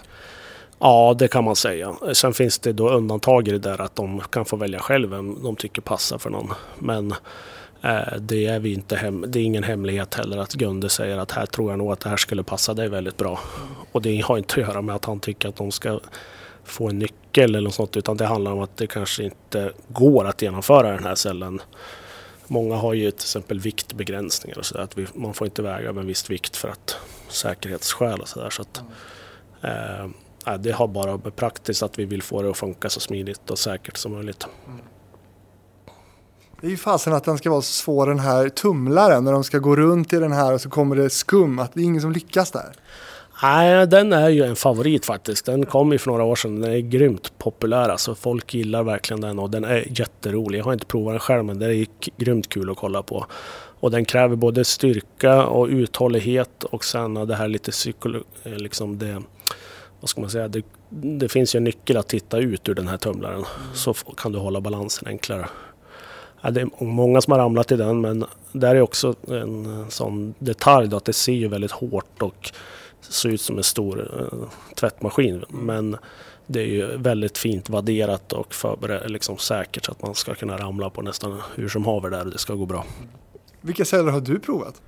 Ja, 0.80 1.16
det 1.20 1.28
kan 1.28 1.44
man 1.44 1.56
säga. 1.56 1.96
Sen 2.14 2.34
finns 2.34 2.60
det 2.60 2.74
då 2.74 2.90
undantag 2.90 3.48
i 3.48 3.52
det 3.52 3.60
där 3.60 3.82
att 3.82 3.96
de 3.96 4.20
kan 4.20 4.46
få 4.46 4.56
välja 4.56 4.80
själv 4.80 5.10
vem 5.10 5.44
de 5.44 5.56
tycker 5.56 5.82
passar 5.82 6.18
för 6.18 6.30
någon. 6.30 6.54
Men 6.80 7.12
eh, 7.12 7.18
Eh, 7.82 8.18
det, 8.20 8.46
är 8.46 8.60
vi 8.60 8.74
inte 8.74 8.96
hem, 8.96 9.26
det 9.28 9.40
är 9.40 9.44
ingen 9.44 9.64
hemlighet 9.64 10.14
heller 10.14 10.38
att 10.38 10.54
Gunde 10.54 10.90
säger 10.90 11.18
att 11.18 11.32
här 11.32 11.46
tror 11.46 11.72
jag 11.72 11.78
nog 11.78 11.92
att 11.92 12.00
det 12.00 12.10
här 12.10 12.18
skulle 12.18 12.44
passa 12.44 12.74
dig 12.74 12.90
väldigt 12.90 13.18
bra. 13.18 13.40
Och 13.92 14.02
det 14.02 14.22
har 14.22 14.38
inte 14.38 14.62
att 14.62 14.68
göra 14.68 14.82
med 14.82 14.96
att 14.96 15.06
han 15.06 15.20
tycker 15.20 15.50
att 15.50 15.56
de 15.56 15.72
ska 15.72 16.00
få 16.64 16.90
en 16.90 17.00
nyckel 17.00 17.56
eller 17.56 17.62
något 17.62 17.74
sånt 17.74 17.98
utan 17.98 18.18
det 18.18 18.26
handlar 18.26 18.52
om 18.52 18.60
att 18.60 18.78
det 18.78 18.88
kanske 18.88 19.24
inte 19.24 19.72
går 19.88 20.26
att 20.26 20.42
genomföra 20.42 20.92
den 20.92 21.04
här 21.04 21.16
cellen 21.16 21.62
Många 22.52 22.76
har 22.76 22.94
ju 22.94 23.12
till 23.12 23.18
exempel 23.18 23.60
viktbegränsningar 23.60 24.58
och 24.58 24.66
så 24.66 24.78
där, 24.78 24.84
att 24.84 24.98
vi, 24.98 25.08
man 25.14 25.34
får 25.34 25.48
inte 25.48 25.62
väga 25.62 25.94
med 25.94 26.02
en 26.02 26.08
viss 26.08 26.30
vikt 26.30 26.56
för 26.56 26.70
att 26.70 26.98
säkerhetsskäl 27.28 28.22
och 28.22 28.28
sådär. 28.28 28.50
Så 28.50 28.62
att, 28.62 28.84
eh, 29.62 30.58
det 30.58 30.72
har 30.72 30.88
bara 30.88 31.18
med 31.18 31.36
praktiskt 31.36 31.84
att 31.84 32.00
vi 32.00 32.06
vill 32.06 32.22
få 32.22 32.42
det 32.42 32.50
att 32.50 32.58
funka 32.58 32.90
så 32.90 33.00
smidigt 33.00 33.50
och 33.50 33.60
säkert 33.60 33.98
som 33.98 34.12
möjligt. 34.12 34.48
Mm. 34.68 34.80
Det 36.62 36.68
är 36.68 36.72
ju 36.72 36.78
fasen 36.78 37.14
att 37.14 37.24
den 37.24 37.38
ska 37.38 37.50
vara 37.50 37.62
så 37.62 37.74
svår 37.74 38.08
den 38.08 38.20
här 38.20 38.50
tumlaren 38.50 39.24
när 39.24 39.32
de 39.32 39.44
ska 39.44 39.60
gå 39.60 39.76
runt 39.76 40.14
i 40.14 40.20
den 40.20 40.32
här 40.32 40.54
och 40.54 40.62
så 40.62 40.70
kommer 40.70 40.96
det 40.96 41.10
skum, 41.10 41.60
att 41.60 41.74
det 41.74 41.80
är 41.80 41.84
ingen 41.84 42.02
som 42.02 42.12
lyckas 42.12 42.52
där. 42.52 42.74
Nej, 43.44 43.88
den 43.88 44.14
är 44.14 44.30
ju 44.30 44.44
en 44.44 44.56
favorit 44.56 45.06
faktiskt. 45.06 45.46
Den 45.46 45.66
kom 45.66 45.92
ju 45.92 45.98
för 45.98 46.12
några 46.12 46.24
år 46.24 46.36
sedan. 46.36 46.62
Den 46.62 46.72
är 46.72 46.80
grymt 46.80 47.38
populär. 47.38 47.90
Alltså, 47.90 48.16
folk 48.16 48.54
gillar 48.54 48.84
verkligen 48.84 49.22
den 49.22 49.40
och 49.40 49.50
den 49.50 49.64
är 49.64 50.00
jätterolig. 50.00 50.60
Jag 50.60 50.66
har 50.66 50.74
inte 50.74 50.86
provat 50.86 51.14
den 51.14 51.20
själv 51.20 51.46
men 51.46 51.60
det 51.60 51.76
är 51.76 51.88
grymt 52.18 52.50
kul 52.50 52.70
att 52.70 52.78
kolla 52.78 53.04
på. 53.04 53.26
Och 53.80 53.92
den 53.92 54.06
kräver 54.06 54.36
både 54.36 54.66
styrka 54.66 55.46
och 55.46 55.68
uthållighet 55.68 56.64
och 56.64 56.86
sen 56.86 57.14
det 57.14 57.36
här 57.36 57.48
lite 57.48 57.72
psykologi... 57.72 58.26
Liksom 58.44 58.98
det, 58.98 59.22
vad 60.00 60.10
ska 60.10 60.22
man 60.22 60.30
säga? 60.30 60.48
Det, 60.48 60.64
det, 60.90 61.30
finns 61.30 61.56
ju 61.56 61.58
en 61.58 61.64
nyckel 61.64 61.98
att 61.98 62.08
titta 62.08 62.38
ut 62.38 62.70
ur 62.70 62.74
den 62.74 62.88
här 62.88 62.98
tumlaren. 62.98 63.36
Mm. 63.36 63.46
Så 63.74 63.94
kan 63.94 64.32
du 64.32 64.40
hålla 64.40 64.62
balansen 64.62 65.08
enklare. 65.08 65.48
Ja, 66.42 66.52
det 66.52 66.62
är 66.62 66.84
många 66.84 67.22
som 67.22 67.32
har 67.32 67.40
ramlat 67.40 67.72
i 67.72 67.76
den 67.76 68.02
men 68.02 68.26
där 68.52 68.76
är 68.76 68.82
också 68.82 69.16
en 69.28 69.86
sån 69.90 70.34
detalj 70.40 70.88
då 70.88 70.98
att 70.98 71.06
det 71.06 71.14
ser 71.14 71.34
ju 71.34 71.48
väldigt 71.48 71.72
hårt 71.72 72.22
och 72.22 72.52
ser 73.02 73.30
ut 73.30 73.42
som 73.42 73.58
en 73.58 73.64
stor 73.64 74.00
uh, 74.00 74.50
tvättmaskin. 74.76 75.46
Men 75.50 75.98
det 76.48 76.60
är 76.62 76.66
ju 76.66 76.98
väldigt 76.98 77.38
fint 77.38 77.70
vadderat 77.70 78.34
och 78.34 78.54
förberett, 78.54 79.10
liksom 79.10 79.38
säkert 79.38 79.86
så 79.86 79.92
att 79.92 80.02
man 80.02 80.16
ska 80.16 80.36
kunna 80.36 80.58
ramla 80.58 80.90
på 80.90 81.02
nästan 81.02 81.42
hur 81.56 81.70
som 81.70 81.86
haver 81.86 82.10
där 82.10 82.26
och 82.26 82.32
det 82.32 82.38
ska 82.38 82.54
gå 82.54 82.66
bra. 82.66 82.86
Vilka 83.62 83.86
celler 83.86 84.12
har 84.12 84.22
du 84.22 84.40
provat? 84.40 84.82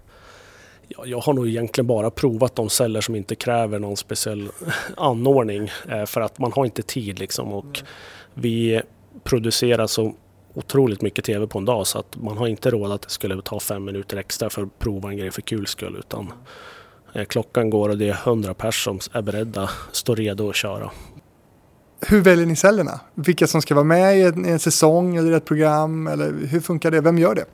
Ja, 0.88 1.06
jag 1.06 1.20
har 1.20 1.34
nog 1.34 1.48
egentligen 1.48 1.88
bara 1.88 2.12
provat 2.12 2.56
de 2.56 2.70
celler 2.70 3.02
som 3.02 3.16
inte 3.16 3.36
kräver 3.36 3.80
någon 3.80 3.98
speciell 3.98 4.50
anordning 4.98 5.70
eh, 5.90 6.06
för 6.06 6.22
att 6.22 6.40
man 6.40 6.52
har 6.52 6.66
inte 6.66 6.82
tid 6.82 7.20
liksom 7.20 7.54
och 7.54 7.80
vi 8.34 8.82
producerar 9.24 9.88
så 9.88 10.14
otroligt 10.54 11.02
mycket 11.02 11.26
tv 11.26 11.48
på 11.48 11.60
en 11.60 11.66
dag 11.66 11.88
så 11.88 12.00
att 12.00 12.16
man 12.16 12.38
har 12.38 12.48
inte 12.48 12.70
råd 12.70 12.92
att 12.92 13.02
det 13.02 13.10
skulle 13.10 13.42
ta 13.42 13.60
fem 13.60 13.86
minuter 13.86 14.18
extra 14.18 14.50
för 14.50 14.62
att 14.62 14.80
prova 14.80 15.10
en 15.10 15.18
grej 15.18 15.32
för 15.32 15.42
kul 15.42 15.68
skull 15.68 15.96
utan 16.00 16.34
eh, 17.14 17.26
klockan 17.26 17.70
går 17.70 17.90
och 17.90 17.98
det 17.98 18.10
är 18.10 18.14
hundra 18.14 18.54
personer 18.54 19.00
som 19.00 19.18
är 19.18 19.22
beredda, 19.22 19.70
står 19.92 20.16
redo 20.16 20.50
att 20.50 20.56
köra. 20.56 20.92
Hur 22.08 22.22
väljer 22.22 22.46
ni 22.46 22.56
cellerna? 22.56 23.00
Vilka 23.16 23.48
som 23.48 23.62
ska 23.62 23.76
vara 23.76 23.86
med 23.86 24.18
i 24.18 24.22
en, 24.22 24.46
en 24.46 24.60
säsong 24.60 25.16
eller 25.16 25.32
ett 25.32 25.46
program? 25.46 26.08
Eller 26.08 26.34
hur 26.48 26.60
funkar 26.60 26.92
det? 26.92 27.02
Vem 27.02 27.18
gör 27.18 27.36
det? 27.36 27.46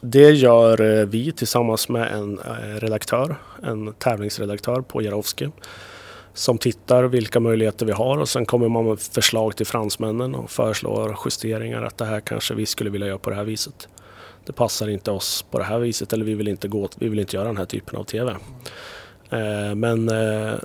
Det 0.00 0.30
gör 0.30 0.80
eh, 0.80 1.06
vi 1.06 1.32
tillsammans 1.32 1.88
med 1.88 2.12
en 2.12 2.38
eh, 2.38 2.80
redaktör, 2.80 3.36
en 3.62 3.92
tävlingsredaktör 3.92 4.80
på 4.80 5.02
Jarowski 5.02 5.50
som 6.36 6.58
tittar 6.58 7.04
vilka 7.04 7.40
möjligheter 7.40 7.86
vi 7.86 7.92
har 7.92 8.18
och 8.18 8.28
sen 8.28 8.46
kommer 8.46 8.68
man 8.68 8.84
med 8.84 9.00
förslag 9.00 9.56
till 9.56 9.66
fransmännen 9.66 10.34
och 10.34 10.50
föreslår 10.50 11.18
justeringar 11.24 11.82
att 11.82 11.98
det 11.98 12.04
här 12.04 12.20
kanske 12.20 12.54
vi 12.54 12.66
skulle 12.66 12.90
vilja 12.90 13.06
göra 13.06 13.18
på 13.18 13.30
det 13.30 13.36
här 13.36 13.44
viset. 13.44 13.88
Det 14.46 14.52
passar 14.52 14.88
inte 14.88 15.10
oss 15.10 15.44
på 15.50 15.58
det 15.58 15.64
här 15.64 15.78
viset 15.78 16.12
eller 16.12 16.24
vi 16.24 16.34
vill 16.34 16.48
inte, 16.48 16.68
gå, 16.68 16.88
vi 16.98 17.08
vill 17.08 17.18
inte 17.18 17.36
göra 17.36 17.46
den 17.46 17.56
här 17.56 17.64
typen 17.64 17.98
av 17.98 18.04
TV. 18.04 18.36
Eh, 19.30 19.74
men 19.74 20.10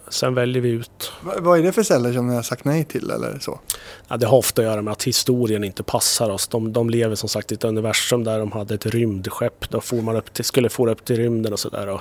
sen 0.10 0.34
väljer 0.34 0.62
vi 0.62 0.70
ut. 0.70 1.12
Vad 1.38 1.60
är 1.60 1.64
det 1.64 1.72
för 1.72 1.84
celler 1.84 2.14
som 2.14 2.28
ni 2.28 2.36
har 2.36 2.42
sagt 2.42 2.66
nej 2.66 2.86
till 2.86 3.12
eller 3.12 3.40
så? 3.40 3.60
Ja, 4.08 4.18
det 4.18 4.28
har 4.28 4.38
ofta 4.38 4.62
att 4.62 4.68
göra 4.68 4.82
med 4.82 4.92
att 4.92 5.04
historien 5.04 5.64
inte 5.64 5.84
passar 5.84 6.30
oss. 6.30 6.48
De, 6.48 6.74
de 6.74 6.90
lever 6.90 7.16
som 7.16 7.30
sagt 7.30 7.52
i 7.52 7.56
ett 7.56 7.64
universum 7.64 8.24
där 8.24 8.40
de 8.40 8.52
hade 8.52 8.76
ett 8.76 8.86
rymdskepp. 8.86 9.70
Då 9.70 9.82
for 9.82 10.02
man 10.02 10.16
upp 10.16 10.34
till, 10.34 10.46
skulle 10.46 10.70
få 10.70 10.90
upp 10.90 11.06
till 11.06 11.16
rymden 11.16 11.54
och 11.54 11.60
sådär. 11.60 11.88
Mm. 11.88 12.00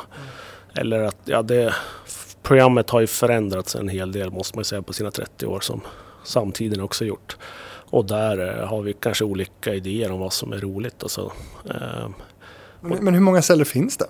Eller 0.74 1.00
att 1.02 1.16
ja, 1.24 1.42
det, 1.42 1.74
programmet 2.42 2.90
har 2.90 3.00
ju 3.00 3.06
förändrats 3.06 3.74
en 3.74 3.88
hel 3.88 4.12
del 4.12 4.30
måste 4.30 4.58
man 4.58 4.64
säga 4.64 4.82
på 4.82 4.92
sina 4.92 5.10
30 5.10 5.46
år 5.46 5.60
som 5.60 5.80
samtiden 6.24 6.80
också 6.80 7.04
gjort. 7.04 7.36
Och 7.90 8.04
där 8.04 8.58
eh, 8.58 8.68
har 8.68 8.82
vi 8.82 8.92
kanske 8.92 9.24
olika 9.24 9.74
idéer 9.74 10.12
om 10.12 10.20
vad 10.20 10.32
som 10.32 10.52
är 10.52 10.58
roligt. 10.58 11.02
Alltså, 11.02 11.32
men, 12.80 13.04
men 13.04 13.14
hur 13.14 13.20
många 13.20 13.42
celler 13.42 13.64
finns 13.64 13.96
det? 13.96 14.06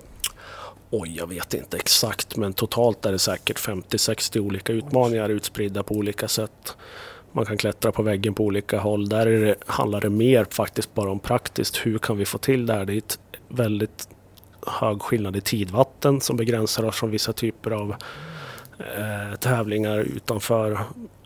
Oj, 0.90 1.16
jag 1.16 1.26
vet 1.26 1.54
inte 1.54 1.76
exakt 1.76 2.36
men 2.36 2.52
totalt 2.52 3.06
är 3.06 3.12
det 3.12 3.18
säkert 3.18 3.58
50-60 3.58 4.38
olika 4.38 4.72
utmaningar 4.72 5.28
utspridda 5.28 5.82
på 5.82 5.94
olika 5.94 6.28
sätt. 6.28 6.76
Man 7.32 7.46
kan 7.46 7.56
klättra 7.56 7.92
på 7.92 8.02
väggen 8.02 8.34
på 8.34 8.44
olika 8.44 8.78
håll. 8.78 9.08
Där 9.08 9.26
det, 9.26 9.54
handlar 9.66 10.00
det 10.00 10.10
mer 10.10 10.46
faktiskt 10.50 10.94
bara 10.94 11.10
om 11.10 11.20
praktiskt. 11.20 11.86
Hur 11.86 11.98
kan 11.98 12.18
vi 12.18 12.24
få 12.24 12.38
till 12.38 12.66
det 12.66 12.72
här? 12.72 12.84
Det 12.84 12.92
är 12.92 12.98
ett 12.98 13.18
väldigt 13.48 14.08
hög 14.70 15.02
skillnad 15.02 15.36
i 15.36 15.40
tidvatten 15.40 16.20
som 16.20 16.36
begränsar 16.36 16.84
oss 16.84 16.96
från 16.96 17.10
vissa 17.10 17.32
typer 17.32 17.70
av 17.70 17.94
eh, 18.78 19.36
tävlingar 19.40 19.98
utanför 19.98 20.72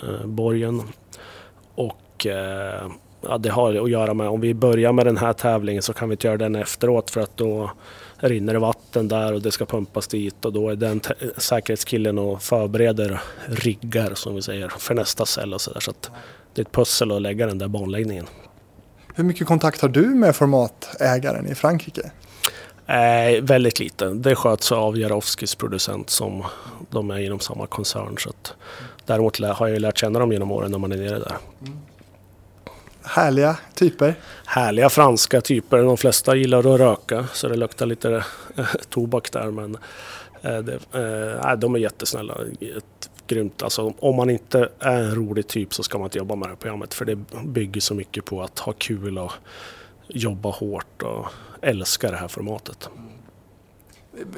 eh, 0.03 0.27
borgen. 0.27 0.83
Och 1.75 2.27
eh, 2.27 2.91
ja, 3.21 3.39
det 3.39 3.49
har 3.49 3.75
att 3.75 3.91
göra 3.91 4.15
med 4.15 4.29
om 4.29 4.41
vi 4.41 4.55
börjar 4.55 4.93
med 4.93 5.07
den 5.07 5.17
här 5.17 5.33
tävlingen 5.33 5.83
så 5.83 5.93
kan 5.93 6.09
vi 6.09 6.13
inte 6.13 6.27
göra 6.27 6.37
den 6.37 6.55
efteråt 6.55 7.11
för 7.11 7.21
att 7.21 7.37
då 7.37 7.71
rinner 8.17 8.53
det 8.53 8.59
vatten 8.59 9.09
där 9.09 9.33
och 9.33 9.43
det 9.43 9.51
ska 9.51 9.67
pumpas 9.67 10.09
dit 10.09 10.45
och 10.45 10.53
då 10.53 10.71
är 10.71 10.77
den 10.77 11.01
säkerhetskillen 11.37 12.19
och 12.19 12.43
förbereder 12.43 13.21
riggar 13.47 14.15
som 14.15 14.35
vi 14.35 14.43
säger 14.43 14.69
för 14.69 14.95
nästa 14.95 15.27
cell 15.27 15.55
och 15.55 15.61
sådär. 15.61 15.81
Så, 15.81 15.91
att 15.91 16.11
det 16.55 16.61
är 16.61 16.65
ett 16.65 16.73
pussel 16.73 17.13
att 17.13 17.23
lägga 17.23 17.47
den 17.47 17.59
där 17.59 17.69
banläggningen. 17.69 18.27
Hur 19.15 19.25
mycket 19.25 19.47
kontakt 19.47 19.81
har 19.81 19.89
du 19.89 20.07
med 20.07 20.37
formatägaren 20.37 21.47
i 21.47 21.55
Frankrike? 21.55 22.11
Eh, 22.87 23.43
väldigt 23.43 23.81
liten. 23.81 24.23
Det 24.23 24.35
sköts 24.35 24.73
av 24.73 24.99
Jarowskis 24.99 25.55
producent 25.55 26.11
som 26.11 26.45
de 26.91 27.11
är 27.11 27.19
inom 27.19 27.41
samma 27.41 27.67
koncern. 27.67 28.17
Så 28.19 28.29
att, 28.31 28.55
däremot 29.07 29.39
har 29.41 29.69
jag 29.69 29.81
lärt 29.81 29.99
känna 29.99 30.19
dem 30.19 30.33
genom 30.33 30.51
åren 30.51 30.71
när 30.71 30.79
man 30.79 30.93
är 30.93 30.97
nere 30.97 31.19
där. 31.19 31.37
Mm. 31.61 31.79
Härliga 33.03 33.57
typer? 33.75 34.15
Härliga 34.45 34.89
franska 34.89 35.41
typer. 35.41 35.79
De 35.79 35.97
flesta 35.97 36.37
gillar 36.37 36.59
att 36.59 36.81
röka 36.81 37.27
så 37.33 37.49
det 37.49 37.57
luktar 37.57 37.87
lite 37.87 38.25
äh, 38.57 38.65
tobak 38.91 39.33
där. 39.33 39.51
Men 39.51 39.77
äh, 40.43 40.59
det, 40.59 40.79
äh, 41.45 41.57
de 41.57 41.75
är 41.75 41.79
jättesnälla. 41.79 42.35
Ett, 42.61 43.11
grymt. 43.27 43.63
Alltså, 43.63 43.95
om 43.99 44.17
man 44.17 44.31
inte 44.31 44.69
är 44.79 45.01
en 45.01 45.15
rolig 45.15 45.47
typ 45.49 45.75
så 45.75 45.83
ska 45.83 45.99
man 45.99 46.07
inte 46.07 46.19
jobba 46.19 46.35
med 46.35 46.49
det 46.49 46.51
här 46.51 46.57
programmet. 46.57 46.95
För 46.95 47.05
det 47.05 47.17
bygger 47.45 47.81
så 47.81 47.95
mycket 47.95 48.25
på 48.25 48.43
att 48.43 48.59
ha 48.59 48.73
kul 48.73 49.19
och 49.19 49.33
jobba 50.09 50.51
hårt 50.51 51.03
och 51.03 51.27
älska 51.63 52.11
det 52.11 52.17
här 52.17 52.29
formatet. 52.29 52.89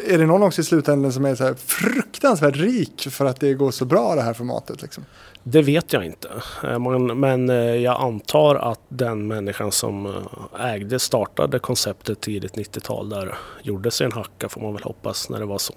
Är 0.06 0.18
det 0.18 0.26
någon 0.26 0.42
också 0.42 0.60
i 0.60 0.64
slutändan 0.64 1.12
som 1.12 1.24
är 1.24 1.34
så 1.34 1.44
här 1.44 1.54
fruktansvärt 1.54 2.56
rik 2.56 3.08
för 3.10 3.24
att 3.24 3.40
det 3.40 3.54
går 3.54 3.70
så 3.70 3.84
bra 3.84 4.14
det 4.14 4.22
här 4.22 4.34
formatet? 4.34 4.82
Liksom? 4.82 5.04
Det 5.42 5.62
vet 5.62 5.92
jag 5.92 6.04
inte. 6.04 6.28
Eh, 6.64 6.78
men 6.98 7.50
eh, 7.50 7.56
jag 7.56 8.00
antar 8.00 8.54
att 8.54 8.80
den 8.88 9.26
människan 9.26 9.72
som 9.72 10.06
eh, 10.06 10.64
ägde, 10.66 10.98
startade 10.98 11.58
konceptet 11.58 12.20
tidigt 12.20 12.54
90-tal 12.54 13.08
där 13.08 13.34
gjorde 13.62 13.90
sig 13.90 14.04
en 14.04 14.12
hacka 14.12 14.48
får 14.48 14.60
man 14.60 14.72
väl 14.72 14.82
hoppas 14.82 15.30
när 15.30 15.38
det 15.38 15.46
var 15.46 15.58
som 15.58 15.76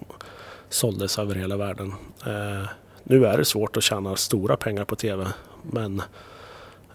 såldes 0.69 1.19
över 1.19 1.35
hela 1.35 1.57
världen. 1.57 1.93
Nu 3.03 3.25
är 3.25 3.37
det 3.37 3.45
svårt 3.45 3.77
att 3.77 3.83
tjäna 3.83 4.15
stora 4.15 4.57
pengar 4.57 4.85
på 4.85 4.95
TV 4.95 5.27
men 5.61 6.01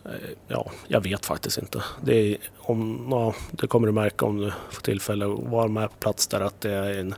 Eh, 0.04 0.10
ja, 0.48 0.70
jag 0.88 1.00
vet 1.00 1.26
faktiskt 1.26 1.58
inte. 1.58 1.82
Det, 2.02 2.14
är, 2.32 2.36
om, 2.56 3.06
ja, 3.10 3.34
det 3.50 3.66
kommer 3.66 3.86
du 3.86 3.92
märka 3.92 4.26
om 4.26 4.36
du 4.36 4.52
får 4.70 4.82
tillfälle 4.82 5.24
att 5.24 5.38
vara 5.38 5.68
med 5.68 5.90
på 5.90 5.96
plats 5.96 6.26
där 6.26 6.40
att 6.40 6.60
det 6.60 6.72
är 6.72 7.00
en 7.00 7.14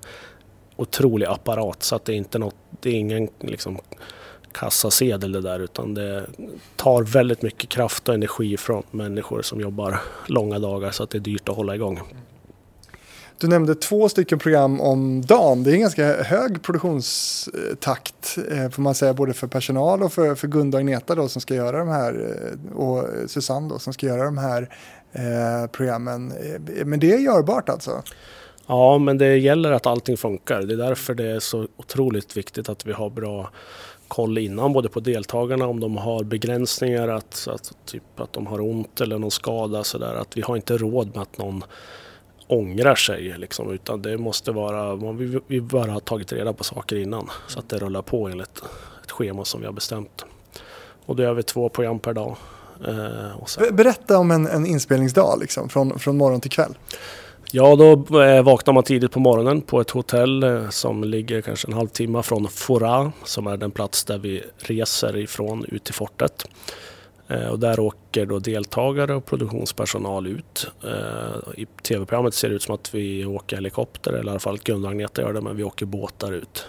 otrolig 0.77 1.27
apparat 1.27 1.83
så 1.83 1.97
att 1.97 2.05
det 2.05 2.13
är 2.13 2.17
inte 2.17 2.39
något, 2.39 2.57
det 2.81 2.91
är 2.91 2.95
ingen 2.95 3.29
liksom 3.41 3.79
kassasedel 4.53 5.33
det 5.33 5.41
där 5.41 5.61
utan 5.61 5.95
det 5.95 6.27
tar 6.77 7.03
väldigt 7.03 7.43
mycket 7.43 7.71
kraft 7.71 8.09
och 8.09 8.15
energi 8.15 8.57
från 8.57 8.83
människor 8.91 9.43
som 9.43 9.61
jobbar 9.61 10.01
långa 10.27 10.59
dagar 10.59 10.91
så 10.91 11.03
att 11.03 11.11
det 11.11 11.19
är 11.19 11.21
dyrt 11.21 11.49
att 11.49 11.57
hålla 11.57 11.75
igång. 11.75 12.01
Du 13.39 13.49
nämnde 13.49 13.75
två 13.75 14.09
stycken 14.09 14.39
program 14.39 14.81
om 14.81 15.23
dagen. 15.23 15.63
Det 15.63 15.71
är 15.71 15.75
en 15.75 15.81
ganska 15.81 16.23
hög 16.23 16.63
produktionstakt 16.63 18.39
eh, 18.51 18.71
får 18.71 18.83
man 18.83 18.95
säga 18.95 19.15
både 19.15 19.33
för 19.33 19.47
personal 19.47 20.03
och 20.03 20.13
för, 20.13 20.35
för 20.35 20.49
Gunda 20.49 20.79
och 20.79 20.81
Agneta 20.81 21.15
då, 21.15 21.29
som 21.29 21.41
ska 21.43 21.55
göra 21.55 21.79
de 21.79 21.89
här 21.89 22.37
eh, 22.73 22.77
och 22.77 23.31
Susanne 23.31 23.69
då, 23.69 23.79
som 23.79 23.93
ska 23.93 24.07
göra 24.07 24.25
de 24.25 24.39
här 24.39 24.69
eh, 25.13 25.71
programmen. 25.73 26.33
Eh, 26.33 26.87
men 26.87 27.01
det 27.01 27.13
är 27.13 27.19
görbart 27.19 27.69
alltså? 27.69 28.03
Ja, 28.67 28.99
men 28.99 29.19
det 29.19 29.37
gäller 29.37 29.73
att 29.73 29.87
allting 29.87 30.17
funkar. 30.17 30.63
Det 30.63 30.75
är 30.75 30.79
därför 30.79 31.15
det 31.15 31.31
är 31.31 31.41
så 31.41 31.67
otroligt 31.77 32.37
viktigt 32.37 32.69
att 32.69 32.87
vi 32.87 32.93
har 32.93 33.11
bra 33.11 33.51
koll 34.09 34.39
innan 34.39 34.73
både 34.73 34.89
på 34.89 35.01
deltagarna 35.01 35.67
om 35.67 35.81
de 35.81 35.97
har 35.97 36.25
begränsningar, 36.25 37.09
att, 37.09 37.49
att, 37.51 37.73
typ 37.85 38.21
att 38.21 38.33
de 38.33 38.47
har 38.47 38.61
ont 38.61 39.01
eller 39.01 39.19
någon 39.19 39.31
skada 39.31 39.85
sådär. 39.85 40.15
Att 40.15 40.37
vi 40.37 40.43
har 40.43 40.57
inte 40.57 40.77
råd 40.77 41.11
med 41.15 41.23
att 41.23 41.39
någon 41.39 41.65
ångrar 42.47 42.95
sig 42.95 43.39
liksom, 43.39 43.73
utan 43.73 44.03
det 44.03 44.19
måste 44.19 44.53
vara, 44.53 45.13
vi, 45.13 45.41
vi 45.47 45.61
bara 45.61 45.91
har 45.91 46.01
tagit 46.01 46.33
reda 46.33 46.53
på 46.53 46.65
saker 46.65 46.97
innan 46.97 47.31
så 47.49 47.59
att 47.59 47.69
det 47.69 47.79
rullar 47.79 48.03
på 48.03 48.29
enligt 48.29 48.63
ett 49.05 49.11
schema 49.11 49.45
som 49.45 49.61
vi 49.61 49.67
har 49.67 49.73
bestämt. 49.73 50.25
Och 51.07 51.17
då 51.17 51.23
gör 51.23 51.35
vi 51.35 51.43
två 51.43 51.69
program 51.69 51.99
per 51.99 52.13
dag. 52.13 52.37
Eh, 52.87 53.73
Berätta 53.73 54.19
om 54.19 54.31
en, 54.31 54.47
en 54.47 54.67
inspelningsdag 54.67 55.39
liksom, 55.41 55.69
från, 55.69 55.99
från 55.99 56.17
morgon 56.17 56.41
till 56.41 56.51
kväll. 56.51 56.75
Ja, 57.51 57.77
då 57.77 58.21
eh, 58.23 58.43
vaknar 58.43 58.75
man 58.75 58.83
tidigt 58.83 59.13
på 59.13 59.21
morgonen 59.21 59.61
på 59.61 59.81
ett 59.81 59.91
hotell 59.91 60.43
eh, 60.43 60.69
som 60.69 61.05
ligger 61.05 61.41
kanske 61.41 61.69
en 61.69 61.75
halvtimme 61.75 62.23
från 62.23 62.49
Fora 62.49 63.13
som 63.25 63.47
är 63.47 63.57
den 63.57 63.71
plats 63.71 64.05
där 64.05 64.19
vi 64.19 64.43
reser 64.59 65.17
ifrån 65.17 65.65
ut 65.69 65.85
till 65.85 65.95
fortet. 65.95 66.49
Eh, 67.29 67.49
och 67.49 67.59
där 67.59 67.81
åker 67.81 68.27
då 68.27 68.39
deltagare 68.39 69.15
och 69.15 69.25
produktionspersonal 69.25 70.27
ut. 70.27 70.67
Eh, 70.85 71.61
I 71.61 71.67
tv-programmet 71.83 72.35
ser 72.35 72.49
det 72.49 72.55
ut 72.55 72.63
som 72.63 72.75
att 72.75 72.95
vi 72.95 73.25
åker 73.25 73.57
helikopter, 73.57 74.13
eller 74.13 74.27
i 74.27 74.31
alla 74.31 74.39
fall 74.39 74.59
Gunnar 74.59 74.89
och 74.89 74.91
Agneta 74.91 75.23
gör 75.23 75.33
det, 75.33 75.41
men 75.41 75.57
vi 75.57 75.65
åker 75.65 75.87
båtar 75.87 76.33
ut. 76.33 76.67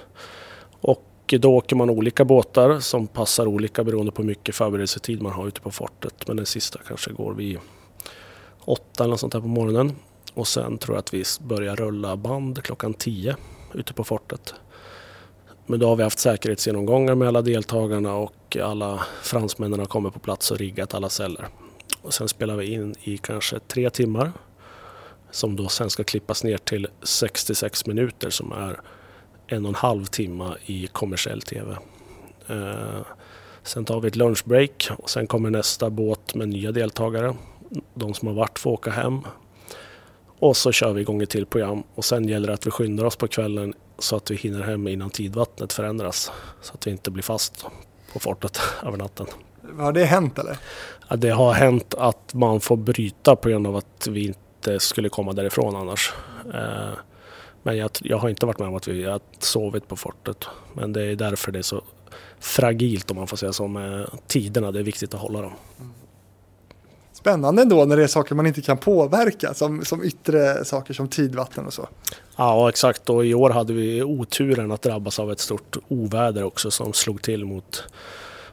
Och 0.82 1.04
då 1.40 1.56
åker 1.56 1.76
man 1.76 1.90
olika 1.90 2.26
båtar 2.26 2.80
som 2.80 3.08
passar 3.08 3.46
olika 3.46 3.84
beroende 3.84 4.12
på 4.12 4.22
hur 4.22 4.28
mycket 4.28 4.56
förberedelsetid 4.56 5.22
man 5.22 5.32
har 5.32 5.48
ute 5.48 5.62
på 5.62 5.72
fortet. 5.72 6.28
Men 6.28 6.38
den 6.38 6.46
sista 6.46 6.80
kanske 6.88 7.12
går 7.12 7.34
vid 7.34 7.60
åtta 8.66 9.04
eller 9.04 9.12
något 9.12 9.20
sånt 9.20 9.34
där 9.34 9.42
på 9.42 9.48
morgonen. 9.48 9.96
Och 10.34 10.48
sen 10.48 10.78
tror 10.78 10.96
jag 10.96 11.00
att 11.00 11.14
vi 11.14 11.24
börjar 11.42 11.76
rulla 11.76 12.16
band 12.16 12.64
klockan 12.64 12.94
tio 12.94 13.36
ute 13.74 13.94
på 13.94 14.04
fortet. 14.04 14.54
Men 15.70 15.80
då 15.80 15.88
har 15.88 15.96
vi 15.96 16.04
haft 16.04 16.20
säkerhetsgenomgångar 16.20 17.16
med 17.16 17.28
alla 17.28 17.42
deltagarna 17.42 18.16
och 18.16 18.58
alla 18.64 19.04
fransmännen 19.22 19.80
har 19.80 19.86
kommit 19.86 20.14
på 20.14 20.20
plats 20.20 20.52
och 20.52 20.58
riggat 20.58 20.94
alla 20.94 21.10
celler. 21.10 21.48
Och 22.02 22.14
sen 22.14 22.28
spelar 22.28 22.56
vi 22.56 22.74
in 22.74 22.96
i 23.04 23.18
kanske 23.18 23.60
tre 23.60 23.90
timmar 23.90 24.32
som 25.32 25.56
då 25.56 25.68
sen 25.68 25.90
ska 25.90 26.04
klippas 26.04 26.44
ner 26.44 26.58
till 26.58 26.88
66 27.04 27.86
minuter 27.86 28.30
som 28.30 28.52
är 28.52 28.80
en 29.48 29.66
och 29.66 29.70
en 29.70 29.76
halv 29.76 30.06
timme 30.06 30.56
i 30.66 30.88
kommersiell 30.88 31.42
TV. 31.42 31.78
Eh, 32.48 33.02
sen 33.64 33.86
tar 33.86 34.00
vi 34.00 34.08
ett 34.08 34.16
lunchbreak 34.16 34.90
och 34.98 35.10
sen 35.10 35.28
kommer 35.28 35.50
nästa 35.50 35.90
båt 35.90 36.36
med 36.36 36.50
nya 36.50 36.72
deltagare. 36.72 37.36
De 37.94 38.14
som 38.14 38.28
har 38.28 38.36
varit 38.36 38.60
får 38.60 38.72
åka 38.72 38.92
hem 38.92 39.22
Och 40.40 40.58
så 40.58 40.72
kör 40.72 40.94
vi 40.94 41.02
igång 41.02 41.22
ett 41.22 41.30
till 41.30 41.46
program 41.46 41.84
och 41.96 42.06
sen 42.06 42.28
gäller 42.28 42.48
det 42.48 42.54
att 42.54 42.68
vi 42.68 42.72
skyndar 42.72 43.06
oss 43.06 43.16
på 43.16 43.28
kvällen 43.28 43.74
så 44.00 44.16
att 44.16 44.32
vi 44.32 44.36
hinner 44.36 44.62
hem 44.62 44.88
innan 44.88 45.10
tidvattnet 45.10 45.74
förändras. 45.74 46.32
Så 46.62 46.74
att 46.74 46.88
vi 46.88 46.92
inte 46.92 47.12
blir 47.12 47.24
fast 47.24 47.66
på 48.14 48.20
fortet 48.20 48.60
över 48.84 48.98
natten. 48.98 49.28
Har 49.78 49.92
det 49.92 50.06
hänt 50.06 50.40
eller? 50.40 50.58
Ja, 51.10 51.16
det 51.16 51.30
har 51.30 51.54
hänt 51.54 51.94
att 51.98 52.34
man 52.34 52.60
får 52.60 52.78
bryta 52.78 53.36
på 53.36 53.50
grund 53.50 53.68
av 53.68 53.76
att 53.76 54.08
vi 54.10 54.26
inte 54.28 54.80
skulle 54.80 55.10
komma 55.10 55.34
därifrån 55.34 55.76
annars. 55.76 56.14
Eh, 56.54 56.90
men 57.64 57.78
jag, 57.78 57.90
jag, 58.02 58.18
har 58.18 58.30
inte 58.30 58.46
varit 58.46 58.60
med 58.60 58.68
om 58.68 58.76
att 58.76 58.88
vi 58.88 59.04
har 59.04 59.20
sovit 59.40 59.88
på 59.88 59.96
fortet. 59.96 60.46
Men 60.74 60.94
det 60.94 61.04
är 61.04 61.16
därför 61.16 61.52
det 61.52 61.60
är 61.60 61.64
så 61.64 61.82
fragilt 62.40 63.12
om 63.12 63.18
man 63.18 63.28
får 63.28 63.38
säga 63.38 63.54
så 63.54 63.68
med 63.68 64.10
tiderna. 64.28 64.72
Det 64.72 64.80
är 64.80 64.84
viktigt 64.84 65.14
att 65.14 65.20
hålla 65.20 65.42
dem. 65.42 65.54
Spännande 67.28 67.62
ändå 67.62 67.86
när 67.86 67.98
det 67.98 68.04
är 68.04 68.08
saker 68.08 68.36
man 68.36 68.48
inte 68.48 68.62
kan 68.62 68.78
påverka 68.78 69.54
som, 69.54 69.86
som 69.86 70.04
yttre 70.04 70.66
saker 70.66 70.94
som 70.94 71.08
tidvatten 71.08 71.66
och 71.66 71.74
så. 71.74 71.88
Ja 72.36 72.70
exakt 72.70 73.10
och 73.10 73.26
i 73.26 73.34
år 73.34 73.50
hade 73.50 73.74
vi 73.74 74.04
oturen 74.04 74.72
att 74.72 74.82
drabbas 74.82 75.20
av 75.20 75.32
ett 75.32 75.40
stort 75.40 75.78
oväder 75.88 76.44
också 76.44 76.72
som 76.72 76.94
slog 76.94 77.22
till 77.22 77.46
mot, 77.46 77.84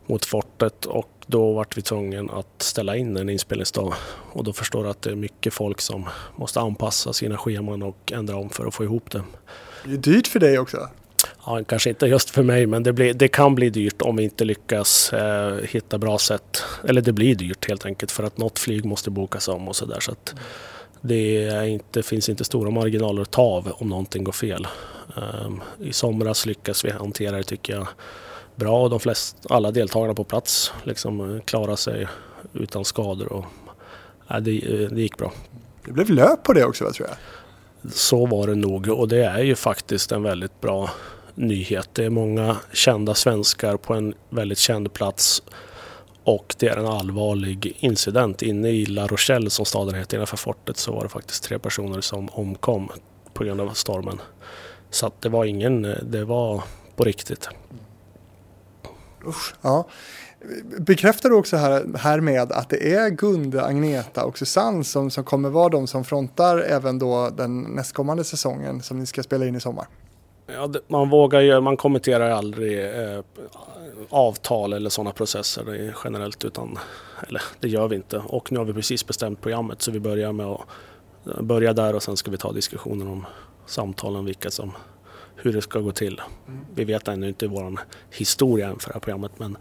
mot 0.07 0.25
fortet 0.25 0.87
och 0.87 1.11
då 1.27 1.53
vart 1.53 1.77
vi 1.77 1.83
tvungna 1.83 2.33
att 2.33 2.63
ställa 2.63 2.97
in 2.97 3.17
en 3.17 3.29
inspelningsdag. 3.29 3.95
Och 4.33 4.45
då 4.45 4.53
förstår 4.53 4.85
du 4.85 4.91
att 4.91 5.03
det 5.03 5.11
är 5.11 5.17
mycket 5.17 5.55
folk 5.55 5.81
som 5.81 6.09
måste 6.37 6.61
anpassa 6.61 7.13
sina 7.13 7.37
scheman 7.37 7.83
och 7.83 8.13
ändra 8.13 8.37
om 8.37 8.51
för 8.51 8.67
att 8.67 8.75
få 8.75 8.85
ihop 8.85 9.11
det. 9.11 9.23
Det 9.85 9.93
är 9.93 9.97
dyrt 9.97 10.27
för 10.27 10.41
dig 10.41 10.59
också. 10.59 10.89
Ja, 11.47 11.65
kanske 11.65 11.91
inte 11.91 12.07
just 12.07 12.31
för 12.31 12.43
mig, 12.43 12.67
men 12.67 12.83
det, 12.83 12.93
blir, 12.93 13.15
det 13.15 13.29
kan 13.29 13.55
bli 13.55 13.71
dyrt 13.71 14.03
om 14.03 14.17
vi 14.17 14.23
inte 14.23 14.45
lyckas 14.45 15.13
eh, 15.13 15.57
hitta 15.63 15.99
bra 15.99 16.19
sätt. 16.19 16.63
Eller 16.89 17.01
det 17.01 17.13
blir 17.13 17.35
dyrt 17.35 17.69
helt 17.69 17.87
enkelt 17.87 18.11
för 18.13 18.23
att 18.25 18.39
något 18.39 18.59
flyg 18.59 18.85
måste 18.85 19.11
bokas 19.11 19.49
om 19.49 19.69
och 19.69 19.77
sådär. 19.77 20.01
Så 20.01 20.13
att 20.13 20.35
det 21.01 21.69
inte, 21.69 22.03
finns 22.03 22.29
inte 22.29 22.45
stora 22.45 22.71
marginaler 22.71 23.23
att 23.23 23.31
ta 23.31 23.43
av 23.43 23.73
om 23.79 23.89
någonting 23.89 24.25
går 24.25 24.33
fel. 24.33 24.67
Um, 25.47 25.63
I 25.81 25.93
somras 25.93 26.47
lyckas 26.47 26.85
vi 26.85 26.91
hantera 26.91 27.37
det 27.37 27.43
tycker 27.43 27.73
jag 27.73 27.89
bra 28.57 28.83
och 28.83 28.91
de 28.91 29.01
flesta, 29.01 29.55
alla 29.55 29.71
deltagarna 29.71 30.15
på 30.15 30.25
plats 30.25 30.73
liksom 30.85 31.41
klarade 31.45 31.77
sig 31.77 32.09
utan 32.53 32.85
skador. 32.85 33.33
Och, 33.33 33.45
ja, 34.29 34.41
det, 34.41 34.61
det 34.91 35.01
gick 35.01 35.19
bra. 35.19 35.33
Det 35.85 35.93
blev 35.93 36.11
löp 36.11 36.43
på 36.43 36.53
det 36.53 36.65
också 36.65 36.93
tror 36.93 37.09
jag. 37.09 37.17
Så 37.93 38.27
var 38.27 38.47
det 38.47 38.55
nog 38.55 38.89
och 38.89 39.09
det 39.09 39.25
är 39.25 39.43
ju 39.43 39.55
faktiskt 39.55 40.13
en 40.13 40.23
väldigt 40.23 40.61
bra 40.61 40.91
nyhet. 41.35 41.89
Det 41.93 42.05
är 42.05 42.11
många 42.11 42.57
kända 42.73 43.15
svenskar 43.15 43.77
på 43.77 43.95
en 43.95 44.15
väldigt 44.31 44.59
känd 44.59 44.93
plats 44.93 45.43
och 46.25 46.55
det 46.59 46.69
är 46.69 46.77
en 46.77 46.87
allvarlig 46.87 47.77
incident. 47.81 48.43
Inne 48.43 48.69
i 48.69 48.87
La 48.87 49.07
Rochelle 49.07 49.51
som 49.51 49.65
staden 49.65 49.95
heter 49.95 50.17
innanför 50.17 50.37
fortet 50.37 50.77
så 50.77 50.93
var 50.93 51.03
det 51.03 51.09
faktiskt 51.09 51.45
tre 51.45 51.59
personer 51.59 52.01
som 52.01 52.29
omkom 52.33 52.89
på 53.35 53.45
grund 53.45 53.61
av 53.61 53.71
stormen. 53.71 54.21
Så 54.91 55.11
det 55.21 55.29
var 55.29 55.45
ingen, 55.45 55.83
det 56.03 56.25
var 56.25 56.63
på 56.97 57.05
riktigt. 57.05 57.49
Usch, 59.27 59.55
ja. 59.63 59.89
Bekräftar 60.79 61.29
du 61.29 61.37
också 61.37 61.57
här, 61.57 61.99
här 61.99 62.53
att 62.53 62.69
det 62.69 62.95
är 62.95 63.11
Gunde, 63.11 63.65
Agneta 63.65 64.25
och 64.25 64.39
Susanne 64.39 64.85
som, 64.85 65.11
som 65.11 65.25
kommer 65.25 65.51
vara 65.51 65.69
de 65.69 65.87
som 65.87 66.05
frontar 66.05 66.59
även 66.59 66.99
då 66.99 67.31
den 67.31 67.61
nästkommande 67.61 68.25
säsongen 68.25 68.83
som 68.83 68.99
ni 68.99 69.07
ska 69.07 69.23
spela 69.23 69.47
in 69.47 69.55
i 69.55 69.61
sommar? 69.61 69.87
Ja, 70.47 70.71
man 70.89 71.11
vågar 71.11 71.41
ju, 71.41 71.61
man 71.61 71.77
kommenterar 71.77 72.31
aldrig 72.31 72.85
eh, 72.85 73.21
avtal 74.11 74.73
eller 74.73 74.91
sådana 74.91 75.13
processer 75.13 75.95
generellt 76.05 76.45
utan, 76.45 76.79
eller 77.29 77.43
det 77.61 77.69
gör 77.69 77.89
vi 77.89 77.97
inte. 77.97 78.23
Och 78.27 78.53
nu 78.53 78.59
har 78.59 78.65
vi 78.65 78.73
precis 78.73 79.07
bestämt 79.07 79.41
programmet 79.41 79.83
så 79.83 79.91
vi 79.91 80.01
börjar 80.01 80.33
med 80.33 80.47
att 80.47 80.61
börja 81.41 81.73
där 81.73 81.95
och 81.95 82.03
sen 82.03 82.17
ska 82.17 82.31
vi 82.31 82.37
ta 82.37 82.53
diskussionen 82.53 83.09
om 83.09 83.27
samtalen, 83.67 84.25
vilka 84.25 84.51
som, 84.51 84.73
hur 85.37 85.53
det 85.53 85.63
ska 85.63 85.81
gå 85.81 85.93
till. 85.93 86.21
Vi 86.75 86.85
vet 86.85 87.09
ännu 87.09 87.29
inte 87.29 87.47
vår 87.47 87.81
historia 88.11 88.75
för 88.79 88.89
det 88.89 88.95
här 88.95 89.01
programmet 89.01 89.33
men 89.37 89.57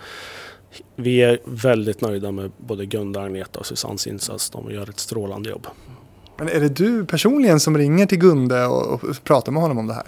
vi 0.96 1.22
är 1.22 1.40
väldigt 1.46 2.02
nöjda 2.02 2.32
med 2.32 2.52
både 2.58 2.86
Gunda, 2.86 3.22
Agneta 3.22 3.60
och 3.60 3.66
Susannes 3.66 4.08
insats. 4.08 4.50
De 4.50 4.72
gör 4.72 4.90
ett 4.90 5.00
strålande 5.00 5.50
jobb. 5.50 5.68
Men 6.38 6.50
är 6.50 6.60
det 6.60 6.70
du 6.70 7.06
personligen 7.06 7.60
som 7.60 7.78
ringer 7.78 8.06
till 8.06 8.20
Gunde 8.20 8.66
och, 8.66 9.04
och 9.04 9.24
pratar 9.24 9.52
med 9.52 9.62
honom 9.62 9.78
om 9.78 9.88
det 9.88 9.94
här? 9.94 10.08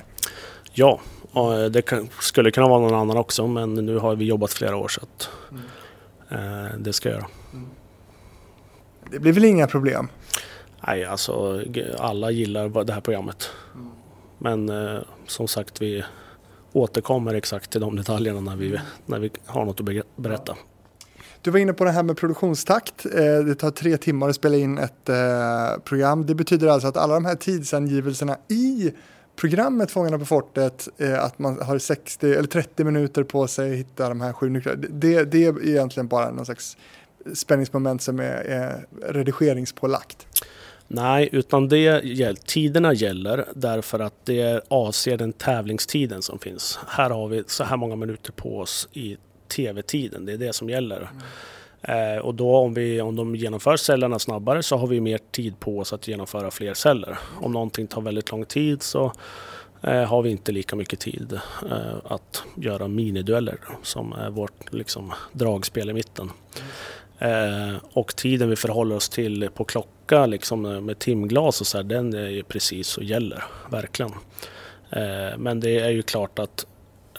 Ja, 0.76 0.99
det 1.71 1.82
kan, 1.82 2.09
skulle 2.19 2.51
kunna 2.51 2.67
vara 2.67 2.80
någon 2.80 2.93
annan 2.93 3.17
också 3.17 3.47
men 3.47 3.73
nu 3.73 3.97
har 3.97 4.15
vi 4.15 4.26
jobbat 4.26 4.53
flera 4.53 4.76
år 4.76 4.88
så 4.88 5.01
att 5.01 5.30
mm. 5.51 6.65
eh, 6.65 6.71
det 6.78 6.93
ska 6.93 7.09
jag 7.09 7.15
göra. 7.15 7.28
Mm. 7.53 7.67
Det 9.11 9.19
blir 9.19 9.34
väl 9.34 9.45
inga 9.45 9.67
problem? 9.67 10.07
Nej, 10.88 11.05
alltså 11.05 11.63
alla 11.97 12.32
gillar 12.32 12.84
det 12.84 12.93
här 12.93 13.01
programmet. 13.01 13.49
Mm. 13.76 13.89
Men 14.38 14.69
eh, 14.69 15.01
som 15.28 15.47
sagt, 15.47 15.82
vi 15.82 16.03
återkommer 16.73 17.34
exakt 17.34 17.71
till 17.71 17.82
de 17.82 17.95
detaljerna 17.95 18.39
när 18.39 18.55
vi, 18.55 18.80
när 19.05 19.19
vi 19.19 19.32
har 19.45 19.65
något 19.65 19.80
att 19.80 20.15
berätta. 20.15 20.55
Du 21.41 21.51
var 21.51 21.59
inne 21.59 21.73
på 21.73 21.84
det 21.84 21.91
här 21.91 22.03
med 22.03 22.17
produktionstakt. 22.17 23.05
Eh, 23.05 23.45
det 23.45 23.55
tar 23.55 23.71
tre 23.71 23.97
timmar 23.97 24.30
att 24.30 24.36
spela 24.36 24.55
in 24.55 24.78
ett 24.78 25.09
eh, 25.09 25.80
program. 25.84 26.26
Det 26.26 26.36
betyder 26.36 26.67
alltså 26.67 26.88
att 26.88 26.97
alla 26.97 27.13
de 27.13 27.26
här 27.26 27.36
tidsangivelserna 27.36 28.38
i 28.47 28.91
programmet 29.36 29.91
Fångarna 29.91 30.19
på 30.19 30.25
fortet, 30.25 30.88
eh, 30.97 31.23
att 31.23 31.39
man 31.39 31.61
har 31.61 31.79
60 31.79 32.33
eller 32.33 32.47
30 32.47 32.83
minuter 32.83 33.23
på 33.23 33.47
sig 33.47 33.71
att 33.71 33.77
hitta 33.77 34.09
de 34.09 34.21
här 34.21 34.33
sju 34.33 34.49
nycklarna. 34.49 34.81
Det, 34.89 35.23
det 35.23 35.45
är 35.45 35.67
egentligen 35.67 36.07
bara 36.07 36.31
någon 36.31 36.45
slags 36.45 36.77
spänningsmoment 37.33 38.01
som 38.01 38.19
är, 38.19 38.23
är 38.23 38.86
redigeringspålagt. 39.01 40.27
Nej, 40.88 41.29
utan 41.31 41.69
det, 41.69 42.36
tiderna 42.45 42.93
gäller 42.93 43.45
därför 43.55 43.99
att 43.99 44.25
det 44.25 44.61
avser 44.67 45.17
den 45.17 45.33
tävlingstiden 45.33 46.21
som 46.21 46.39
finns. 46.39 46.79
Här 46.88 47.09
har 47.09 47.27
vi 47.27 47.43
så 47.47 47.63
här 47.63 47.77
många 47.77 47.95
minuter 47.95 48.31
på 48.31 48.59
oss 48.59 48.89
i 48.93 49.17
tv-tiden, 49.55 50.25
det 50.25 50.33
är 50.33 50.38
det 50.38 50.53
som 50.53 50.69
gäller. 50.69 50.97
Mm. 50.97 51.23
Eh, 51.88 52.17
och 52.17 52.36
då 52.36 52.57
om, 52.57 52.73
vi, 52.73 53.01
om 53.01 53.15
de 53.15 53.36
genomför 53.36 53.77
cellerna 53.77 54.19
snabbare 54.19 54.63
så 54.63 54.77
har 54.77 54.88
vi 54.88 55.01
mer 55.01 55.19
tid 55.31 55.59
på 55.59 55.79
oss 55.79 55.93
att 55.93 56.07
genomföra 56.07 56.51
fler 56.51 56.73
celler. 56.73 57.17
Om 57.41 57.51
någonting 57.51 57.88
tar 57.88 58.01
väldigt 58.01 58.31
lång 58.31 58.45
tid 58.45 58.83
så 58.83 59.11
eh, 59.81 60.03
har 60.03 60.21
vi 60.21 60.29
inte 60.29 60.51
lika 60.51 60.75
mycket 60.75 60.99
tid 60.99 61.39
eh, 61.71 61.95
att 62.03 62.43
göra 62.55 62.88
minidueller 62.88 63.57
som 63.83 64.13
är 64.13 64.29
vårt 64.29 64.73
liksom, 64.73 65.13
dragspel 65.31 65.89
i 65.89 65.93
mitten. 65.93 66.31
Eh, 67.19 67.75
och 67.93 68.15
tiden 68.15 68.49
vi 68.49 68.55
förhåller 68.55 68.95
oss 68.95 69.09
till 69.09 69.49
på 69.53 69.63
klocka 69.63 70.25
liksom, 70.25 70.61
med 70.61 70.99
timglas 70.99 71.61
och 71.61 71.67
så 71.67 71.77
här, 71.77 71.83
den 71.83 72.13
är 72.13 72.29
ju 72.29 72.43
precis 72.43 72.97
och 72.97 73.03
gäller 73.03 73.43
verkligen. 73.71 74.11
Eh, 74.89 75.38
men 75.38 75.59
det 75.59 75.79
är 75.79 75.89
ju 75.89 76.01
klart 76.01 76.39
att 76.39 76.65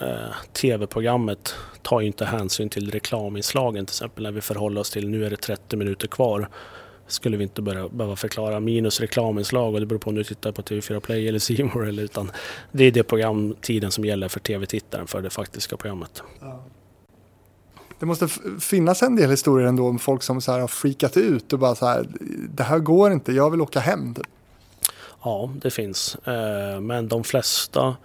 eh, 0.01 0.33
tv-programmet 0.53 1.55
tar 1.81 2.01
ju 2.01 2.07
inte 2.07 2.25
hänsyn 2.25 2.69
till 2.69 2.91
reklaminslagen 2.91 3.85
till 3.85 3.93
exempel 3.93 4.23
när 4.23 4.31
vi 4.31 4.41
förhåller 4.41 4.81
oss 4.81 4.91
till 4.91 5.09
nu 5.09 5.25
är 5.25 5.29
det 5.29 5.37
30 5.37 5.75
minuter 5.77 6.07
kvar 6.07 6.49
skulle 7.07 7.37
vi 7.37 7.43
inte 7.43 7.61
börja, 7.61 7.89
behöva 7.89 8.15
förklara 8.15 8.59
minus 8.59 8.99
reklaminslag 8.99 9.73
och 9.73 9.79
det 9.79 9.85
beror 9.85 9.99
på 9.99 10.09
om 10.09 10.15
du 10.15 10.23
tittar 10.23 10.51
på 10.51 10.61
TV4 10.61 10.99
Play 10.99 11.27
eller 11.27 11.39
C 11.39 11.69
eller 11.87 12.03
utan 12.03 12.31
det 12.71 12.83
är 12.83 12.91
det 12.91 13.03
programtiden 13.03 13.91
som 13.91 14.05
gäller 14.05 14.27
för 14.27 14.39
tv-tittaren 14.39 15.07
för 15.07 15.21
det 15.21 15.29
faktiska 15.29 15.77
programmet. 15.77 16.23
Ja. 16.41 16.63
Det 17.99 18.05
måste 18.05 18.27
finnas 18.59 19.03
en 19.03 19.15
del 19.15 19.29
historier 19.29 19.67
ändå 19.67 19.87
om 19.87 19.99
folk 19.99 20.23
som 20.23 20.41
så 20.41 20.51
här 20.51 20.59
har 20.59 20.67
freakat 20.67 21.17
ut 21.17 21.53
och 21.53 21.59
bara 21.59 21.75
så 21.75 21.85
här 21.85 22.07
det 22.49 22.63
här 22.63 22.79
går 22.79 23.11
inte, 23.11 23.31
jag 23.31 23.51
vill 23.51 23.61
åka 23.61 23.79
hem. 23.79 24.13
Typ. 24.13 24.27
Ja, 25.23 25.53
det 25.61 25.71
finns. 25.71 26.15
Eh, 26.15 26.81
men 26.81 27.07
de 27.07 27.23
flesta 27.23 27.95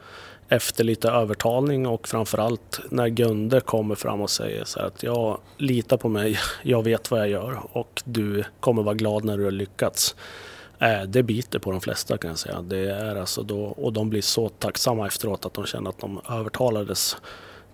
efter 0.52 0.84
lite 0.84 1.08
övertalning 1.08 1.86
och 1.86 2.08
framförallt 2.08 2.80
när 2.90 3.08
Gunde 3.08 3.60
kommer 3.60 3.94
fram 3.94 4.20
och 4.20 4.30
säger 4.30 4.64
så 4.64 4.80
att 4.80 5.02
jag 5.02 5.38
litar 5.56 5.96
på 5.96 6.08
mig, 6.08 6.38
jag 6.62 6.82
vet 6.82 7.10
vad 7.10 7.20
jag 7.20 7.28
gör 7.28 7.60
och 7.72 8.02
du 8.04 8.44
kommer 8.60 8.82
vara 8.82 8.94
glad 8.94 9.24
när 9.24 9.38
du 9.38 9.44
har 9.44 9.50
lyckats. 9.50 10.16
Eh, 10.78 11.02
det 11.02 11.22
biter 11.22 11.58
på 11.58 11.70
de 11.70 11.80
flesta 11.80 12.18
kan 12.18 12.28
jag 12.28 12.38
säga. 12.38 12.62
Det 12.62 12.90
är 12.90 13.16
alltså 13.16 13.42
då, 13.42 13.64
och 13.64 13.92
de 13.92 14.10
blir 14.10 14.22
så 14.22 14.48
tacksamma 14.48 15.06
efteråt 15.06 15.46
att 15.46 15.54
de 15.54 15.66
känner 15.66 15.90
att 15.90 15.98
de 15.98 16.20
övertalades 16.28 17.16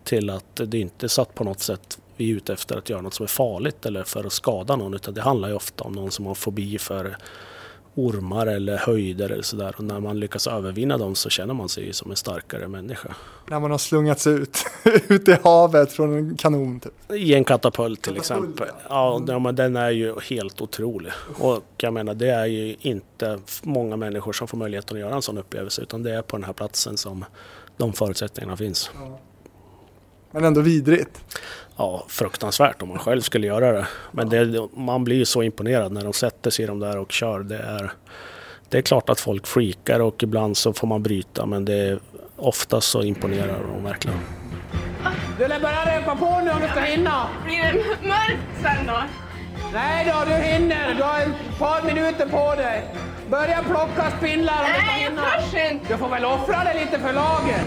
till 0.05 0.31
att 0.31 0.61
det 0.67 0.79
inte 0.79 1.09
satt 1.09 1.35
på 1.35 1.45
något 1.45 1.61
sätt 1.61 1.99
vi 2.17 2.31
är 2.31 2.35
ute 2.35 2.53
efter 2.53 2.77
att 2.77 2.91
göra 2.91 3.01
något 3.01 3.15
som 3.15 3.25
är 3.25 3.29
farligt 3.29 3.87
eller 3.87 4.05
för 4.05 4.25
att 4.25 4.33
skada 4.33 4.77
någon 4.77 4.95
utan 4.95 5.15
det 5.15 5.23
handlar 5.23 5.49
ju 5.49 5.55
ofta 5.55 5.85
om 5.85 5.93
någon 5.93 6.11
som 6.11 6.27
har 6.27 6.35
fobi 6.35 6.79
för 6.79 7.17
ormar 7.99 8.47
eller 8.47 8.77
höjder 8.77 9.31
eller 9.31 9.43
sådär. 9.43 9.75
Och 9.79 9.85
när 9.85 10.01
man 10.01 10.21
lyckas 10.21 10.47
övervinna 10.47 10.99
dem 10.99 11.15
så 11.15 11.31
känner 11.31 11.55
man 11.55 11.69
sig 11.69 11.93
som 11.93 12.11
en 12.11 12.17
starkare 12.17 12.69
människa. 12.69 13.15
När 13.47 13.61
man 13.61 13.71
har 13.71 13.79
slungats 13.79 14.27
ut, 14.27 14.59
ut 15.09 15.29
i 15.29 15.37
havet 15.45 15.93
från 15.93 16.17
en 16.17 16.37
kanon? 16.37 16.81
Typ. 16.81 16.93
I 17.13 17.35
en 17.35 17.45
katapult 17.45 18.03
till 18.03 18.15
katapult, 18.15 18.49
exempel. 18.49 18.69
Ja, 18.89 19.17
mm. 19.17 19.29
ja 19.29 19.39
men 19.39 19.57
den 19.57 19.77
är 19.77 19.91
ju 19.91 20.15
helt 20.21 20.61
otrolig. 20.61 21.13
Och 21.39 21.65
jag 21.77 21.93
menar 21.93 22.15
det 22.15 22.31
är 22.31 22.47
ju 22.47 22.77
inte 22.81 23.39
många 23.63 23.97
människor 23.97 24.33
som 24.33 24.49
får 24.49 24.59
möjligheten 24.59 24.97
att 24.97 25.01
göra 25.01 25.15
en 25.15 25.23
sån 25.23 25.39
upplevelse 25.39 25.83
utan 25.83 26.03
det 26.03 26.15
är 26.15 26.23
på 26.23 26.37
den 26.37 26.45
här 26.45 26.53
platsen 26.53 26.97
som 26.97 27.25
de 27.77 27.93
förutsättningarna 27.93 28.57
finns. 28.57 28.91
Ja. 28.95 29.19
Men 30.31 30.45
ändå 30.45 30.61
vidrigt 30.61 31.21
ja, 31.79 32.05
fruktansvärt 32.09 32.83
om 32.83 32.89
man 32.89 32.99
själv 32.99 33.21
skulle 33.21 33.47
göra 33.47 33.73
det. 33.73 33.87
Men 34.13 34.29
det, 34.29 34.69
man 34.77 35.05
blir 35.05 35.17
ju 35.17 35.25
så 35.25 35.43
imponerad 35.43 35.93
när 35.93 36.05
de 36.05 36.13
sätter 36.13 36.51
sig 36.51 36.65
i 36.65 36.69
de 36.69 36.81
där 36.81 36.99
och 36.99 37.13
kör. 37.13 37.41
Det 37.41 37.59
är, 37.59 37.93
det 38.69 38.79
är 38.79 38.83
klart 38.83 39.09
att 39.09 39.21
folk 39.21 39.47
freakar 39.47 40.01
och 40.01 40.23
ibland 40.23 40.57
så 40.57 40.73
får 40.73 40.87
man 40.87 41.03
bryta 41.03 41.47
men 41.47 41.65
det 41.65 41.75
är, 41.75 41.99
oftast 42.37 42.89
så 42.89 43.03
imponerar 43.03 43.59
de 43.75 43.85
verkligen. 43.85 44.19
Du 45.39 45.49
lär 45.49 45.61
bara 45.61 45.97
repa 45.99 46.17
på 46.17 46.41
nu 46.45 46.51
om 46.51 46.61
du 46.63 46.69
ska 46.69 46.81
hinna. 46.81 47.29
Blir 47.45 47.63
det 47.63 48.09
mörkt 48.09 48.63
sen 48.63 48.87
då? 48.87 49.03
Nej 49.73 50.13
då, 50.13 50.25
du 50.31 50.35
hinner. 50.37 50.95
Du 50.95 51.03
har 51.03 51.21
ett 51.21 51.59
par 51.59 51.83
minuter 51.83 52.27
på 52.29 52.55
dig. 52.55 52.95
Börja 53.31 53.63
plocka 53.63 54.11
spindlar 54.19 54.55
om 54.61 54.67
du 54.67 54.79
ska 54.79 54.87
Nej, 54.87 55.03
jag 55.03 55.11
hinna. 55.11 55.23
törs 55.23 55.73
inte. 55.73 55.93
Du 55.93 55.99
får 55.99 56.09
väl 56.09 56.25
offra 56.25 56.65
dig 56.65 56.85
lite 56.85 56.99
för 56.99 57.13
laget. 57.13 57.67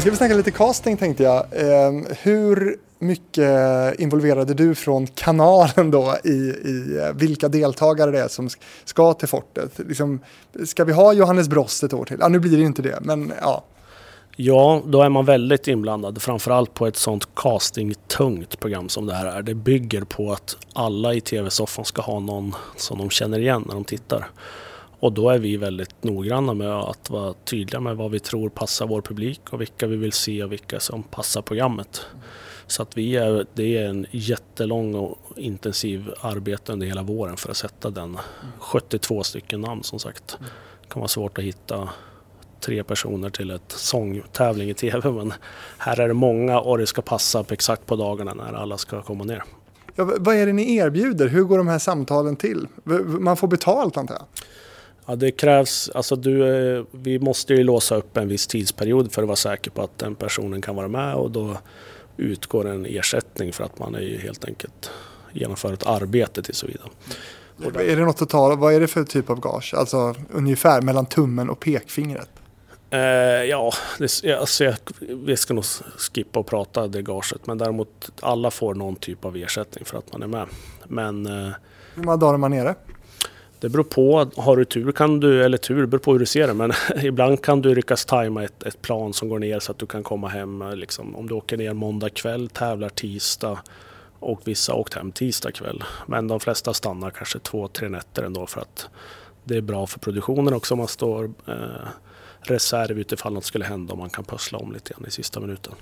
Nu 0.00 0.02
ska 0.02 0.10
vi 0.10 0.16
snacka 0.16 0.34
lite 0.34 0.50
casting 0.50 0.96
tänkte 0.96 1.22
jag. 1.22 1.46
Eh, 1.52 1.92
hur 2.22 2.76
mycket 2.98 4.00
involverade 4.00 4.54
du 4.54 4.74
från 4.74 5.06
kanalen 5.06 5.90
då 5.90 6.16
i, 6.24 6.28
i 6.28 6.98
eh, 7.02 7.14
vilka 7.14 7.48
deltagare 7.48 8.10
det 8.10 8.20
är 8.20 8.28
som 8.28 8.48
ska 8.84 9.14
till 9.14 9.28
fortet? 9.28 9.78
Liksom, 9.78 10.20
ska 10.66 10.84
vi 10.84 10.92
ha 10.92 11.12
Johannes 11.12 11.48
Brost 11.48 11.82
ett 11.82 11.92
år 11.92 12.04
till? 12.04 12.16
Ja, 12.20 12.28
nu 12.28 12.38
blir 12.38 12.50
det 12.50 12.56
ju 12.56 12.66
inte 12.66 12.82
det, 12.82 12.98
men 13.00 13.32
ja. 13.40 13.64
Ja, 14.36 14.82
då 14.86 15.02
är 15.02 15.08
man 15.08 15.24
väldigt 15.24 15.68
inblandad. 15.68 16.22
Framförallt 16.22 16.74
på 16.74 16.86
ett 16.86 16.96
sånt 16.96 17.34
castingtungt 17.34 18.60
program 18.60 18.88
som 18.88 19.06
det 19.06 19.14
här 19.14 19.26
är. 19.26 19.42
Det 19.42 19.54
bygger 19.54 20.02
på 20.02 20.32
att 20.32 20.56
alla 20.72 21.14
i 21.14 21.20
tv-soffan 21.20 21.84
ska 21.84 22.02
ha 22.02 22.20
någon 22.20 22.54
som 22.76 22.98
de 22.98 23.10
känner 23.10 23.38
igen 23.38 23.64
när 23.66 23.74
de 23.74 23.84
tittar. 23.84 24.30
Och 25.00 25.12
då 25.12 25.30
är 25.30 25.38
vi 25.38 25.56
väldigt 25.56 26.04
noggranna 26.04 26.54
med 26.54 26.70
att 26.70 27.10
vara 27.10 27.34
tydliga 27.44 27.80
med 27.80 27.96
vad 27.96 28.10
vi 28.10 28.20
tror 28.20 28.48
passar 28.48 28.86
vår 28.86 29.00
publik 29.00 29.40
och 29.50 29.60
vilka 29.60 29.86
vi 29.86 29.96
vill 29.96 30.12
se 30.12 30.44
och 30.44 30.52
vilka 30.52 30.80
som 30.80 31.02
passar 31.02 31.42
programmet. 31.42 32.06
Så 32.66 32.82
att 32.82 32.96
vi 32.96 33.16
är, 33.16 33.46
det 33.54 33.76
är 33.76 33.88
en 33.88 34.06
jättelång 34.10 34.94
och 34.94 35.18
intensiv 35.36 36.10
arbete 36.20 36.72
under 36.72 36.86
hela 36.86 37.02
våren 37.02 37.36
för 37.36 37.50
att 37.50 37.56
sätta 37.56 37.90
den. 37.90 38.18
72 38.58 39.22
stycken 39.22 39.60
namn 39.60 39.82
som 39.82 39.98
sagt. 39.98 40.38
Det 40.82 40.88
kan 40.88 41.00
vara 41.00 41.08
svårt 41.08 41.38
att 41.38 41.44
hitta 41.44 41.88
tre 42.60 42.84
personer 42.84 43.30
till 43.30 43.50
ett 43.50 43.72
sångtävling 43.72 44.70
i 44.70 44.74
tv 44.74 45.10
men 45.10 45.32
här 45.78 46.00
är 46.00 46.08
det 46.08 46.14
många 46.14 46.60
och 46.60 46.78
det 46.78 46.86
ska 46.86 47.02
passa 47.02 47.44
på 47.44 47.54
exakt 47.54 47.86
på 47.86 47.96
dagarna 47.96 48.34
när 48.34 48.52
alla 48.52 48.78
ska 48.78 49.02
komma 49.02 49.24
ner. 49.24 49.44
ja. 49.94 50.12
Vad 50.18 50.36
är 50.36 50.46
det 50.46 50.52
ni 50.52 50.76
erbjuder? 50.76 51.28
Hur 51.28 51.42
går 51.42 51.58
de 51.58 51.68
här 51.68 51.78
samtalen 51.78 52.36
till? 52.36 52.66
Man 53.04 53.36
får 53.36 53.48
betalt 53.48 53.96
antar 53.96 54.14
jag? 54.14 54.24
Ja, 55.06 55.16
det 55.16 55.30
krävs, 55.30 55.90
alltså 55.94 56.16
du, 56.16 56.46
eh, 56.76 56.84
vi 56.92 57.18
måste 57.18 57.54
ju 57.54 57.64
låsa 57.64 57.96
upp 57.96 58.16
en 58.16 58.28
viss 58.28 58.46
tidsperiod 58.46 59.12
för 59.12 59.22
att 59.22 59.28
vara 59.28 59.36
säker 59.36 59.70
på 59.70 59.82
att 59.82 59.98
den 59.98 60.14
personen 60.14 60.62
kan 60.62 60.76
vara 60.76 60.88
med 60.88 61.14
och 61.14 61.30
då 61.30 61.56
utgår 62.16 62.68
en 62.68 62.86
ersättning 62.86 63.52
för 63.52 63.64
att 63.64 63.78
man 63.78 63.94
är 63.94 64.00
ju 64.00 64.18
helt 64.18 64.44
enkelt 64.44 64.90
genomför 65.32 65.72
ett 65.72 65.86
arbete 65.86 66.42
till 66.42 66.54
så 66.54 66.66
vidare. 66.66 66.88
Är 67.92 67.96
det 67.96 68.04
något 68.04 68.16
total? 68.16 68.58
Vad 68.58 68.74
är 68.74 68.80
det 68.80 68.86
för 68.86 69.04
typ 69.04 69.30
av 69.30 69.40
gage? 69.40 69.74
Alltså 69.76 70.14
ungefär 70.30 70.82
mellan 70.82 71.06
tummen 71.06 71.50
och 71.50 71.60
pekfingret? 71.60 72.28
Eh, 72.90 73.00
ja, 73.44 73.72
det, 73.98 74.34
alltså 74.34 74.64
jag, 74.64 74.74
vi 75.00 75.36
ska 75.36 75.54
nog 75.54 75.64
skippa 75.64 76.40
och 76.40 76.46
prata 76.46 76.88
det 76.88 77.02
gaget 77.02 77.46
men 77.46 77.58
däremot 77.58 78.10
alla 78.20 78.50
får 78.50 78.74
någon 78.74 78.96
typ 78.96 79.24
av 79.24 79.36
ersättning 79.36 79.84
för 79.84 79.98
att 79.98 80.12
man 80.12 80.22
är 80.22 80.26
med. 80.26 80.46
Men 80.88 81.26
eh, 81.26 81.52
Hur 81.94 82.02
många 82.02 82.16
dagar 82.16 82.34
är 82.34 82.38
man 82.38 82.50
nere? 82.50 82.74
Det 83.60 83.68
beror 83.68 83.84
på, 83.84 84.30
har 84.36 84.56
du 84.56 84.64
tur 84.64 84.92
kan 84.92 85.20
du, 85.20 85.44
eller 85.44 85.58
tur, 85.58 85.86
beror 85.86 86.00
på 86.00 86.12
hur 86.12 86.18
du 86.18 86.26
ser 86.26 86.46
det, 86.46 86.54
men 86.54 86.72
ibland 87.02 87.42
kan 87.42 87.62
du 87.62 87.74
lyckas 87.74 88.04
tajma 88.04 88.44
ett, 88.44 88.62
ett 88.62 88.82
plan 88.82 89.12
som 89.12 89.28
går 89.28 89.38
ner 89.38 89.60
så 89.60 89.72
att 89.72 89.78
du 89.78 89.86
kan 89.86 90.02
komma 90.02 90.28
hem, 90.28 90.64
liksom, 90.74 91.16
om 91.16 91.28
du 91.28 91.34
åker 91.34 91.56
ner 91.56 91.72
måndag 91.72 92.10
kväll, 92.10 92.48
tävlar 92.48 92.88
tisdag 92.88 93.58
och 94.18 94.40
vissa 94.44 94.72
har 94.72 94.78
åkt 94.78 94.94
hem 94.94 95.12
tisdag 95.12 95.52
kväll. 95.52 95.84
Men 96.06 96.28
de 96.28 96.40
flesta 96.40 96.74
stannar 96.74 97.10
kanske 97.10 97.38
två, 97.38 97.68
tre 97.68 97.88
nätter 97.88 98.22
ändå 98.22 98.46
för 98.46 98.60
att 98.60 98.88
det 99.44 99.56
är 99.56 99.60
bra 99.60 99.86
för 99.86 99.98
produktionen 100.00 100.54
också 100.54 100.74
om 100.74 100.78
man 100.78 100.88
står 100.88 101.24
eh, 101.46 101.54
reserv 102.40 102.98
utifall 102.98 103.32
något 103.32 103.44
skulle 103.44 103.64
hända 103.64 103.92
och 103.92 103.98
man 103.98 104.10
kan 104.10 104.24
pussla 104.24 104.58
om 104.58 104.72
lite 104.72 104.92
grann 104.92 105.06
i 105.06 105.10
sista 105.10 105.40
minuten. 105.40 105.72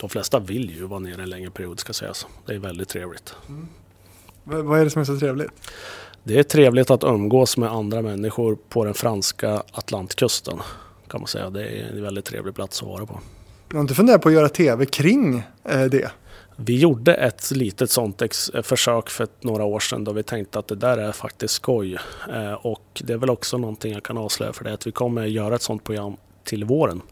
De 0.00 0.08
flesta 0.10 0.38
vill 0.38 0.70
ju 0.70 0.84
vara 0.86 1.00
nere 1.00 1.22
en 1.22 1.30
längre 1.30 1.50
period 1.50 1.80
ska 1.80 1.92
sägas. 1.92 2.26
Det 2.46 2.54
är 2.54 2.58
väldigt 2.58 2.88
trevligt. 2.88 3.34
V- 4.44 4.62
vad 4.62 4.80
är 4.80 4.84
det 4.84 4.90
som 4.90 5.00
är 5.00 5.04
så 5.04 5.18
trevligt? 5.18 5.50
Det 6.24 6.38
är 6.38 6.42
trevligt 6.42 6.90
att 6.90 7.04
umgås 7.04 7.56
med 7.56 7.70
andra 7.72 8.02
människor 8.02 8.58
på 8.68 8.84
den 8.84 8.94
franska 8.94 9.62
Atlantkusten. 9.72 10.58
Kan 11.08 11.20
man 11.20 11.28
säga. 11.28 11.50
Det 11.50 11.68
är 11.68 11.90
en 11.92 12.02
väldigt 12.02 12.24
trevlig 12.24 12.54
plats 12.54 12.82
att 12.82 12.88
vara 12.88 13.06
på. 13.06 13.20
Du 13.68 13.76
har 13.76 13.80
inte 13.80 13.94
funderat 13.94 14.22
på 14.22 14.28
att 14.28 14.34
göra 14.34 14.48
tv 14.48 14.86
kring 14.86 15.42
eh, 15.64 15.84
det? 15.84 16.10
Vi 16.56 16.78
gjorde 16.78 17.14
ett 17.14 17.50
litet 17.50 17.90
sånt 17.90 18.22
ex- 18.22 18.50
försök 18.62 19.10
för 19.10 19.28
några 19.40 19.64
år 19.64 19.80
sedan 19.80 20.04
då 20.04 20.12
vi 20.12 20.22
tänkte 20.22 20.58
att 20.58 20.68
det 20.68 20.74
där 20.74 20.98
är 20.98 21.12
faktiskt 21.12 21.54
skoj. 21.54 21.98
Eh, 22.32 22.52
och 22.52 23.02
det 23.04 23.12
är 23.12 23.16
väl 23.16 23.30
också 23.30 23.58
någonting 23.58 23.92
jag 23.92 24.02
kan 24.02 24.18
avslöja 24.18 24.52
för 24.52 24.64
det 24.64 24.72
att 24.72 24.86
vi 24.86 24.92
kommer 24.92 25.26
göra 25.26 25.54
ett 25.54 25.62
sånt 25.62 25.84
program 25.84 26.16
till 26.44 26.64
våren. 26.64 27.02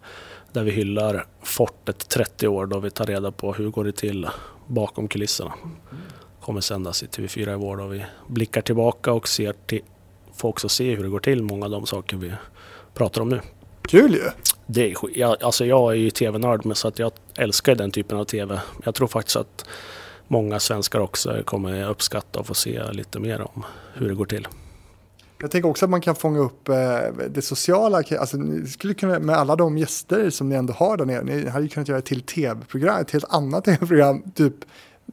Där 0.53 0.63
vi 0.63 0.71
hyllar 0.71 1.27
fortet 1.43 2.09
30 2.09 2.49
år 2.49 2.67
då 2.67 2.79
vi 2.79 2.91
tar 2.91 3.07
reda 3.07 3.33
på 3.33 3.53
hur 3.53 3.71
går 3.71 3.85
det 3.85 3.93
till 3.93 4.29
bakom 4.67 5.09
kulisserna. 5.09 5.55
Kommer 6.49 6.61
sändas 6.61 7.03
i 7.03 7.07
TV4 7.07 7.53
i 7.53 7.57
vår 7.57 7.77
då 7.77 7.87
vi 7.87 8.05
blickar 8.27 8.61
tillbaka 8.61 9.13
och 9.13 9.29
ser 9.29 9.55
till, 9.67 9.83
får 10.35 10.49
också 10.49 10.69
se 10.69 10.95
hur 10.95 11.03
det 11.03 11.09
går 11.09 11.21
till 11.21 11.43
många 11.43 11.65
av 11.65 11.71
de 11.71 11.87
saker 11.87 12.17
vi 12.17 12.33
pratar 12.95 13.21
om 13.21 13.29
nu. 13.29 13.41
Kul 13.83 14.15
ju! 14.15 14.23
Det 14.67 14.91
är, 14.91 14.97
jag, 15.15 15.43
alltså 15.43 15.65
jag 15.67 15.93
är 15.93 15.97
ju 15.97 16.11
tv-nörd 16.11 16.77
så 16.77 16.89
att 16.89 16.99
jag 16.99 17.13
älskar 17.39 17.75
den 17.75 17.91
typen 17.91 18.19
av 18.19 18.25
tv. 18.25 18.61
Jag 18.85 18.95
tror 18.95 19.09
faktiskt 19.09 19.37
att 19.37 19.65
många 20.29 20.61
svenskar 20.61 21.01
också 21.01 21.43
kommer 21.45 21.89
uppskatta 21.89 22.41
och 22.41 22.47
få 22.47 22.55
se 22.55 22.93
lite 22.93 23.21
mer 23.21 23.41
om 23.41 23.65
hur 23.95 24.09
det 24.09 24.15
går 24.15 24.27
till. 24.27 24.49
Jag 25.41 25.51
tänker 25.51 25.69
också 25.69 25.85
att 25.85 25.91
man 25.91 26.01
kan 26.01 26.15
fånga 26.15 26.39
upp 26.39 26.69
eh, 26.69 26.75
det 27.31 27.43
sociala. 27.43 28.03
Alltså, 28.19 28.37
ni 28.37 28.67
skulle 28.67 28.95
kunna, 28.95 29.19
med 29.19 29.37
alla 29.37 29.57
de 29.57 29.79
gäster 29.79 30.31
som 30.31 30.49
ni 30.49 30.55
ändå 30.55 30.73
har 30.73 30.97
där 30.97 31.05
nere, 31.05 31.25
ni 31.25 31.49
hade 31.49 31.65
ju 31.65 31.69
kunnat 31.69 31.89
göra 31.89 31.99
ett 31.99 32.07
till 32.07 32.23
tv-program, 32.23 33.01
ett 33.01 33.11
helt 33.11 33.25
annat 33.29 33.65
tv-program, 33.65 34.23
typ 34.35 34.55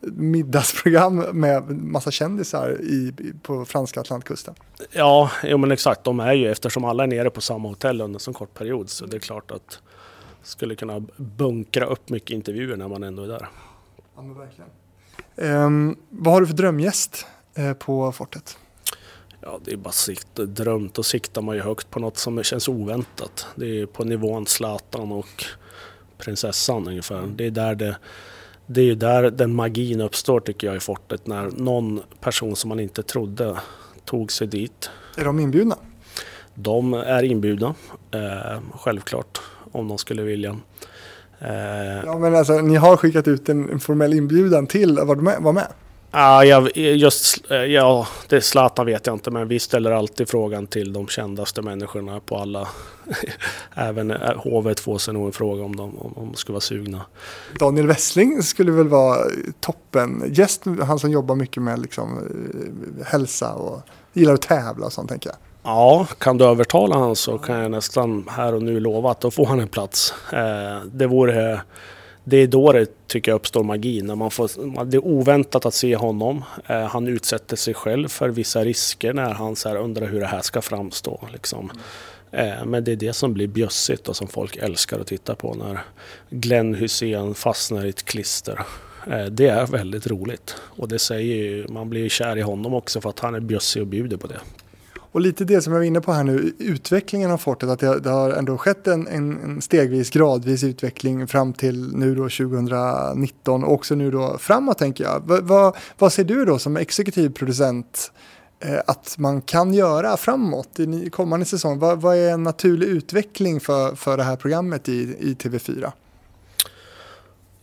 middagsprogram 0.01 1.15
med 1.17 1.69
massa 1.69 2.11
kändisar 2.11 2.81
i, 2.81 3.13
på 3.41 3.65
franska 3.65 4.01
Atlantkusten. 4.01 4.55
Ja, 4.91 5.31
jo, 5.43 5.57
men 5.57 5.71
exakt. 5.71 6.03
De 6.03 6.19
är 6.19 6.33
ju, 6.33 6.51
eftersom 6.51 6.85
alla 6.85 7.03
är 7.03 7.07
nere 7.07 7.29
på 7.29 7.41
samma 7.41 7.69
hotell 7.69 8.01
under 8.01 8.15
en 8.15 8.19
så 8.19 8.33
kort 8.33 8.53
period 8.53 8.89
så 8.89 9.05
det 9.05 9.17
är 9.17 9.19
klart 9.19 9.51
att 9.51 9.79
skulle 10.43 10.75
kunna 10.75 10.99
bunkra 11.17 11.85
upp 11.85 12.09
mycket 12.09 12.29
intervjuer 12.29 12.77
när 12.77 12.87
man 12.87 13.03
ändå 13.03 13.23
är 13.23 13.27
där. 13.27 13.47
Ja, 14.15 14.21
men 14.21 14.37
verkligen. 14.37 14.69
Ehm, 15.35 15.95
vad 16.09 16.33
har 16.33 16.41
du 16.41 16.47
för 16.47 16.53
drömgäst 16.53 17.25
eh, 17.53 17.73
på 17.73 18.11
fortet? 18.11 18.57
Ja, 19.41 19.59
det 19.65 19.71
är 19.71 19.77
bara 19.77 19.91
sikt, 19.91 20.35
drömt. 20.35 20.93
Då 20.93 21.03
siktar 21.03 21.41
man 21.41 21.55
ju 21.55 21.61
högt 21.61 21.89
på 21.89 21.99
något 21.99 22.17
som 22.17 22.43
känns 22.43 22.67
oväntat. 22.67 23.47
Det 23.55 23.81
är 23.81 23.85
på 23.85 24.03
nivån 24.03 24.47
Zlatan 24.47 25.11
och 25.11 25.45
prinsessan 26.17 26.87
ungefär. 26.87 27.27
Det 27.27 27.45
är 27.45 27.51
där 27.51 27.75
det, 27.75 27.97
det 28.67 28.81
är 28.81 28.85
ju 28.85 28.95
där 28.95 29.31
den 29.31 29.55
magin 29.55 30.01
uppstår 30.01 30.39
tycker 30.39 30.67
jag 30.67 30.75
i 30.75 30.79
fortet. 30.79 31.27
När 31.27 31.51
någon 31.57 32.01
person 32.19 32.55
som 32.55 32.69
man 32.69 32.79
inte 32.79 33.03
trodde 33.03 33.57
tog 34.05 34.31
sig 34.31 34.47
dit. 34.47 34.89
Är 35.17 35.25
de 35.25 35.39
inbjudna? 35.39 35.75
De 36.53 36.93
är 36.93 37.23
inbjudna, 37.23 37.75
eh, 38.11 38.59
självklart, 38.73 39.41
om 39.71 39.87
de 39.87 39.97
skulle 39.97 40.23
vilja. 40.23 40.55
Eh, 41.39 42.05
Ja, 42.05 42.17
men 42.19 42.35
alltså, 42.35 42.53
ni 42.53 42.75
har 42.75 42.97
skickat 42.97 43.27
ut 43.27 43.49
en, 43.49 43.69
en 43.69 43.79
formell 43.79 44.13
inbjudan 44.13 44.67
till 44.67 44.99
att 44.99 45.07
vara 45.07 45.21
med. 45.21 45.41
Vara 45.41 45.53
med. 45.53 45.67
Ja, 46.17 46.45
jag, 46.45 46.77
just, 46.77 47.51
eh, 47.51 47.57
ja, 47.57 48.07
det 48.29 48.41
Zlatan 48.41 48.85
vet 48.85 49.07
jag 49.07 49.15
inte, 49.15 49.31
men 49.31 49.47
vi 49.47 49.59
ställer 49.59 49.91
alltid 49.91 50.29
frågan 50.29 50.67
till 50.67 50.93
de 50.93 51.07
kändaste 51.07 51.61
människorna 51.61 52.19
på 52.19 52.37
alla. 52.37 52.67
Även 53.75 54.11
eh, 54.11 54.35
hovet 54.37 54.79
får 54.79 54.97
sig 54.97 55.13
nog 55.13 55.25
en 55.25 55.31
fråga 55.31 55.63
om 55.63 55.75
de, 55.75 55.97
om 55.97 56.13
de 56.15 56.33
skulle 56.33 56.53
vara 56.53 56.61
sugna. 56.61 57.01
Daniel 57.59 57.87
Wessling 57.87 58.43
skulle 58.43 58.71
väl 58.71 58.87
vara 58.87 59.17
toppen 59.59 60.31
gäst, 60.33 60.63
han 60.83 60.99
som 60.99 61.11
jobbar 61.11 61.35
mycket 61.35 61.63
med 61.63 61.79
liksom, 61.79 62.17
eh, 62.17 63.05
hälsa 63.05 63.53
och 63.53 63.81
gillar 64.13 64.33
att 64.33 64.41
tävla 64.41 64.85
och 64.85 64.93
sånt 64.93 65.09
tänker 65.09 65.29
jag. 65.29 65.37
Ja, 65.63 66.07
kan 66.17 66.37
du 66.37 66.45
övertala 66.45 66.97
han 66.97 67.15
så 67.15 67.37
kan 67.37 67.59
jag 67.59 67.71
nästan 67.71 68.27
här 68.29 68.55
och 68.55 68.63
nu 68.63 68.79
lova 68.79 69.11
att 69.11 69.21
då 69.21 69.31
får 69.31 69.45
han 69.45 69.59
en 69.59 69.67
plats. 69.67 70.13
Eh, 70.33 70.85
det 70.91 71.07
vore... 71.07 71.61
Det 72.27 72.37
är 72.37 72.47
då 72.47 72.71
det 72.71 73.07
tycker 73.07 73.31
jag 73.31 73.35
uppstår 73.35 73.63
magi. 73.63 74.01
När 74.01 74.15
man 74.15 74.31
får, 74.31 74.85
det 74.85 74.97
är 74.97 75.05
oväntat 75.05 75.65
att 75.65 75.73
se 75.73 75.95
honom. 75.95 76.43
Eh, 76.67 76.83
han 76.83 77.07
utsätter 77.07 77.55
sig 77.55 77.73
själv 77.73 78.07
för 78.07 78.29
vissa 78.29 78.63
risker 78.65 79.13
när 79.13 79.33
han 79.33 79.55
så 79.55 79.69
här 79.69 79.75
undrar 79.75 80.07
hur 80.07 80.19
det 80.19 80.25
här 80.25 80.41
ska 80.41 80.61
framstå. 80.61 81.27
Liksom. 81.33 81.71
Eh, 82.31 82.65
men 82.65 82.83
det 82.83 82.91
är 82.91 82.95
det 82.95 83.13
som 83.13 83.33
blir 83.33 83.47
bjössigt 83.47 84.09
och 84.09 84.15
som 84.15 84.27
folk 84.27 84.55
älskar 84.55 84.99
att 84.99 85.07
titta 85.07 85.35
på. 85.35 85.53
När 85.53 85.79
Glenn 86.29 86.75
Hussein 86.75 87.35
fastnar 87.35 87.85
i 87.85 87.89
ett 87.89 88.05
klister. 88.05 88.59
Eh, 89.11 89.25
det 89.25 89.47
är 89.47 89.65
väldigt 89.65 90.07
roligt. 90.07 90.55
Och 90.61 90.87
det 90.87 90.99
säger 90.99 91.35
ju, 91.35 91.67
man 91.67 91.89
blir 91.89 92.09
kär 92.09 92.37
i 92.37 92.41
honom 92.41 92.73
också 92.73 93.01
för 93.01 93.09
att 93.09 93.19
han 93.19 93.35
är 93.35 93.39
bjössig 93.39 93.81
och 93.81 93.87
bjuder 93.87 94.17
på 94.17 94.27
det. 94.27 94.39
Och 95.15 95.21
lite 95.21 95.45
det 95.45 95.61
som 95.61 95.73
jag 95.73 95.79
var 95.79 95.85
inne 95.85 96.01
på 96.01 96.11
här 96.11 96.23
nu, 96.23 96.53
utvecklingen 96.59 97.31
av 97.31 97.37
fortet, 97.37 97.69
att 97.69 97.79
det, 97.79 97.99
det 97.99 98.09
har 98.09 98.31
ändå 98.31 98.57
skett 98.57 98.87
en, 98.87 99.07
en, 99.07 99.43
en, 99.43 99.61
stegvis, 99.61 100.09
gradvis 100.09 100.63
utveckling 100.63 101.27
fram 101.27 101.53
till 101.53 101.95
nu 101.95 102.15
då 102.15 102.21
2019 102.23 103.63
och 103.63 103.73
också 103.73 103.95
nu 103.95 104.11
då 104.11 104.37
framåt 104.37 104.77
tänker 104.77 105.03
jag. 105.03 105.19
Va, 105.27 105.39
vad, 105.41 105.75
vad 105.97 106.13
ser 106.13 106.23
du 106.23 106.45
då 106.45 106.59
som 106.59 106.77
exekutiv 106.77 107.29
producent 107.29 108.11
eh, 108.59 108.79
att 108.87 109.15
man 109.17 109.41
kan 109.41 109.73
göra 109.73 110.17
framåt 110.17 110.79
i 110.79 111.09
kommande 111.09 111.45
säsong? 111.45 111.79
Vad, 111.79 112.01
va 112.01 112.15
är 112.15 112.31
en 112.31 112.43
naturlig 112.43 112.87
utveckling 112.87 113.59
för, 113.59 113.95
för 113.95 114.17
det 114.17 114.23
här 114.23 114.35
programmet 114.35 114.89
i, 114.89 115.15
i 115.19 115.33
TV4? 115.33 115.91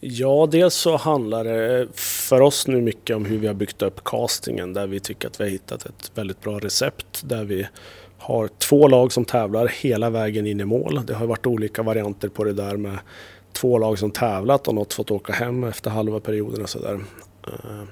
Ja, 0.05 0.49
dels 0.51 0.75
så 0.75 0.97
handlar 0.97 1.45
det 1.45 1.89
för 1.95 2.41
oss 2.41 2.67
nu 2.67 2.81
mycket 2.81 3.17
om 3.17 3.25
hur 3.25 3.39
vi 3.39 3.47
har 3.47 3.55
byggt 3.55 3.83
upp 3.83 4.05
castingen 4.05 4.73
där 4.73 4.87
vi 4.87 5.01
tycker 5.01 5.29
att 5.29 5.41
vi 5.41 5.45
har 5.45 5.51
hittat 5.51 5.87
ett 5.87 6.13
väldigt 6.15 6.41
bra 6.41 6.59
recept 6.59 7.23
där 7.25 7.45
vi 7.45 7.67
har 8.19 8.49
två 8.49 8.89
lag 8.89 9.13
som 9.13 9.25
tävlar 9.25 9.67
hela 9.67 10.11
vägen 10.11 10.47
in 10.47 10.61
i 10.61 10.65
mål. 10.65 11.01
Det 11.07 11.15
har 11.15 11.27
varit 11.27 11.47
olika 11.47 11.83
varianter 11.83 12.29
på 12.29 12.45
det 12.45 12.53
där 12.53 12.77
med 12.77 12.99
två 13.53 13.79
lag 13.79 13.99
som 13.99 14.11
tävlat 14.11 14.69
och 14.69 14.75
något 14.75 14.95
fått 14.95 15.11
åka 15.11 15.33
hem 15.33 15.65
efter 15.65 15.91
halva 15.91 16.21
perioden 16.21 16.63
och 16.63 16.71
sådär. 16.71 17.01
Eh, 17.47 17.83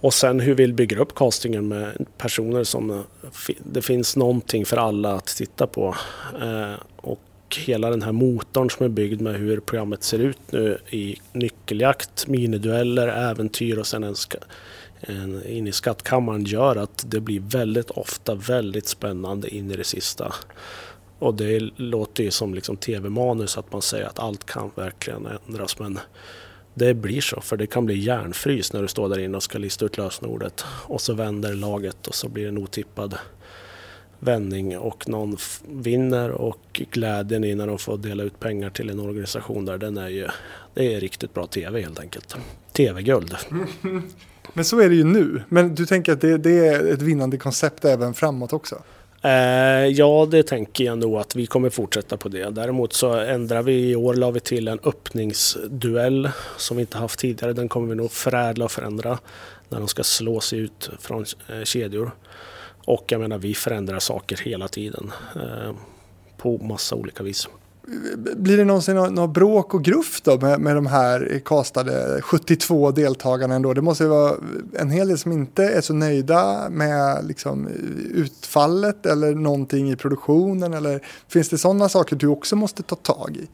och 0.00 0.14
sen 0.14 0.40
hur 0.40 0.54
vi 0.54 0.72
bygger 0.72 0.98
upp 0.98 1.14
castingen 1.14 1.68
med 1.68 2.06
personer 2.18 2.64
som 2.64 2.90
eh, 2.90 3.00
det 3.72 3.82
finns 3.82 4.16
någonting 4.16 4.64
för 4.66 4.76
alla 4.76 5.12
att 5.12 5.26
titta 5.26 5.66
på. 5.66 5.94
Eh, 6.42 6.74
och 6.96 7.20
och 7.54 7.60
hela 7.60 7.90
den 7.90 8.02
här 8.02 8.12
motorn 8.12 8.70
som 8.70 8.84
är 8.84 8.90
byggd 8.90 9.20
med 9.20 9.34
hur 9.34 9.60
programmet 9.60 10.02
ser 10.02 10.18
ut 10.18 10.38
nu 10.50 10.78
i 10.90 11.16
nyckeljakt, 11.32 12.26
minidueller, 12.26 13.08
äventyr 13.08 13.78
och 13.78 13.86
sen 13.86 14.04
en, 14.04 14.14
en 15.00 15.46
in 15.46 15.66
i 15.66 15.72
skattkammaren 15.72 16.44
gör 16.44 16.76
att 16.76 17.04
det 17.08 17.20
blir 17.20 17.40
väldigt 17.40 17.90
ofta 17.90 18.34
väldigt 18.34 18.88
spännande 18.88 19.54
in 19.54 19.70
i 19.70 19.76
det 19.76 19.84
sista. 19.84 20.34
Och 21.18 21.34
det 21.34 21.60
låter 21.76 22.24
ju 22.24 22.30
som 22.30 22.54
liksom 22.54 22.76
tv-manus 22.76 23.58
att 23.58 23.72
man 23.72 23.82
säger 23.82 24.06
att 24.06 24.18
allt 24.18 24.46
kan 24.46 24.70
verkligen 24.74 25.28
ändras 25.48 25.78
men 25.78 25.98
det 26.74 26.94
blir 26.94 27.20
så 27.20 27.40
för 27.40 27.56
det 27.56 27.66
kan 27.66 27.86
bli 27.86 27.98
järnfrys 27.98 28.72
när 28.72 28.82
du 28.82 28.88
står 28.88 29.08
där 29.08 29.18
inne 29.18 29.36
och 29.36 29.42
ska 29.42 29.58
lista 29.58 29.84
ut 29.84 29.96
lösenordet 29.96 30.64
och 30.66 31.00
så 31.00 31.14
vänder 31.14 31.54
laget 31.54 32.06
och 32.06 32.14
så 32.14 32.28
blir 32.28 32.42
det 32.42 32.48
en 32.48 32.58
otippad 32.58 33.18
vändning 34.24 34.78
och 34.78 35.08
någon 35.08 35.36
vinner 35.68 36.30
och 36.30 36.80
glädjen 36.90 37.44
i 37.44 37.54
när 37.54 37.66
de 37.66 37.78
får 37.78 37.96
dela 37.96 38.22
ut 38.22 38.40
pengar 38.40 38.70
till 38.70 38.90
en 38.90 39.00
organisation 39.00 39.64
där 39.64 39.78
den 39.78 39.96
är 39.96 40.08
ju, 40.08 40.28
det 40.74 40.94
är 40.94 41.00
riktigt 41.00 41.34
bra 41.34 41.46
tv 41.46 41.80
helt 41.80 42.00
enkelt. 42.00 42.36
Tv-guld. 42.72 43.36
Men 44.52 44.64
så 44.64 44.80
är 44.80 44.88
det 44.88 44.94
ju 44.94 45.04
nu. 45.04 45.42
Men 45.48 45.74
du 45.74 45.86
tänker 45.86 46.12
att 46.12 46.20
det, 46.20 46.38
det 46.38 46.66
är 46.66 46.92
ett 46.92 47.02
vinnande 47.02 47.38
koncept 47.38 47.84
även 47.84 48.14
framåt 48.14 48.52
också? 48.52 48.82
Eh, 49.24 49.86
ja, 49.86 50.28
det 50.30 50.42
tänker 50.42 50.84
jag 50.84 50.98
nog 50.98 51.16
att 51.16 51.36
vi 51.36 51.46
kommer 51.46 51.70
fortsätta 51.70 52.16
på 52.16 52.28
det. 52.28 52.50
Däremot 52.50 52.92
så 52.92 53.12
ändrar 53.12 53.62
vi 53.62 53.90
i 53.90 53.96
år, 53.96 54.14
la 54.14 54.30
vi 54.30 54.40
till 54.40 54.68
en 54.68 54.78
öppningsduell 54.84 56.30
som 56.56 56.76
vi 56.76 56.80
inte 56.80 56.98
haft 56.98 57.18
tidigare. 57.18 57.52
Den 57.52 57.68
kommer 57.68 57.88
vi 57.88 57.94
nog 57.94 58.10
förädla 58.10 58.64
och 58.64 58.70
förändra 58.70 59.18
när 59.68 59.78
de 59.78 59.88
ska 59.88 60.02
slå 60.02 60.40
sig 60.40 60.58
ut 60.58 60.90
från 61.00 61.24
eh, 61.48 61.64
kedjor. 61.64 62.10
Och 62.86 63.04
jag 63.06 63.20
menar, 63.20 63.38
vi 63.38 63.54
förändrar 63.54 63.98
saker 63.98 64.36
hela 64.36 64.68
tiden 64.68 65.12
eh, 65.36 65.74
på 66.36 66.58
massa 66.58 66.94
olika 66.96 67.22
vis. 67.22 67.48
Blir 68.36 68.56
det 68.56 68.64
någonsin 68.64 68.96
något 68.96 69.30
bråk 69.30 69.74
och 69.74 69.84
gruff 69.84 70.20
då 70.22 70.38
med, 70.40 70.60
med 70.60 70.74
de 70.74 70.86
här 70.86 71.40
kastade 71.44 72.22
72 72.22 72.90
deltagarna 72.90 73.54
ändå? 73.54 73.74
Det 73.74 73.82
måste 73.82 74.04
ju 74.04 74.10
vara 74.10 74.36
en 74.78 74.90
hel 74.90 75.08
del 75.08 75.18
som 75.18 75.32
inte 75.32 75.64
är 75.64 75.80
så 75.80 75.94
nöjda 75.94 76.68
med 76.70 77.24
liksom, 77.26 77.68
utfallet 78.14 79.06
eller 79.06 79.34
någonting 79.34 79.90
i 79.90 79.96
produktionen. 79.96 80.74
Eller 80.74 81.00
finns 81.28 81.48
det 81.48 81.58
sådana 81.58 81.88
saker 81.88 82.16
du 82.16 82.26
också 82.26 82.56
måste 82.56 82.82
ta 82.82 82.96
tag 82.96 83.36
i? 83.36 83.46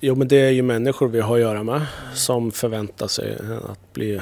Jo 0.00 0.14
men 0.14 0.28
det 0.28 0.36
är 0.36 0.50
ju 0.50 0.62
människor 0.62 1.08
vi 1.08 1.20
har 1.20 1.34
att 1.34 1.40
göra 1.40 1.62
med 1.62 1.86
som 2.14 2.52
förväntar 2.52 3.06
sig 3.06 3.38
att 3.70 3.92
bli 3.92 4.20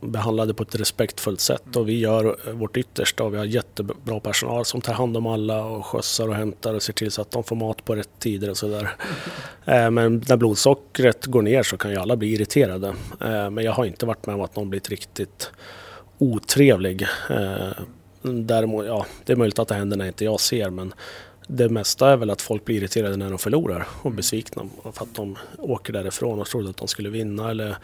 behandlade 0.00 0.54
på 0.54 0.62
ett 0.62 0.74
respektfullt 0.74 1.40
sätt 1.40 1.76
och 1.76 1.88
vi 1.88 1.98
gör 1.98 2.52
vårt 2.52 2.76
yttersta 2.76 3.24
och 3.24 3.34
vi 3.34 3.38
har 3.38 3.44
jättebra 3.44 4.20
personal 4.20 4.64
som 4.64 4.80
tar 4.80 4.92
hand 4.92 5.16
om 5.16 5.26
alla 5.26 5.64
och 5.64 5.86
skjutsar 5.86 6.28
och 6.28 6.34
hämtar 6.34 6.74
och 6.74 6.82
ser 6.82 6.92
till 6.92 7.10
så 7.10 7.22
att 7.22 7.30
de 7.30 7.44
får 7.44 7.56
mat 7.56 7.84
på 7.84 7.94
rätt 7.94 8.18
tider 8.18 8.50
och 8.50 8.56
sådär. 8.56 8.96
Eh, 9.64 9.90
men 9.90 10.22
när 10.28 10.36
blodsockret 10.36 11.26
går 11.26 11.42
ner 11.42 11.62
så 11.62 11.76
kan 11.76 11.90
ju 11.90 11.96
alla 11.96 12.16
bli 12.16 12.32
irriterade. 12.32 12.88
Eh, 13.20 13.50
men 13.50 13.64
jag 13.64 13.72
har 13.72 13.84
inte 13.84 14.06
varit 14.06 14.26
med 14.26 14.34
om 14.34 14.40
att 14.40 14.56
någon 14.56 14.70
blivit 14.70 14.88
riktigt 14.88 15.50
otrevlig. 16.18 17.06
Eh, 17.30 17.84
däremot, 18.22 18.86
ja, 18.86 19.06
det 19.24 19.32
är 19.32 19.36
möjligt 19.36 19.58
att 19.58 19.68
det 19.68 19.74
händer 19.74 19.96
när 19.96 20.06
inte 20.06 20.24
jag 20.24 20.40
ser 20.40 20.70
men 20.70 20.94
det 21.48 21.68
mesta 21.68 22.10
är 22.10 22.16
väl 22.16 22.30
att 22.30 22.42
folk 22.42 22.64
blir 22.64 22.76
irriterade 22.76 23.16
när 23.16 23.30
de 23.30 23.38
förlorar 23.38 23.86
och 24.02 24.12
besvikna 24.12 24.62
för 24.92 25.04
att 25.04 25.14
de 25.14 25.38
åker 25.58 25.92
därifrån 25.92 26.40
och 26.40 26.46
trodde 26.46 26.70
att 26.70 26.76
de 26.76 26.88
skulle 26.88 27.08
vinna 27.08 27.50
eller 27.50 27.76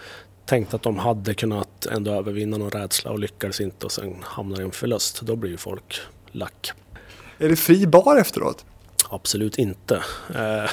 tänkte 0.51 0.77
att 0.77 0.83
de 0.83 0.99
hade 0.99 1.35
kunnat 1.35 1.87
ändå 1.87 2.11
övervinna 2.11 2.59
någon 2.59 2.71
rädsla 2.71 3.11
och 3.11 3.19
lyckades 3.19 3.61
inte 3.61 3.87
och 3.87 3.93
sen 3.93 4.17
hamnar 4.23 4.61
i 4.61 4.65
en 4.65 4.71
förlust. 4.71 5.21
Då 5.21 5.37
blir 5.37 5.51
ju 5.51 5.57
folk 5.57 6.01
lack. 6.33 6.73
Är 7.39 7.49
det 7.49 7.57
fri 7.57 7.87
bar 7.87 8.17
efteråt? 8.17 8.65
Absolut 9.11 9.59
inte. 9.59 9.95
Eh, 10.35 10.71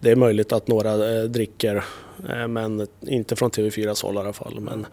det 0.00 0.10
är 0.10 0.16
möjligt 0.16 0.52
att 0.52 0.68
några 0.68 1.18
eh, 1.18 1.24
dricker 1.24 1.84
eh, 2.28 2.48
men 2.48 2.86
inte 3.00 3.36
från 3.36 3.50
TV4s 3.50 4.02
håll 4.02 4.14
i 4.14 4.18
alla 4.18 4.32
fall. 4.32 4.60
Men 4.60 4.86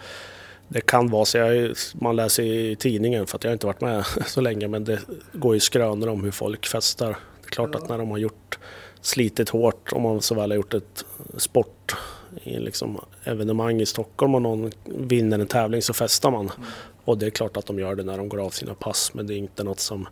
det 0.68 0.82
kan 0.82 1.10
vara 1.10 1.26
så, 1.26 1.38
jag, 1.38 1.76
man 1.94 2.16
läser 2.16 2.44
i 2.44 2.76
tidningen 2.76 3.28
för 3.28 3.38
att 3.38 3.44
jag 3.44 3.54
inte 3.54 3.66
varit 3.66 3.82
med 3.82 4.06
så 4.28 4.42
länge 4.42 4.68
men 4.68 4.84
det 4.84 5.00
går 5.34 5.54
ju 5.54 5.60
skrönor 5.60 6.08
om 6.08 6.24
hur 6.24 6.32
folk 6.32 6.66
festar. 6.66 7.10
Det 7.42 7.48
är 7.48 7.52
klart 7.52 7.76
att 7.76 7.90
när 7.90 7.98
de 7.98 8.12
har 8.12 8.18
gjort 8.18 8.60
slitit 9.02 9.50
hårt, 9.50 9.94
om 9.94 10.02
man 10.02 10.22
så 10.22 10.36
väl 10.36 10.52
har 10.52 10.56
gjort 10.56 10.74
ett 10.74 11.06
sport 11.38 11.96
i 12.44 12.60
liksom 12.60 13.00
evenemang 13.24 13.82
i 13.82 13.86
Stockholm 13.86 14.36
och 14.36 14.42
någon 14.42 14.72
vinner 14.86 15.40
en 15.40 15.48
tävling 15.48 15.82
så 15.82 15.94
festar 15.94 16.32
man. 16.32 16.46
Mm. 16.46 16.70
Och 17.06 17.18
det 17.18 17.26
är 17.26 17.30
klart 17.30 17.58
att 17.58 17.66
de 17.66 17.80
gör 17.80 17.96
det 17.96 18.04
när 18.04 18.18
de 18.18 18.30
går 18.30 18.46
av 18.46 18.50
sina 18.50 18.74
pass 18.74 19.14
men 19.14 19.28
det 19.28 19.34
är 19.34 19.38
inte 19.38 19.64
något 19.64 19.80
som 19.80 20.08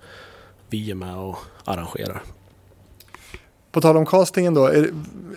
vi 0.69 0.91
är 0.91 0.95
med 0.95 1.17
och 1.17 1.37
arrangerar. 1.65 2.23
På 3.71 3.81
tal 3.81 3.97
om 3.97 4.05
castingen 4.05 4.53
då, 4.53 4.65
är, 4.65 4.89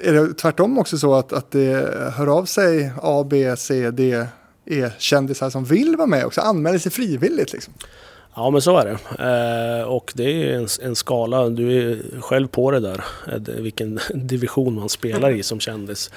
är 0.02 0.12
det 0.12 0.34
tvärtom 0.34 0.78
också 0.78 0.98
så 0.98 1.14
att, 1.14 1.32
att 1.32 1.50
det 1.50 1.94
hör 2.16 2.26
av 2.38 2.44
sig 2.44 2.92
A, 3.02 3.26
B, 3.30 3.56
C, 3.56 3.90
D, 3.90 4.26
E-kändisar 4.66 5.50
som 5.50 5.64
vill 5.64 5.96
vara 5.96 6.06
med 6.06 6.26
också, 6.26 6.40
anmäler 6.40 6.78
sig 6.78 6.92
frivilligt 6.92 7.52
liksom? 7.52 7.74
Ja 8.36 8.50
men 8.50 8.62
så 8.62 8.78
är 8.78 8.84
det. 8.84 8.98
Eh, 9.80 9.88
och 9.88 10.12
det 10.14 10.24
är 10.24 10.56
en, 10.56 10.66
en, 10.82 10.96
skala, 10.96 11.48
du 11.48 11.90
är 11.90 12.20
själv 12.20 12.48
på 12.48 12.70
det 12.70 12.80
där, 12.80 13.04
vilken 13.60 14.00
division 14.14 14.74
man 14.74 14.88
spelar 14.88 15.30
i 15.30 15.42
som 15.42 15.60
kändis. 15.60 16.10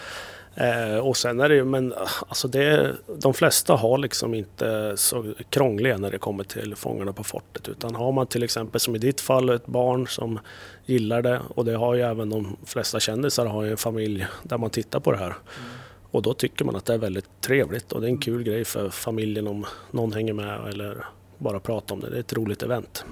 Eh, 0.59 0.97
och 0.97 1.17
sen 1.17 1.39
är 1.39 1.49
det 1.49 1.55
ju, 1.55 1.65
men 1.65 1.93
alltså 2.27 2.47
det, 2.47 2.95
de 3.17 3.33
flesta 3.33 3.75
har 3.75 3.97
liksom 3.97 4.33
inte 4.33 4.97
så 4.97 5.33
krångliga 5.49 5.97
när 5.97 6.11
det 6.11 6.17
kommer 6.17 6.43
till 6.43 6.75
Fångarna 6.75 7.13
på 7.13 7.23
fortet. 7.23 7.69
Utan 7.69 7.95
har 7.95 8.11
man 8.11 8.27
till 8.27 8.43
exempel 8.43 8.79
som 8.79 8.95
i 8.95 8.99
ditt 8.99 9.21
fall 9.21 9.49
ett 9.49 9.65
barn 9.65 10.07
som 10.07 10.39
gillar 10.85 11.21
det 11.21 11.41
och 11.49 11.65
det 11.65 11.75
har 11.75 11.95
ju 11.95 12.01
även 12.01 12.29
de 12.29 12.57
flesta 12.65 12.99
kändisar 12.99 13.45
har 13.45 13.63
ju 13.63 13.71
en 13.71 13.77
familj 13.77 14.27
där 14.43 14.57
man 14.57 14.69
tittar 14.69 14.99
på 14.99 15.11
det 15.11 15.17
här. 15.17 15.25
Mm. 15.25 15.69
Och 16.11 16.21
då 16.21 16.33
tycker 16.33 16.65
man 16.65 16.75
att 16.75 16.85
det 16.85 16.93
är 16.93 16.97
väldigt 16.97 17.41
trevligt 17.41 17.91
och 17.91 18.01
det 18.01 18.07
är 18.07 18.11
en 18.11 18.17
kul 18.17 18.43
grej 18.43 18.65
för 18.65 18.89
familjen 18.89 19.47
om 19.47 19.65
någon 19.91 20.13
hänger 20.13 20.33
med 20.33 20.67
eller 20.67 21.05
bara 21.37 21.59
pratar 21.59 21.95
om 21.95 22.01
det. 22.01 22.09
Det 22.09 22.15
är 22.15 22.19
ett 22.19 22.33
roligt 22.33 22.63
event. 22.63 23.05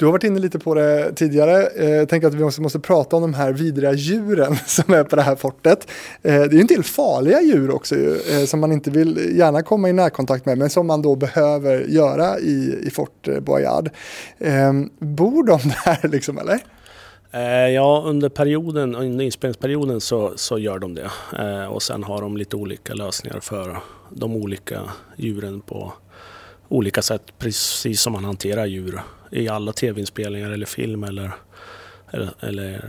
Du 0.00 0.06
har 0.06 0.12
varit 0.12 0.24
inne 0.24 0.40
lite 0.40 0.58
på 0.58 0.74
det 0.74 1.12
tidigare. 1.12 1.84
Jag 1.86 2.08
tänker 2.08 2.28
att 2.28 2.34
vi 2.34 2.44
måste, 2.44 2.60
måste 2.60 2.78
prata 2.78 3.16
om 3.16 3.22
de 3.22 3.34
här 3.34 3.52
vidriga 3.52 3.92
djuren 3.92 4.56
som 4.66 4.94
är 4.94 5.04
på 5.04 5.16
det 5.16 5.22
här 5.22 5.36
fortet. 5.36 5.90
Eh, 6.22 6.42
det 6.42 6.56
är 6.56 6.60
en 6.60 6.66
del 6.66 6.82
farliga 6.82 7.40
djur 7.40 7.70
också 7.70 7.94
eh, 7.96 8.44
som 8.46 8.60
man 8.60 8.72
inte 8.72 8.90
vill 8.90 9.38
gärna 9.38 9.62
komma 9.62 9.88
i 9.88 9.92
närkontakt 9.92 10.46
med 10.46 10.58
men 10.58 10.70
som 10.70 10.86
man 10.86 11.02
då 11.02 11.16
behöver 11.16 11.80
göra 11.80 12.38
i, 12.38 12.78
i 12.82 12.90
Fort 12.90 13.28
Boyard. 13.40 13.90
Ehm, 14.38 14.90
bor 14.98 15.46
de 15.46 15.60
där 15.84 16.08
liksom 16.08 16.38
eller? 16.38 16.58
Ja, 17.74 18.02
under 18.06 18.28
perioden, 18.28 18.94
under 18.94 19.24
inspelningsperioden 19.24 20.00
så, 20.00 20.32
så 20.36 20.58
gör 20.58 20.78
de 20.78 20.94
det. 20.94 21.10
Och 21.68 21.82
sen 21.82 22.04
har 22.04 22.22
de 22.22 22.36
lite 22.36 22.56
olika 22.56 22.94
lösningar 22.94 23.40
för 23.40 23.78
de 24.10 24.36
olika 24.36 24.80
djuren 25.16 25.60
på 25.60 25.92
olika 26.68 27.02
sätt, 27.02 27.22
precis 27.38 28.00
som 28.00 28.12
man 28.12 28.24
hanterar 28.24 28.66
djur 28.66 29.00
i 29.30 29.48
alla 29.48 29.72
tv-inspelningar 29.72 30.50
eller 30.50 30.66
film 30.66 31.04
eller, 31.04 31.32
eller, 32.10 32.30
eller, 32.40 32.84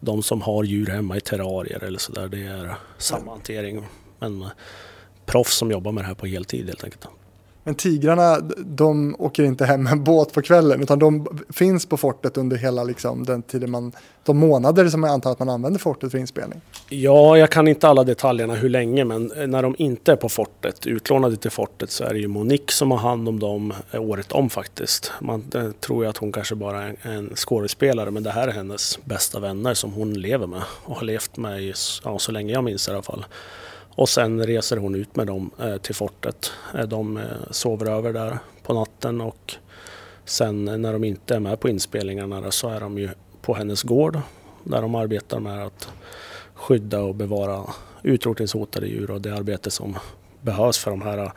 de 0.00 0.22
som 0.22 0.42
har 0.42 0.64
djur 0.64 0.86
hemma 0.86 1.16
i 1.16 1.20
terrarier 1.20 1.84
eller 1.84 1.98
sådär. 1.98 2.28
Det 2.28 2.42
är 2.42 2.74
samma 2.98 3.30
hantering. 3.30 3.86
Men 4.18 4.46
proffs 5.26 5.56
som 5.56 5.70
jobbar 5.70 5.92
med 5.92 6.04
det 6.04 6.08
här 6.08 6.14
på 6.14 6.26
heltid 6.26 6.66
helt 6.66 6.84
enkelt. 6.84 7.06
Men 7.64 7.74
tigrarna, 7.74 8.38
de 8.58 9.16
åker 9.18 9.44
inte 9.44 9.64
hem 9.64 9.82
med 9.82 9.92
en 9.92 10.04
båt 10.04 10.32
på 10.32 10.42
kvällen 10.42 10.82
utan 10.82 10.98
de 10.98 11.26
finns 11.50 11.86
på 11.86 11.96
fortet 11.96 12.36
under 12.36 12.56
hela 12.56 12.84
liksom, 12.84 13.24
den 13.24 13.42
tiden 13.42 13.70
man, 13.70 13.92
de 14.24 14.38
månader 14.38 14.88
som 14.88 15.02
jag 15.02 15.12
antar 15.12 15.32
att 15.32 15.38
man 15.38 15.48
använder 15.48 15.80
fortet 15.80 16.10
för 16.10 16.18
inspelning. 16.18 16.60
Ja, 16.88 17.36
jag 17.36 17.50
kan 17.50 17.68
inte 17.68 17.88
alla 17.88 18.04
detaljerna 18.04 18.54
hur 18.54 18.68
länge, 18.68 19.04
men 19.04 19.32
eh, 19.32 19.46
när 19.46 19.62
de 19.62 19.74
inte 19.78 20.12
är 20.12 20.16
på 20.16 20.28
fortet, 20.28 20.86
utlånade 20.86 21.36
till 21.36 21.50
fortet, 21.50 21.90
så 21.90 22.04
är 22.04 22.14
det 22.14 22.20
ju 22.20 22.28
Monique 22.28 22.72
som 22.72 22.90
har 22.90 22.98
hand 22.98 23.28
om 23.28 23.38
dem 23.38 23.74
eh, 23.90 24.02
året 24.02 24.32
om 24.32 24.50
faktiskt. 24.50 25.12
Man 25.20 25.44
eh, 25.54 25.70
tror 25.70 26.04
ju 26.04 26.10
att 26.10 26.16
hon 26.16 26.32
kanske 26.32 26.54
bara 26.54 26.82
är 26.82 26.96
en 27.02 27.32
skådespelare, 27.36 28.10
men 28.10 28.22
det 28.22 28.30
här 28.30 28.48
är 28.48 28.52
hennes 28.52 28.98
bästa 29.04 29.40
vänner 29.40 29.74
som 29.74 29.92
hon 29.92 30.14
lever 30.14 30.46
med 30.46 30.62
och 30.84 30.96
har 30.96 31.04
levt 31.04 31.36
med 31.36 31.62
i, 31.62 31.72
ja, 32.04 32.18
så 32.18 32.32
länge 32.32 32.52
jag 32.52 32.64
minns 32.64 32.88
i 32.88 32.90
alla 32.90 33.02
fall. 33.02 33.24
Och 33.94 34.08
sen 34.08 34.46
reser 34.46 34.76
hon 34.76 34.94
ut 34.94 35.16
med 35.16 35.26
dem 35.26 35.50
eh, 35.58 35.76
till 35.76 35.94
fortet. 35.94 36.52
Eh, 36.74 36.86
de 36.86 37.16
eh, 37.16 37.22
sover 37.50 37.86
över 37.86 38.12
där 38.12 38.38
på 38.62 38.74
natten 38.74 39.20
och 39.20 39.54
sen 40.24 40.64
när 40.64 40.92
de 40.92 41.04
inte 41.04 41.34
är 41.34 41.40
med 41.40 41.60
på 41.60 41.68
inspelningarna 41.68 42.50
så 42.50 42.68
är 42.68 42.80
de 42.80 42.98
ju 42.98 43.08
på 43.42 43.54
hennes 43.54 43.82
gård 43.82 44.18
där 44.64 44.82
de 44.82 44.94
arbetar 44.94 45.40
med 45.40 45.66
att 45.66 45.88
skydda 46.54 47.00
och 47.00 47.14
bevara 47.14 47.64
utrotningshotade 48.02 48.86
djur 48.86 49.10
och 49.10 49.20
det 49.20 49.34
arbete 49.34 49.70
som 49.70 49.96
behövs 50.40 50.78
för 50.78 50.90
de 50.90 51.02
här 51.02 51.32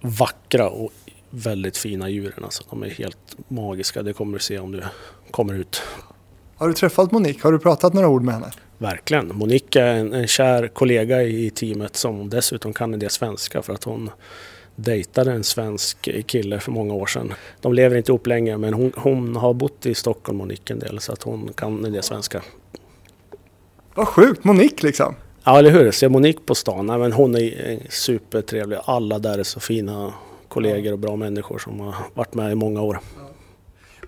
vackra 0.00 0.68
och 0.68 0.92
väldigt 1.30 1.76
fina 1.76 2.08
djuren. 2.08 2.44
Alltså, 2.44 2.64
de 2.70 2.82
är 2.82 2.88
helt 2.88 3.36
magiska, 3.48 4.02
det 4.02 4.12
kommer 4.12 4.32
du 4.32 4.38
se 4.38 4.58
om 4.58 4.72
du 4.72 4.82
kommer 5.30 5.54
ut. 5.54 5.82
Har 6.56 6.68
du 6.68 6.74
träffat 6.74 7.12
Monique? 7.12 7.40
Har 7.42 7.52
du 7.52 7.58
pratat 7.58 7.94
några 7.94 8.08
ord 8.08 8.22
med 8.22 8.34
henne? 8.34 8.50
Verkligen. 8.78 9.36
Monique 9.36 9.80
är 9.80 9.94
en, 9.94 10.12
en 10.12 10.26
kär 10.26 10.68
kollega 10.68 11.22
i 11.22 11.50
teamet 11.50 11.96
som 11.96 12.30
dessutom 12.30 12.72
kan 12.72 12.94
en 12.94 13.00
del 13.00 13.10
svenska 13.10 13.62
för 13.62 13.72
att 13.72 13.84
hon 13.84 14.10
dejtade 14.76 15.32
en 15.32 15.44
svensk 15.44 16.08
kille 16.26 16.60
för 16.60 16.72
många 16.72 16.94
år 16.94 17.06
sedan. 17.06 17.34
De 17.60 17.72
lever 17.72 17.96
inte 17.96 18.12
ihop 18.12 18.26
längre 18.26 18.58
men 18.58 18.74
hon, 18.74 18.92
hon 18.96 19.36
har 19.36 19.54
bott 19.54 19.86
i 19.86 19.94
Stockholm, 19.94 20.38
Monique, 20.38 20.74
en 20.74 20.78
del 20.78 21.00
så 21.00 21.12
att 21.12 21.22
hon 21.22 21.52
kan 21.52 21.84
en 21.84 21.92
del 21.92 22.02
svenska. 22.02 22.42
Vad 23.94 24.08
sjukt, 24.08 24.44
Monique 24.44 24.86
liksom. 24.86 25.14
Ja, 25.44 25.58
eller 25.58 25.70
hur? 25.70 25.90
Ser 25.90 26.08
Monique 26.08 26.40
på 26.46 26.54
stan, 26.54 26.86
Nej, 26.86 26.98
men 26.98 27.12
hon 27.12 27.36
är 27.36 27.78
supertrevlig. 27.90 28.78
Alla 28.84 29.18
där 29.18 29.38
är 29.38 29.42
så 29.42 29.60
fina 29.60 30.14
kollegor 30.48 30.92
och 30.92 30.98
bra 30.98 31.16
människor 31.16 31.58
som 31.58 31.80
har 31.80 31.94
varit 32.14 32.34
med 32.34 32.52
i 32.52 32.54
många 32.54 32.82
år. 32.82 33.00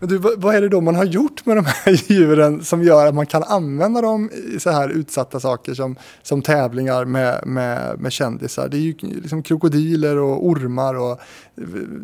Men 0.00 0.08
du, 0.08 0.18
vad 0.18 0.54
är 0.54 0.60
det 0.60 0.68
då 0.68 0.80
man 0.80 0.94
har 0.94 1.04
gjort 1.04 1.46
med 1.46 1.56
de 1.56 1.64
här 1.64 1.92
djuren 2.12 2.64
som 2.64 2.82
gör 2.82 3.06
att 3.06 3.14
man 3.14 3.26
kan 3.26 3.42
använda 3.42 4.00
dem 4.00 4.30
i 4.54 4.60
så 4.60 4.70
här 4.70 4.88
utsatta 4.88 5.40
saker 5.40 5.74
som, 5.74 5.96
som 6.22 6.42
tävlingar 6.42 7.04
med, 7.04 7.46
med, 7.46 7.98
med 7.98 8.12
kändisar? 8.12 8.68
Det 8.68 8.76
är 8.76 8.80
ju 8.80 8.94
liksom 9.00 9.42
krokodiler 9.42 10.16
och 10.16 10.46
ormar 10.46 10.94
och 10.94 11.20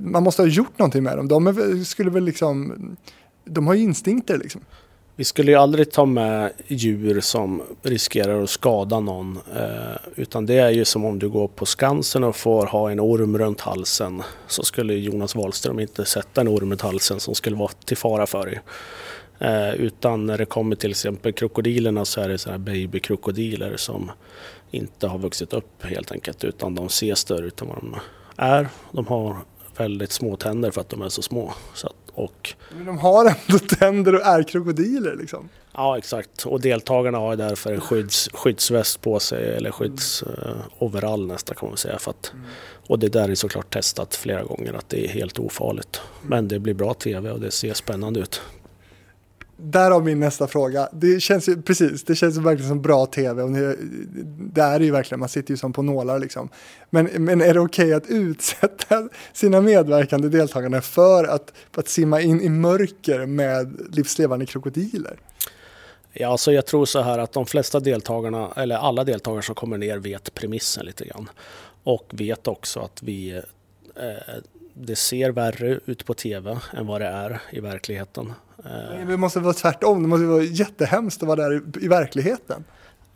man 0.03 0.23
måste 0.23 0.43
ha 0.43 0.47
gjort 0.49 0.79
någonting 0.79 1.03
med 1.03 1.17
dem. 1.17 1.29
De 1.29 1.47
är, 1.47 1.85
skulle 1.85 2.11
väl 2.11 2.25
liksom, 2.25 2.73
de 3.45 3.67
har 3.67 3.75
ju 3.75 3.83
instinkter 3.83 4.39
liksom. 4.39 4.61
Vi 5.19 5.25
skulle 5.25 5.51
ju 5.51 5.57
aldrig 5.57 5.91
ta 5.91 6.05
med 6.05 6.53
djur 6.67 7.21
som 7.21 7.63
riskerar 7.83 8.43
att 8.43 8.51
skada 8.51 9.01
någon. 9.01 9.39
Eh, 9.57 9.97
utan 10.17 10.47
det 10.47 10.55
är 10.55 10.71
ju 10.71 10.85
som 10.85 11.05
om 11.05 11.19
du 11.19 11.29
går 11.29 11.49
på 11.49 11.67
Skansen 11.67 12.25
och 12.25 12.37
får 12.37 12.67
ha 12.67 12.91
en 12.91 13.01
orm 13.01 13.39
runt 13.39 13.61
halsen. 13.61 14.23
Så 14.47 14.63
skulle 14.63 14.95
Jonas 14.95 15.35
Wahlström 15.35 15.81
inte 15.81 16.05
sätta 16.05 16.41
en 16.41 16.49
orm 16.49 16.71
runt 16.71 16.83
halsen 16.83 17.21
som 17.21 17.35
skulle 17.35 17.57
vara 17.57 17.73
till 17.85 17.97
fara 17.97 18.27
för 18.27 18.47
dig. 18.47 18.61
Eh, 19.39 19.75
utan 19.75 20.27
när 20.27 20.39
det 20.39 20.45
kommer 20.45 20.77
till 20.77 20.91
exempel 20.91 21.33
krokodilerna 21.33 22.05
så 22.05 22.21
är 22.21 22.29
det 22.29 22.39
så 22.39 22.51
här 22.51 22.59
babykrokodiler 22.59 23.77
som 23.77 24.11
inte 24.71 25.07
har 25.07 25.19
vuxit 25.19 25.53
upp 25.53 25.83
helt 25.83 26.13
enkelt. 26.13 26.45
Utan 26.45 26.75
de 26.75 26.89
ser 26.89 27.15
större 27.15 27.47
ut 27.47 27.61
än 27.61 27.69
vad 27.69 27.77
de 27.77 27.97
är. 28.37 28.69
De 28.93 29.07
har 29.07 29.37
väldigt 29.77 30.13
små 30.13 30.37
tänder 30.37 30.71
för 30.71 30.81
att 30.81 30.89
de 30.89 31.03
är 31.03 31.09
så 31.09 31.23
små. 31.23 31.53
Så 31.75 31.87
att 31.87 32.06
och... 32.17 32.55
Men 32.77 32.85
de 32.85 32.99
har 32.99 33.25
ändå 33.25 33.59
tänder 33.79 34.15
och 34.15 34.27
är 34.27 34.43
krokodiler 34.43 35.17
liksom? 35.17 35.49
Ja 35.73 35.99
exakt 35.99 36.47
och 36.47 36.61
deltagarna 36.61 37.19
har 37.19 37.37
därför 37.37 37.73
en 37.73 37.81
skydds, 37.81 38.29
skyddsväst 38.33 39.01
på 39.01 39.21
sig 39.21 39.57
eller 39.57 39.71
skyddsoverall 39.71 41.21
mm. 41.21 41.31
uh, 41.31 41.35
nästan 41.35 41.57
kan 41.57 41.69
man 41.69 41.79
säga. 41.79 41.99
För 41.99 42.11
att, 42.11 42.33
mm. 42.33 42.45
Och 42.87 42.99
det 42.99 43.09
där 43.09 43.29
är 43.29 43.35
såklart 43.35 43.71
testat 43.71 44.15
flera 44.15 44.43
gånger 44.43 44.75
att 44.75 44.89
det 44.89 45.05
är 45.05 45.09
helt 45.09 45.39
ofarligt. 45.39 46.01
Men 46.23 46.49
det 46.49 46.59
blir 46.59 46.75
bra 46.75 46.95
tv 46.95 47.31
och 47.31 47.41
det 47.41 47.51
ser 47.51 47.75
spännande 47.75 48.21
ut. 48.21 48.43
Därav 49.57 50.05
min 50.05 50.21
nästa 50.21 50.47
fråga. 50.47 50.89
Det 50.93 51.21
känns 51.21 51.49
ju 51.49 51.63
precis, 51.63 52.05
det 52.05 52.15
känns 52.15 52.37
ju 52.37 52.41
verkligen 52.41 52.69
som 52.69 52.83
bra 52.83 53.07
tv. 53.07 53.43
Och 53.43 53.51
det 53.51 54.61
är 54.63 54.79
det 54.79 54.85
ju 54.85 54.91
verkligen, 54.91 55.21
man 55.21 55.29
sitter 55.29 55.51
ju 55.51 55.57
som 55.57 55.73
på 55.73 55.83
nålar 55.83 56.19
liksom. 56.19 56.49
Men, 56.91 57.05
men 57.19 57.41
är 57.41 57.55
det 57.55 57.61
okej 57.61 57.85
okay 57.85 57.93
att 57.93 58.07
utsätta 58.07 59.09
sina 59.33 59.61
medverkande 59.61 60.29
deltagare 60.29 60.81
för 60.81 61.25
att, 61.25 61.53
att 61.75 61.89
simma 61.89 62.21
in 62.21 62.41
i 62.41 62.49
mörker 62.49 63.27
med 63.27 63.81
livslevande 63.93 64.47
krokodiler? 64.47 65.19
Ja, 66.13 66.29
alltså 66.29 66.53
jag 66.53 66.67
tror 66.67 66.87
så 66.87 67.01
här 67.01 67.19
att 67.19 67.33
de 67.33 67.47
flesta 67.47 67.81
deltagarna, 67.81 68.53
eller 68.57 68.77
alla 68.77 69.05
deltagare 69.05 69.43
som 69.43 69.55
kommer 69.55 69.79
ner 69.79 69.99
vet 69.99 70.35
premissen 70.35 70.87
lite 70.87 71.05
grann. 71.05 71.29
Och 71.83 72.07
vet 72.11 72.47
också 72.47 72.81
att 72.81 73.03
vi, 73.03 73.31
eh, 73.97 74.35
det 74.75 74.97
ser 74.97 75.31
värre 75.31 75.81
ut 75.87 76.05
på 76.05 76.15
tv 76.15 76.59
än 76.73 76.87
vad 76.87 77.01
det 77.01 77.07
är 77.07 77.43
i 77.51 77.61
verkligheten. 77.61 78.33
Eh, 78.65 79.07
det 79.09 79.17
måste 79.17 79.41
vara 79.41 79.55
tvärtom, 79.55 80.03
det 80.03 80.09
måste 80.09 80.25
vara 80.25 80.43
jättehemskt 80.43 81.23
att 81.23 81.29
vara 81.29 81.49
där 81.49 81.57
i, 81.57 81.85
i 81.85 81.89
verkligheten. 81.89 82.65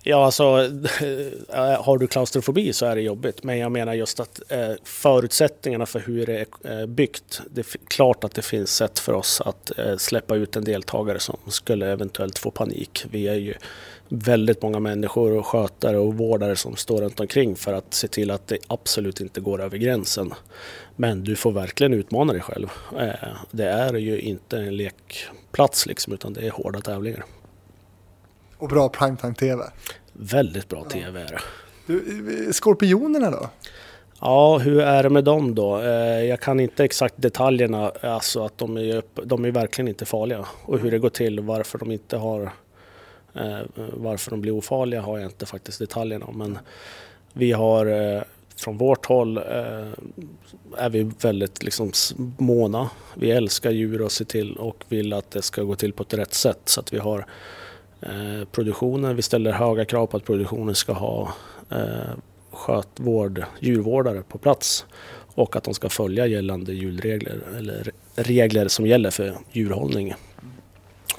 Ja, 0.02 0.24
alltså 0.24 0.44
har 1.78 1.98
du 1.98 2.06
klaustrofobi 2.06 2.72
så 2.72 2.86
är 2.86 2.96
det 2.96 3.02
jobbigt. 3.02 3.42
Men 3.42 3.58
jag 3.58 3.72
menar 3.72 3.94
just 3.94 4.20
att 4.20 4.40
eh, 4.48 4.72
förutsättningarna 4.84 5.86
för 5.86 6.00
hur 6.00 6.26
det 6.26 6.46
är 6.64 6.80
eh, 6.80 6.86
byggt. 6.86 7.40
Det 7.50 7.60
är 7.60 7.66
klart 7.88 8.24
att 8.24 8.34
det 8.34 8.42
finns 8.42 8.76
sätt 8.76 8.98
för 8.98 9.12
oss 9.12 9.40
att 9.40 9.78
eh, 9.78 9.96
släppa 9.96 10.36
ut 10.36 10.56
en 10.56 10.64
deltagare 10.64 11.18
som 11.18 11.36
skulle 11.46 11.92
eventuellt 11.92 12.38
få 12.38 12.50
panik. 12.50 13.04
Vi 13.10 13.28
är 13.28 13.34
ju 13.34 13.54
väldigt 14.10 14.62
många 14.62 14.80
människor 14.80 15.36
och 15.36 15.46
skötare 15.46 15.98
och 15.98 16.14
vårdare 16.14 16.56
som 16.56 16.76
står 16.76 17.00
runt 17.00 17.20
omkring 17.20 17.56
för 17.56 17.72
att 17.72 17.94
se 17.94 18.08
till 18.08 18.30
att 18.30 18.46
det 18.46 18.58
absolut 18.66 19.20
inte 19.20 19.40
går 19.40 19.62
över 19.62 19.78
gränsen. 19.78 20.34
Men 20.96 21.24
du 21.24 21.36
får 21.36 21.52
verkligen 21.52 21.94
utmana 21.94 22.32
dig 22.32 22.42
själv. 22.42 22.68
Eh, 22.98 23.28
det 23.50 23.68
är 23.68 23.94
ju 23.94 24.20
inte 24.20 24.58
en 24.58 24.76
lekplats 24.76 25.86
liksom 25.86 26.12
utan 26.12 26.32
det 26.32 26.46
är 26.46 26.50
hårda 26.50 26.80
tävlingar. 26.80 27.24
Och 28.58 28.68
bra 28.68 28.88
primetime-tv. 28.88 29.64
Väldigt 30.12 30.68
bra 30.68 30.84
tv 30.84 31.20
är 31.20 31.26
det. 31.26 31.40
Du, 31.86 32.52
skorpionerna 32.52 33.30
då? 33.30 33.50
Ja, 34.20 34.58
hur 34.58 34.80
är 34.80 35.02
det 35.02 35.10
med 35.10 35.24
dem 35.24 35.54
då? 35.54 35.78
Eh, 35.78 36.24
jag 36.24 36.40
kan 36.40 36.60
inte 36.60 36.84
exakt 36.84 37.14
detaljerna, 37.16 37.92
alltså 38.02 38.44
att 38.44 38.58
de 38.58 38.76
är, 38.76 39.02
de 39.24 39.44
är 39.44 39.50
verkligen 39.50 39.88
inte 39.88 40.04
farliga. 40.04 40.44
Och 40.64 40.78
hur 40.78 40.90
det 40.90 40.98
går 40.98 41.08
till, 41.10 41.40
varför 41.40 41.78
de 41.78 41.90
inte 41.90 42.16
har 42.16 42.42
Eh, 42.44 42.50
Eh, 43.34 43.60
varför 43.76 44.30
de 44.30 44.40
blir 44.40 44.52
ofarliga 44.52 45.00
har 45.00 45.18
jag 45.18 45.28
inte 45.28 45.46
faktiskt 45.46 45.78
detaljerna 45.78 46.26
om. 46.26 46.38
Men 46.38 46.58
vi 47.32 47.52
har 47.52 47.86
eh, 47.86 48.22
från 48.56 48.78
vårt 48.78 49.06
håll 49.06 49.36
eh, 49.36 49.42
är 50.76 50.90
vi 50.90 51.10
väldigt 51.22 51.62
liksom 51.62 51.92
måna. 52.38 52.90
Vi 53.14 53.30
älskar 53.30 53.70
djur 53.70 54.02
och 54.02 54.12
ser 54.12 54.24
till 54.24 54.56
och 54.56 54.84
vill 54.88 55.12
att 55.12 55.30
det 55.30 55.42
ska 55.42 55.62
gå 55.62 55.74
till 55.74 55.92
på 55.92 56.02
ett 56.02 56.14
rätt 56.14 56.34
sätt. 56.34 56.60
Så 56.64 56.80
att 56.80 56.92
vi 56.92 56.98
har 56.98 57.26
eh, 58.00 58.44
produktionen, 58.52 59.16
vi 59.16 59.22
ställer 59.22 59.52
höga 59.52 59.84
krav 59.84 60.06
på 60.06 60.16
att 60.16 60.24
produktionen 60.24 60.74
ska 60.74 60.92
ha 60.92 61.34
eh, 61.70 62.14
skötvård, 62.50 63.44
djurvårdare 63.60 64.22
på 64.28 64.38
plats 64.38 64.86
och 65.34 65.56
att 65.56 65.64
de 65.64 65.74
ska 65.74 65.88
följa 65.88 66.26
gällande 66.26 66.72
djurregler 66.72 67.38
eller 67.58 67.90
regler 68.14 68.68
som 68.68 68.86
gäller 68.86 69.10
för 69.10 69.34
djurhållning. 69.52 70.14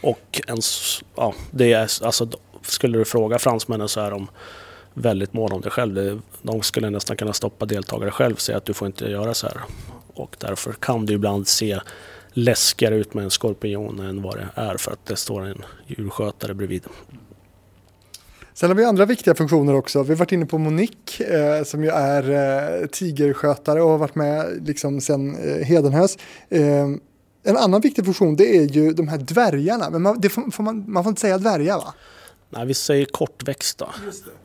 Och 0.02 0.42
ens, 0.48 1.00
ja, 1.16 1.34
det 1.52 1.74
är, 1.74 2.06
alltså, 2.06 2.30
skulle 2.62 2.98
du 2.98 3.06
fråga 3.06 3.40
fransmännen 3.40 3.90
så 3.90 4.00
är 4.00 4.12
de 4.12 4.28
väldigt 4.94 5.34
måna 5.34 5.56
om 5.56 5.62
det 5.62 5.70
själv. 5.70 6.22
De 6.42 6.62
skulle 6.62 6.90
nästan 6.90 7.18
kunna 7.18 7.34
stoppa 7.34 7.66
deltagare 7.66 8.12
själv 8.12 8.34
och 8.34 8.42
säga 8.42 8.58
att 8.58 8.66
du 8.66 8.74
får 8.74 8.86
inte 8.86 9.06
göra 9.06 9.34
så 9.34 9.48
här. 9.48 9.58
Och 10.14 10.36
därför 10.40 10.74
kan 10.74 11.06
det 11.06 11.14
ibland 11.14 11.48
se 11.48 11.80
läskigare 12.34 12.96
ut 12.96 13.14
med 13.14 13.24
en 13.24 13.32
skorpion 13.32 14.00
än 14.00 14.22
vad 14.22 14.36
det 14.38 14.48
är 14.56 14.78
för 14.78 14.92
att 14.92 15.06
det 15.06 15.16
står 15.16 15.46
en 15.46 15.64
djurskötare 15.88 16.54
bredvid. 16.54 16.86
Sen 18.54 18.70
har 18.70 18.76
vi 18.76 18.86
andra 18.86 19.06
viktiga 19.06 19.36
funktioner 19.36 19.76
också. 19.76 20.04
Vi 20.04 20.10
har 20.10 20.16
varit 20.16 20.32
inne 20.32 20.46
på 20.46 20.58
Monique 20.58 21.24
eh, 21.24 21.64
som 21.64 21.84
ju 21.84 21.90
är 21.90 22.30
eh, 22.82 22.88
tigerskötare 22.88 23.82
och 23.82 23.90
har 23.90 23.98
varit 23.98 24.16
med 24.16 24.68
liksom 24.68 25.02
sedan 25.02 25.36
eh, 25.36 25.66
Hedenhös. 25.66 26.18
Eh, 26.50 26.88
en 27.44 27.58
annan 27.58 27.82
viktig 27.82 28.06
funktion 28.06 28.36
det 28.36 28.58
är 28.58 28.68
ju 28.68 28.94
de 28.94 29.08
här 29.08 29.18
dvärgarna. 29.18 29.90
Men 29.90 30.02
man, 30.02 30.22
får, 30.30 30.64
man, 30.64 30.84
man, 30.88 31.04
får 31.04 31.10
inte 31.10 31.22
säga 31.22 31.38
dvärgar 31.38 31.78
va? 31.78 31.94
Nej, 32.50 32.66
vi 32.66 32.74
säger 32.74 33.06
kortväxta. 33.06 33.90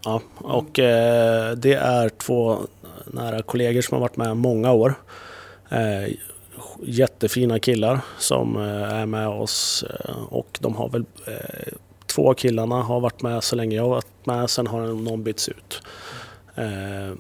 Ja, 0.05 0.23
och 0.37 0.79
eh, 0.79 1.53
det 1.53 1.75
är 1.75 2.09
två 2.09 2.59
nära 3.07 3.43
kollegor 3.43 3.83
som 3.83 3.95
har 3.95 4.01
varit 4.01 4.17
med 4.17 4.37
många 4.37 4.73
år. 4.73 4.95
Eh, 5.69 6.15
jättefina 6.83 7.59
killar 7.59 8.01
som 8.19 8.57
eh, 8.57 8.93
är 8.93 9.07
med 9.07 9.29
oss 9.29 9.85
eh, 9.91 10.23
och 10.29 10.59
de 10.61 10.77
har 10.77 10.89
väl 10.89 11.05
eh, 11.27 11.73
två 12.07 12.31
av 12.31 12.35
killarna 12.35 12.83
har 12.83 13.01
varit 13.01 13.23
med 13.23 13.45
så 13.45 13.57
länge 13.57 13.77
jag 13.77 13.83
har 13.83 13.91
varit 13.91 14.27
med, 14.27 14.51
sen 14.51 14.67
har 14.67 14.87
någon 14.87 15.23
bytts 15.23 15.49
ut. 15.49 15.83
Eh, 16.57 17.13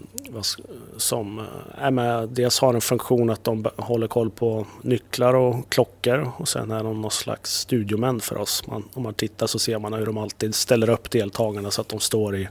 som 0.96 1.46
är 1.78 1.90
med, 1.90 2.28
dels 2.28 2.58
har 2.58 2.74
en 2.74 2.80
funktion 2.80 3.30
att 3.30 3.44
de 3.44 3.66
håller 3.76 4.06
koll 4.06 4.30
på 4.30 4.66
nycklar 4.82 5.34
och 5.34 5.68
klockor 5.68 6.30
och 6.36 6.48
sen 6.48 6.70
är 6.70 6.84
de 6.84 7.00
någon 7.00 7.10
slags 7.10 7.50
studiomän 7.50 8.20
för 8.20 8.36
oss. 8.36 8.66
Man, 8.66 8.84
om 8.94 9.02
man 9.02 9.14
tittar 9.14 9.46
så 9.46 9.58
ser 9.58 9.78
man 9.78 9.92
hur 9.92 10.06
de 10.06 10.18
alltid 10.18 10.54
ställer 10.54 10.90
upp 10.90 11.10
deltagarna 11.10 11.70
så 11.70 11.80
att 11.80 11.88
de 11.88 12.00
står 12.00 12.36
i, 12.36 12.48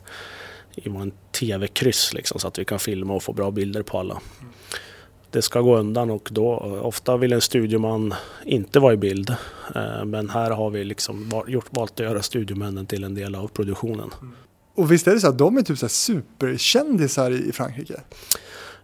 i 0.75 0.89
en 0.89 1.11
tv-kryss 1.31 2.13
liksom, 2.13 2.39
så 2.39 2.47
att 2.47 2.59
vi 2.59 2.65
kan 2.65 2.79
filma 2.79 3.13
och 3.13 3.23
få 3.23 3.33
bra 3.33 3.51
bilder 3.51 3.81
på 3.81 3.99
alla. 3.99 4.21
Det 5.29 5.41
ska 5.41 5.61
gå 5.61 5.77
undan 5.77 6.09
och 6.09 6.29
då 6.31 6.53
eh, 6.53 6.85
ofta 6.85 7.17
vill 7.17 7.33
en 7.33 7.41
studioman 7.41 8.13
inte 8.45 8.79
vara 8.79 8.93
i 8.93 8.97
bild. 8.97 9.29
Eh, 9.75 10.05
men 10.05 10.29
här 10.29 10.51
har 10.51 10.69
vi 10.69 10.83
liksom 10.83 11.29
valt 11.69 11.99
att 11.99 12.05
göra 12.05 12.21
studiomännen 12.21 12.85
till 12.85 13.03
en 13.03 13.15
del 13.15 13.35
av 13.35 13.47
produktionen. 13.47 14.11
Mm. 14.21 14.35
Och 14.75 14.91
visst 14.91 15.07
är 15.07 15.13
det 15.13 15.19
så 15.19 15.27
att 15.27 15.37
de 15.37 15.57
är 15.57 15.61
typ 15.61 15.77
så 15.77 15.89
superkändisar 15.89 17.31
i 17.31 17.51
Frankrike? 17.51 18.01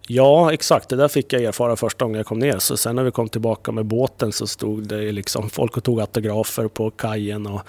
Ja, 0.07 0.53
exakt. 0.53 0.89
Det 0.89 0.95
där 0.95 1.07
fick 1.07 1.33
jag 1.33 1.43
erfara 1.43 1.75
första 1.75 2.05
gången 2.05 2.17
jag 2.17 2.25
kom 2.25 2.39
ner. 2.39 2.59
Så 2.59 2.77
sen 2.77 2.95
när 2.95 3.03
vi 3.03 3.11
kom 3.11 3.29
tillbaka 3.29 3.71
med 3.71 3.85
båten 3.85 4.31
så 4.31 4.47
stod 4.47 4.87
det 4.87 5.11
liksom 5.11 5.49
folk 5.49 5.77
och 5.77 5.83
tog 5.83 6.01
autografer 6.01 6.67
på 6.67 6.91
kajen 6.91 7.47
och 7.47 7.61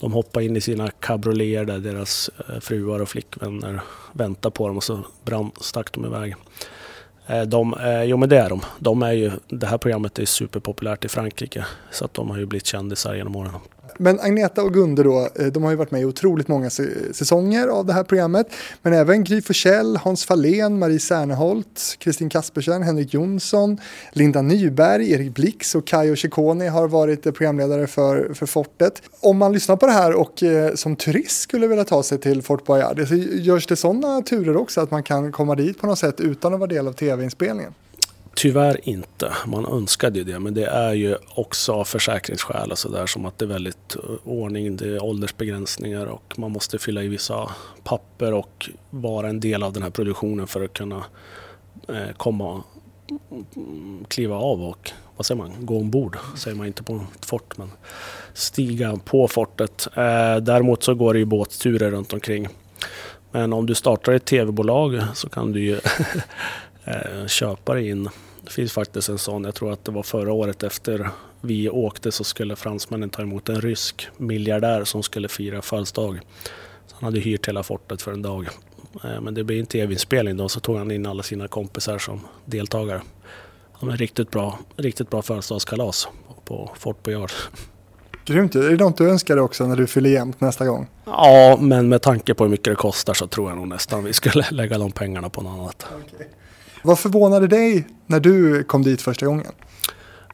de 0.00 0.12
hoppade 0.12 0.46
in 0.46 0.56
i 0.56 0.60
sina 0.60 0.90
cabrioleter 0.90 1.64
där 1.64 1.78
deras 1.78 2.30
eh, 2.48 2.60
fruar 2.60 3.00
och 3.00 3.08
flickvänner 3.08 3.80
väntade 4.12 4.52
på 4.52 4.66
dem 4.68 4.76
och 4.76 4.84
så 4.84 5.00
brann, 5.24 5.50
stack 5.60 5.92
de 5.92 6.04
iväg. 6.04 6.34
Eh, 7.26 7.42
de, 7.42 7.74
eh, 7.74 8.02
jo 8.02 8.16
men 8.16 8.28
det 8.28 8.38
är 8.38 8.48
de. 8.48 8.60
de 8.78 9.02
är 9.02 9.12
ju, 9.12 9.30
det 9.48 9.66
här 9.66 9.78
programmet 9.78 10.18
är 10.18 10.24
superpopulärt 10.24 11.04
i 11.04 11.08
Frankrike 11.08 11.66
så 11.90 12.04
att 12.04 12.14
de 12.14 12.30
har 12.30 12.38
ju 12.38 12.46
blivit 12.46 12.66
kändisar 12.66 13.14
genom 13.14 13.36
åren. 13.36 13.52
Men 14.00 14.20
Agneta 14.20 14.62
och 14.62 14.74
Gunde 14.74 15.02
då, 15.02 15.28
eh, 15.34 15.46
de 15.46 15.62
har 15.62 15.70
ju 15.70 15.76
varit 15.76 15.90
med 15.90 16.00
i 16.00 16.04
otroligt 16.04 16.48
många 16.48 16.70
säsonger 16.70 17.68
av 17.68 17.86
det 17.86 17.92
här 17.92 18.04
programmet. 18.04 18.46
Men 18.82 18.92
även 18.92 19.24
Gry 19.24 19.42
Forssell, 19.42 19.96
Hans 19.96 20.24
Fahlén, 20.24 20.78
Marie 20.78 21.00
Serneholt, 21.00 21.96
Kristin 21.98 22.28
Kaspersen, 22.28 22.82
Henrik 22.82 23.14
Jonsson, 23.14 23.80
Linda 24.12 24.42
Nyberg, 24.42 25.12
Erik 25.12 25.34
Blix 25.34 25.74
och 25.74 25.86
Kayo 25.86 26.16
Ciccone 26.16 26.68
har 26.68 26.88
varit 26.88 27.26
eh, 27.26 27.32
programledare 27.32 27.86
för, 27.86 28.34
för 28.34 28.46
Fortet. 28.46 29.02
Om 29.20 29.38
man 29.38 29.52
lyssnar 29.52 29.76
på 29.76 29.86
det 29.86 29.92
här 29.92 30.12
och 30.12 30.42
eh, 30.42 30.74
som 30.74 30.96
turist 30.96 31.40
skulle 31.40 31.66
vilja 31.66 31.84
ta 31.84 32.02
sig 32.02 32.18
till 32.18 32.42
Fort 32.42 32.64
Boyard, 32.64 32.98
görs 33.32 33.66
det 33.66 33.76
sådana 33.76 34.22
turer 34.22 34.56
också 34.56 34.80
att 34.80 34.90
man 34.90 35.02
kan 35.02 35.32
komma 35.32 35.54
dit 35.54 35.80
på 35.80 35.86
något 35.86 35.98
sätt 35.98 36.20
utan 36.20 36.54
att 36.54 36.60
vara 36.60 36.70
del 36.70 36.88
av 36.88 36.92
tv-inspelningen? 36.92 37.74
Tyvärr 38.38 38.88
inte. 38.88 39.32
Man 39.46 39.66
önskade 39.66 40.18
ju 40.18 40.24
det, 40.24 40.38
men 40.38 40.54
det 40.54 40.66
är 40.66 40.92
ju 40.92 41.16
också 41.34 41.72
av 41.72 41.84
försäkringsskäl 41.84 42.70
och 42.70 42.78
sådär 42.78 43.06
som 43.06 43.26
att 43.26 43.38
det 43.38 43.44
är 43.44 43.48
väldigt 43.48 43.96
eh, 43.96 44.02
ordning, 44.24 44.76
det 44.76 44.86
är 44.86 45.04
åldersbegränsningar 45.04 46.06
och 46.06 46.34
man 46.38 46.50
måste 46.50 46.78
fylla 46.78 47.02
i 47.02 47.08
vissa 47.08 47.50
papper 47.84 48.32
och 48.32 48.70
vara 48.90 49.28
en 49.28 49.40
del 49.40 49.62
av 49.62 49.72
den 49.72 49.82
här 49.82 49.90
produktionen 49.90 50.46
för 50.46 50.64
att 50.64 50.72
kunna 50.72 51.04
eh, 51.88 52.12
komma, 52.16 52.62
mm, 53.56 54.04
kliva 54.08 54.36
av 54.36 54.62
och 54.62 54.90
vad 55.16 55.26
säger 55.26 55.38
man, 55.38 55.52
gå 55.58 55.78
ombord, 55.78 56.18
säger 56.36 56.56
man 56.56 56.66
inte 56.66 56.82
på 56.82 57.00
ett 57.14 57.26
fort, 57.26 57.58
men 57.58 57.70
stiga 58.34 58.96
på 59.04 59.28
fortet. 59.28 59.88
Eh, 59.94 60.36
däremot 60.36 60.82
så 60.82 60.94
går 60.94 61.12
det 61.12 61.18
ju 61.18 61.24
båtturer 61.24 61.90
runt 61.90 62.12
omkring. 62.12 62.48
Men 63.30 63.52
om 63.52 63.66
du 63.66 63.74
startar 63.74 64.12
ett 64.12 64.24
tv-bolag 64.24 65.02
så 65.14 65.28
kan 65.28 65.52
du 65.52 65.60
ju 65.60 65.74
eh, 66.84 67.26
köpa 67.26 67.74
dig 67.74 67.88
in 67.88 68.08
det 68.48 68.54
finns 68.54 68.72
faktiskt 68.72 69.08
en 69.08 69.18
sån, 69.18 69.44
jag 69.44 69.54
tror 69.54 69.72
att 69.72 69.84
det 69.84 69.92
var 69.92 70.02
förra 70.02 70.32
året 70.32 70.62
efter 70.62 71.10
vi 71.40 71.68
åkte 71.68 72.12
så 72.12 72.24
skulle 72.24 72.56
fransmännen 72.56 73.10
ta 73.10 73.22
emot 73.22 73.48
en 73.48 73.60
rysk 73.60 74.08
miljardär 74.16 74.84
som 74.84 75.02
skulle 75.02 75.28
fira 75.28 75.62
födelsedag. 75.62 76.20
Han 76.92 77.04
hade 77.04 77.20
hyrt 77.20 77.48
hela 77.48 77.62
fortet 77.62 78.02
för 78.02 78.12
en 78.12 78.22
dag. 78.22 78.48
Eh, 79.04 79.20
men 79.20 79.34
det 79.34 79.44
blev 79.44 79.58
en 79.58 79.66
tv-inspelning 79.66 80.36
då 80.36 80.48
så 80.48 80.60
tog 80.60 80.76
han 80.76 80.90
in 80.90 81.06
alla 81.06 81.22
sina 81.22 81.48
kompisar 81.48 81.98
som 81.98 82.20
deltagare. 82.44 83.00
Var 83.80 83.96
riktigt 83.96 84.30
bra, 84.30 84.58
riktigt 84.76 85.10
bra 85.10 85.22
födelsedagskalas 85.22 86.08
på 86.44 86.70
Fort 86.78 87.02
Boyard. 87.02 87.32
Grymt 88.24 88.54
Är 88.54 88.70
det 88.70 88.84
något 88.84 88.96
du 88.96 89.10
önskar 89.10 89.34
dig 89.34 89.44
också 89.44 89.66
när 89.66 89.76
du 89.76 89.86
fyller 89.86 90.10
jämnt 90.10 90.40
nästa 90.40 90.66
gång? 90.66 90.90
Ja, 91.04 91.58
men 91.60 91.88
med 91.88 92.02
tanke 92.02 92.34
på 92.34 92.44
hur 92.44 92.50
mycket 92.50 92.72
det 92.72 92.76
kostar 92.76 93.14
så 93.14 93.26
tror 93.26 93.50
jag 93.50 93.58
nog 93.58 93.68
nästan 93.68 94.04
vi 94.04 94.12
skulle 94.12 94.44
lägga 94.50 94.78
de 94.78 94.92
pengarna 94.92 95.28
på 95.28 95.42
något 95.42 95.58
annat. 95.58 95.86
Okay. 96.14 96.26
Vad 96.88 96.98
förvånade 96.98 97.46
dig 97.46 97.86
när 98.06 98.20
du 98.20 98.64
kom 98.64 98.82
dit 98.82 99.02
första 99.02 99.26
gången? 99.26 99.52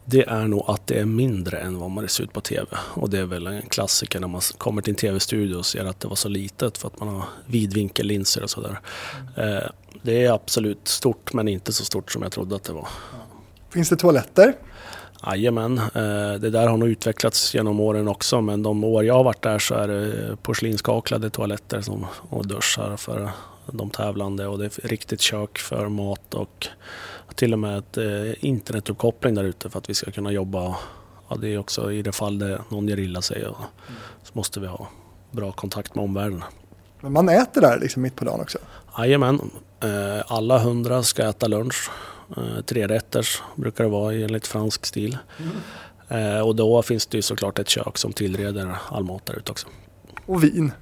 Det 0.04 0.22
är 0.28 0.48
nog 0.48 0.64
att 0.66 0.86
det 0.86 0.98
är 0.98 1.04
mindre 1.04 1.58
än 1.58 1.78
vad 1.78 1.90
man 1.90 2.08
ser 2.08 2.24
ut 2.24 2.32
på 2.32 2.40
TV. 2.40 2.66
Och 2.94 3.10
det 3.10 3.18
är 3.18 3.24
väl 3.24 3.46
en 3.46 3.62
klassiker 3.62 4.20
när 4.20 4.28
man 4.28 4.40
kommer 4.58 4.82
till 4.82 4.90
en 4.90 4.96
TV-studio 4.96 5.56
och 5.56 5.66
ser 5.66 5.84
att 5.84 6.00
det 6.00 6.08
var 6.08 6.16
så 6.16 6.28
litet 6.28 6.78
för 6.78 6.88
att 6.88 7.00
man 7.00 7.08
har 7.08 7.24
vidvinkellinser 7.46 8.42
och 8.42 8.50
sådär. 8.50 8.80
Mm. 9.36 9.62
Det 10.02 10.24
är 10.24 10.32
absolut 10.32 10.88
stort 10.88 11.32
men 11.32 11.48
inte 11.48 11.72
så 11.72 11.84
stort 11.84 12.12
som 12.12 12.22
jag 12.22 12.32
trodde 12.32 12.56
att 12.56 12.64
det 12.64 12.72
var. 12.72 12.88
Finns 13.70 13.88
det 13.88 13.96
toaletter? 13.96 14.54
Jajamän, 15.26 15.78
eh, 15.78 16.34
det 16.40 16.50
där 16.50 16.66
har 16.66 16.76
nog 16.76 16.88
utvecklats 16.88 17.54
genom 17.54 17.80
åren 17.80 18.08
också 18.08 18.40
men 18.40 18.62
de 18.62 18.84
år 18.84 19.04
jag 19.04 19.14
har 19.14 19.24
varit 19.24 19.42
där 19.42 19.58
så 19.58 19.74
är 19.74 19.88
det 19.88 20.36
porslinskaklade 20.42 21.30
toaletter 21.30 21.80
som, 21.80 22.06
och 22.30 22.46
duschar 22.46 22.96
för 22.96 23.30
de 23.66 23.90
tävlande 23.90 24.46
och 24.46 24.58
det 24.58 24.64
är 24.64 24.88
riktigt 24.88 25.20
kök 25.20 25.58
för 25.58 25.88
mat 25.88 26.34
och 26.34 26.68
till 27.34 27.52
och 27.52 27.58
med 27.58 27.78
ett 27.78 27.96
eh, 27.96 28.44
internetuppkoppling 28.44 29.34
där 29.34 29.44
ute 29.44 29.70
för 29.70 29.78
att 29.78 29.90
vi 29.90 29.94
ska 29.94 30.10
kunna 30.10 30.32
jobba. 30.32 30.76
Ja, 31.28 31.36
det 31.36 31.48
är 31.48 31.58
också 31.58 31.92
i 31.92 32.02
det 32.02 32.12
fall 32.12 32.38
det 32.38 32.60
någon 32.68 32.88
gör 32.88 32.98
illa 32.98 33.22
sig 33.22 33.46
och, 33.46 33.56
så 34.22 34.30
måste 34.32 34.60
vi 34.60 34.66
ha 34.66 34.88
bra 35.30 35.52
kontakt 35.52 35.94
med 35.94 36.04
omvärlden. 36.04 36.44
Men 37.00 37.12
man 37.12 37.28
äter 37.28 37.60
där 37.60 37.80
liksom 37.80 38.02
mitt 38.02 38.16
på 38.16 38.24
dagen 38.24 38.40
också? 38.40 38.58
Jajamän, 38.98 39.50
eh, 39.80 40.22
alla 40.26 40.58
hundra 40.58 41.02
ska 41.02 41.28
äta 41.28 41.46
lunch. 41.46 41.90
Eh, 42.36 42.64
trerätters 42.64 43.42
brukar 43.54 43.84
det 43.84 43.90
vara 43.90 44.14
enligt 44.14 44.46
fransk 44.46 44.86
stil. 44.86 45.18
Mm. 45.38 45.52
Och 46.44 46.56
då 46.56 46.82
finns 46.82 47.06
det 47.06 47.18
ju 47.18 47.22
såklart 47.22 47.58
ett 47.58 47.68
kök 47.68 47.98
som 47.98 48.12
tillreder 48.12 48.76
all 48.90 49.04
mat 49.04 49.26
där 49.26 49.34
ute 49.34 49.52
också. 49.52 49.66
Och 50.26 50.44
vin? 50.44 50.72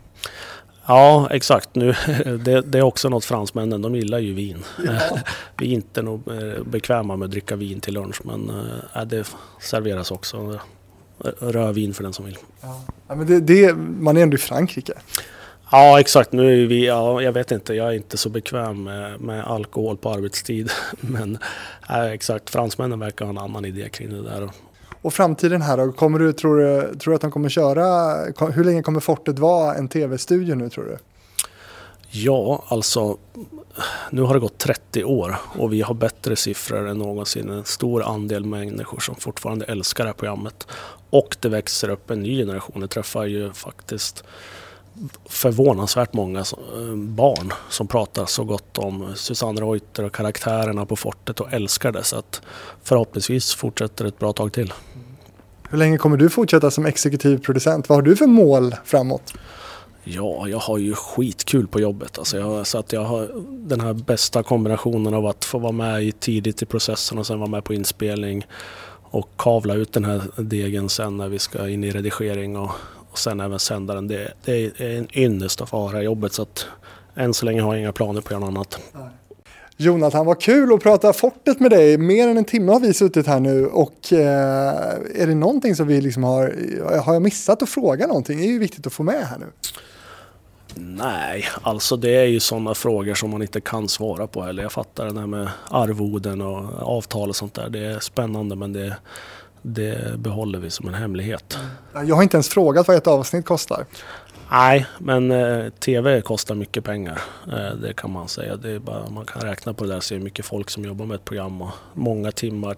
Ja, 0.86 1.28
exakt. 1.30 1.74
Nu, 1.74 1.94
det, 2.44 2.60
det, 2.60 2.78
är 2.78 2.82
också 2.82 3.08
något 3.08 3.24
fransmännen, 3.24 3.82
de 3.82 3.94
gillar 3.94 4.18
ju 4.18 4.32
vin. 4.32 4.64
Ja. 4.86 5.18
Vi 5.58 5.66
är 5.66 5.74
inte 5.74 6.02
nog 6.02 6.28
eh, 6.28 6.62
bekväma 6.64 7.16
med 7.16 7.26
att 7.26 7.30
dricka 7.30 7.56
vin 7.56 7.80
till 7.80 7.94
lunch 7.94 8.20
men 8.24 8.52
äh, 8.94 9.02
det 9.04 9.34
serveras 9.60 10.10
också 10.10 10.60
rödvin 11.38 11.94
för 11.94 12.02
den 12.02 12.12
som 12.12 12.24
vill. 12.24 12.38
Ja. 12.60 12.84
men 13.14 13.26
det, 13.26 13.40
det, 13.40 13.74
man 13.76 14.16
är 14.16 14.22
ändå 14.22 14.34
i 14.34 14.38
Frankrike. 14.38 14.92
Ja 15.70 16.00
exakt, 16.00 16.32
nu 16.32 16.62
är 16.62 16.66
vi, 16.66 16.86
ja, 16.86 17.22
jag 17.22 17.32
vet 17.32 17.50
inte, 17.50 17.74
jag 17.74 17.88
är 17.88 17.92
inte 17.92 18.16
så 18.16 18.28
bekväm 18.28 18.84
med, 18.84 19.20
med 19.20 19.44
alkohol 19.44 19.96
på 19.96 20.10
arbetstid. 20.10 20.70
Men 21.00 21.38
äh, 21.88 22.04
exakt, 22.04 22.50
fransmännen 22.50 22.98
verkar 22.98 23.24
ha 23.24 23.30
en 23.30 23.38
annan 23.38 23.64
idé 23.64 23.88
kring 23.88 24.10
det 24.10 24.22
där. 24.22 24.50
Och 25.02 25.14
framtiden 25.14 25.62
här 25.62 25.76
då? 25.76 25.92
Kommer 25.92 26.18
du, 26.18 26.32
tror, 26.32 26.56
du, 26.56 26.94
tror 26.98 27.12
du 27.12 27.14
att 27.14 27.20
de 27.20 27.30
kommer 27.30 27.48
köra, 27.48 28.14
hur 28.52 28.64
länge 28.64 28.82
kommer 28.82 29.00
Fortet 29.00 29.38
vara 29.38 29.74
en 29.74 29.88
tv-studio 29.88 30.54
nu 30.54 30.68
tror 30.68 30.84
du? 30.84 30.98
Ja, 32.14 32.64
alltså 32.68 33.18
nu 34.10 34.22
har 34.22 34.34
det 34.34 34.40
gått 34.40 34.58
30 34.58 35.04
år 35.04 35.36
och 35.58 35.72
vi 35.72 35.82
har 35.82 35.94
bättre 35.94 36.36
siffror 36.36 36.88
än 36.88 36.98
någonsin. 36.98 37.50
En 37.50 37.64
stor 37.64 38.02
andel 38.02 38.44
människor 38.44 39.00
som 39.00 39.14
fortfarande 39.14 39.64
älskar 39.64 40.04
det 40.04 40.08
här 40.08 40.14
programmet. 40.14 40.66
Och 41.10 41.36
det 41.40 41.48
växer 41.48 41.88
upp 41.88 42.10
en 42.10 42.20
ny 42.20 42.38
generation. 42.38 42.80
Det 42.80 42.88
träffar 42.88 43.24
ju 43.24 43.52
faktiskt 43.52 44.24
förvånansvärt 45.28 46.12
många 46.12 46.40
eh, 46.40 46.94
barn 46.96 47.52
som 47.70 47.86
pratar 47.86 48.26
så 48.26 48.44
gott 48.44 48.78
om 48.78 49.12
Susanne 49.14 49.60
Reuter 49.60 50.04
och 50.04 50.14
karaktärerna 50.14 50.86
på 50.86 50.96
fortet 50.96 51.40
och 51.40 51.52
älskar 51.52 51.92
det. 51.92 52.04
Så 52.04 52.16
att 52.16 52.42
förhoppningsvis 52.82 53.54
fortsätter 53.54 54.04
ett 54.04 54.18
bra 54.18 54.32
tag 54.32 54.52
till. 54.52 54.72
Hur 55.70 55.78
länge 55.78 55.98
kommer 55.98 56.16
du 56.16 56.30
fortsätta 56.30 56.70
som 56.70 56.86
exekutiv 56.86 57.38
producent? 57.38 57.88
Vad 57.88 57.96
har 57.96 58.02
du 58.02 58.16
för 58.16 58.26
mål 58.26 58.74
framåt? 58.84 59.34
Ja, 60.04 60.48
jag 60.48 60.58
har 60.58 60.78
ju 60.78 60.94
skitkul 60.94 61.66
på 61.66 61.80
jobbet. 61.80 62.18
Alltså 62.18 62.38
jag, 62.38 62.66
så 62.66 62.78
att 62.78 62.92
jag 62.92 63.04
har 63.04 63.30
den 63.48 63.80
här 63.80 63.92
bästa 63.92 64.42
kombinationen 64.42 65.14
av 65.14 65.26
att 65.26 65.44
få 65.44 65.58
vara 65.58 65.72
med 65.72 66.20
tidigt 66.20 66.62
i 66.62 66.66
processen 66.66 67.18
och 67.18 67.26
sen 67.26 67.38
vara 67.38 67.50
med 67.50 67.64
på 67.64 67.74
inspelning 67.74 68.46
och 69.02 69.28
kavla 69.36 69.74
ut 69.74 69.92
den 69.92 70.04
här 70.04 70.22
degen 70.36 70.88
sen 70.88 71.16
när 71.16 71.28
vi 71.28 71.38
ska 71.38 71.68
in 71.68 71.84
i 71.84 71.90
redigering 71.90 72.56
och, 72.56 72.70
och 73.12 73.18
sen 73.18 73.40
även 73.40 73.58
sända 73.58 73.94
den. 73.94 74.08
Det, 74.08 74.32
det 74.44 74.80
är 74.80 74.98
en 74.98 75.18
ynnest 75.18 75.60
att 75.60 75.68
få 75.68 75.76
ha 75.76 75.90
det 75.90 75.96
här 75.96 76.04
jobbet 76.04 76.32
så 76.32 76.42
att 76.42 76.66
än 77.14 77.34
så 77.34 77.46
länge 77.46 77.62
har 77.62 77.74
jag 77.74 77.80
inga 77.80 77.92
planer 77.92 78.20
på 78.20 78.26
att 78.26 78.30
göra 78.30 78.50
något 78.50 78.78
annat. 78.94 79.12
Jonathan, 79.76 80.26
vad 80.26 80.40
kul 80.40 80.72
att 80.72 80.82
prata 80.82 81.12
Fortet 81.12 81.60
med 81.60 81.70
dig. 81.70 81.98
Mer 81.98 82.28
än 82.28 82.38
en 82.38 82.44
timme 82.44 82.72
har 82.72 82.80
vi 82.80 82.94
suttit 82.94 83.26
här 83.26 83.40
nu 83.40 83.66
och 83.66 84.12
eh, 84.12 84.18
är 85.14 85.26
det 85.26 85.34
någonting 85.34 85.76
som 85.76 85.86
vi 85.86 86.00
liksom 86.00 86.24
har, 86.24 86.54
har 86.98 87.12
jag 87.12 87.22
missat 87.22 87.62
att 87.62 87.68
fråga 87.68 88.06
någonting? 88.06 88.38
Det 88.38 88.44
är 88.44 88.52
ju 88.52 88.58
viktigt 88.58 88.86
att 88.86 88.92
få 88.92 89.02
med 89.02 89.26
här 89.26 89.38
nu. 89.38 89.46
Nej, 90.74 91.44
alltså 91.62 91.96
det 91.96 92.16
är 92.16 92.24
ju 92.24 92.40
sådana 92.40 92.74
frågor 92.74 93.14
som 93.14 93.30
man 93.30 93.42
inte 93.42 93.60
kan 93.60 93.88
svara 93.88 94.26
på 94.26 94.42
heller. 94.42 94.62
Jag 94.62 94.72
fattar 94.72 95.06
det 95.06 95.20
här 95.20 95.26
med 95.26 95.48
arvoden 95.70 96.40
och 96.40 96.64
avtal 96.96 97.28
och 97.28 97.36
sånt 97.36 97.54
där. 97.54 97.68
Det 97.68 97.86
är 97.86 98.00
spännande 98.00 98.56
men 98.56 98.72
det, 98.72 98.96
det 99.62 100.18
behåller 100.18 100.58
vi 100.58 100.70
som 100.70 100.88
en 100.88 100.94
hemlighet. 100.94 101.58
Jag 101.92 102.16
har 102.16 102.22
inte 102.22 102.36
ens 102.36 102.48
frågat 102.48 102.88
vad 102.88 102.96
ett 102.96 103.06
avsnitt 103.06 103.44
kostar. 103.44 103.86
Nej, 104.50 104.86
men 104.98 105.30
eh, 105.30 105.68
TV 105.70 106.20
kostar 106.20 106.54
mycket 106.54 106.84
pengar. 106.84 107.22
Eh, 107.52 107.76
det 107.76 107.92
kan 107.96 108.10
man 108.10 108.28
säga. 108.28 108.56
Det 108.56 108.70
är 108.70 108.78
bara, 108.78 109.10
man 109.10 109.24
kan 109.24 109.42
räkna 109.42 109.74
på 109.74 109.84
det 109.84 109.90
där 109.90 109.96
och 109.96 110.04
se 110.04 110.14
hur 110.14 110.22
mycket 110.22 110.46
folk 110.46 110.70
som 110.70 110.84
jobbar 110.84 111.06
med 111.06 111.14
ett 111.14 111.24
program 111.24 111.62
och 111.62 111.70
många 111.94 112.32
timmar 112.32 112.76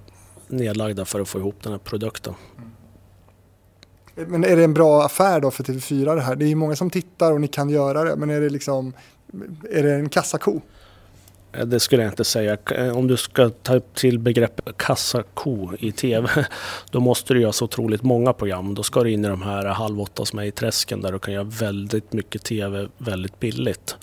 nedlagda 0.49 1.05
för 1.05 1.20
att 1.20 1.28
få 1.28 1.39
ihop 1.39 1.57
den 1.62 1.72
här 1.72 1.78
produkten. 1.78 2.35
Men 4.14 4.45
är 4.45 4.57
det 4.57 4.64
en 4.64 4.74
bra 4.74 5.05
affär 5.05 5.41
då 5.41 5.51
för 5.51 5.64
TV4 5.64 6.14
det 6.14 6.20
här? 6.20 6.37
Det 6.37 6.45
är 6.45 6.49
ju 6.49 6.55
många 6.55 6.76
som 6.76 6.91
tittar 6.91 7.32
och 7.32 7.41
ni 7.41 7.49
kan 7.49 7.70
göra 7.70 8.05
det, 8.05 8.16
men 8.16 8.30
är 8.30 8.41
det 8.41 8.51
liksom 8.51 8.93
är 9.70 9.82
det 9.82 9.95
en 9.95 10.09
kassako? 10.09 10.61
Eh, 11.57 11.66
det 11.66 11.80
skulle 11.80 12.02
jag 12.02 12.12
inte 12.12 12.24
säga. 12.24 12.57
Eh, 12.70 12.96
om 12.96 13.07
du 13.07 13.16
ska 13.16 13.48
ta 13.48 13.80
till 13.80 14.18
begreppet 14.18 14.76
kassako 14.76 15.72
i 15.78 15.92
TV, 15.92 16.28
då 16.90 17.00
måste 17.00 17.34
du 17.34 17.40
göra 17.40 17.52
så 17.52 17.64
otroligt 17.64 18.02
många 18.02 18.32
program. 18.32 18.74
Då 18.74 18.82
ska 18.82 19.02
du 19.02 19.11
in 19.11 19.24
i 19.24 19.28
de 19.28 19.42
här 19.42 19.64
halv 19.64 20.00
åtta 20.00 20.24
som 20.24 20.38
är 20.38 20.44
i 20.44 20.50
träsken 20.50 21.00
där 21.00 21.12
du 21.12 21.18
kan 21.18 21.34
göra 21.34 21.44
väldigt 21.44 22.12
mycket 22.12 22.44
TV 22.44 22.88
väldigt 22.98 23.40
billigt. 23.40 23.96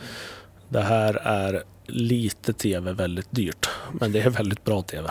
Det 0.70 0.82
här 0.82 1.14
är 1.14 1.64
lite 1.86 2.54
TV 2.54 2.94
väldigt 2.94 3.32
dyrt, 3.32 3.70
men 3.92 4.12
det 4.12 4.22
är 4.22 4.30
väldigt 4.30 4.64
bra 4.64 4.82
TV. 4.82 5.10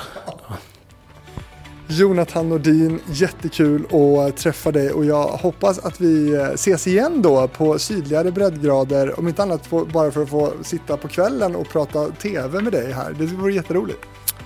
Jonathan 1.93 2.49
Nordin, 2.49 3.01
jättekul 3.07 3.87
att 4.29 4.37
träffa 4.37 4.73
dig 4.73 4.91
och 4.91 5.05
jag 5.05 5.27
hoppas 5.27 5.79
att 5.79 6.01
vi 6.01 6.35
eh, 6.35 6.43
ses 6.43 6.87
igen 6.87 7.23
då 7.23 7.49
på 7.49 7.79
sydligare 7.79 8.31
breddgrader, 8.31 9.19
om 9.19 9.29
inte 9.29 9.43
annat 9.43 9.71
bara 9.71 10.11
för 10.11 10.23
att 10.23 10.31
få 10.31 10.53
sitta 10.63 10.97
på 10.97 11.09
kvällen 11.09 11.57
och 11.57 11.69
prata 11.69 12.09
TV 12.09 12.61
med 12.61 12.73
dig 12.73 12.93
här. 12.93 13.13
Det 13.13 13.27
vore 13.27 13.53
jätteroligt. 13.53 14.01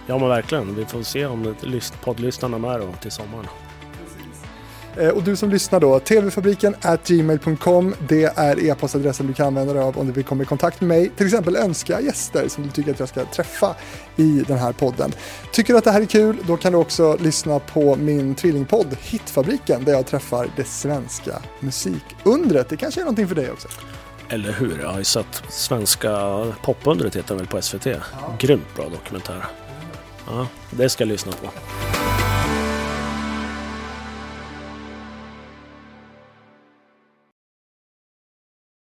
Ja 0.07 0.19
men 0.19 0.29
verkligen, 0.29 0.75
vi 0.75 0.85
får 0.85 1.03
se 1.03 1.27
om 1.27 1.55
poddlyssnarna 2.05 2.57
är 2.57 2.61
med 2.61 2.81
då 2.81 2.95
till 3.01 3.11
sommaren. 3.11 3.47
Eh, 4.97 5.09
Och 5.09 5.23
du 5.23 5.37
som 5.37 5.51
lyssnar 5.51 5.81
då, 5.81 6.01
tvfabriken 6.01 6.75
at 6.83 7.07
gmail.com, 7.09 7.95
det 8.09 8.25
är 8.39 8.65
e-postadressen 8.65 9.27
du 9.27 9.33
kan 9.35 9.47
använda 9.47 9.73
dig 9.73 9.83
av 9.83 9.99
om 9.99 10.07
du 10.07 10.13
vill 10.13 10.25
komma 10.25 10.43
i 10.43 10.47
kontakt 10.47 10.81
med 10.81 10.89
mig. 10.89 11.11
Till 11.17 11.27
exempel 11.27 11.57
önska 11.57 12.01
gäster 12.01 12.49
som 12.49 12.65
du 12.65 12.71
tycker 12.71 12.91
att 12.91 12.99
jag 13.01 13.09
ska 13.09 13.25
träffa 13.25 13.75
i 14.17 14.45
den 14.49 14.59
här 14.59 14.73
podden. 14.73 15.13
Tycker 15.53 15.73
du 15.73 15.79
att 15.79 15.85
det 15.85 15.91
här 15.91 16.01
är 16.01 16.05
kul, 16.07 16.37
då 16.47 16.57
kan 16.57 16.73
du 16.73 16.79
också 16.79 17.17
lyssna 17.21 17.59
på 17.59 17.97
min 17.97 18.35
tvillingpodd 18.35 18.97
Hitfabriken 19.01 19.85
där 19.85 19.93
jag 19.93 20.07
träffar 20.07 20.49
det 20.57 20.65
svenska 20.65 21.33
musikundret. 21.61 22.69
Det 22.69 22.77
kanske 22.77 23.01
är 23.01 23.05
någonting 23.05 23.29
för 23.29 23.35
dig 23.35 23.51
också. 23.51 23.69
Eller 24.29 24.53
hur? 24.53 24.79
Jag 24.83 24.89
har 24.89 24.99
ju 24.99 25.05
sett 25.05 25.43
svenska 25.49 26.45
popundret 26.63 27.17
heter 27.17 27.35
väl 27.35 27.47
på 27.47 27.63
SVT. 27.63 27.87
Grymt 28.39 28.77
bra 28.77 28.85
dokumentär. 28.89 29.45
Ja, 30.27 30.47
det 30.71 30.89
ska 30.89 31.05
jag 31.05 31.09
lyssna 31.09 31.33
på. 31.33 31.49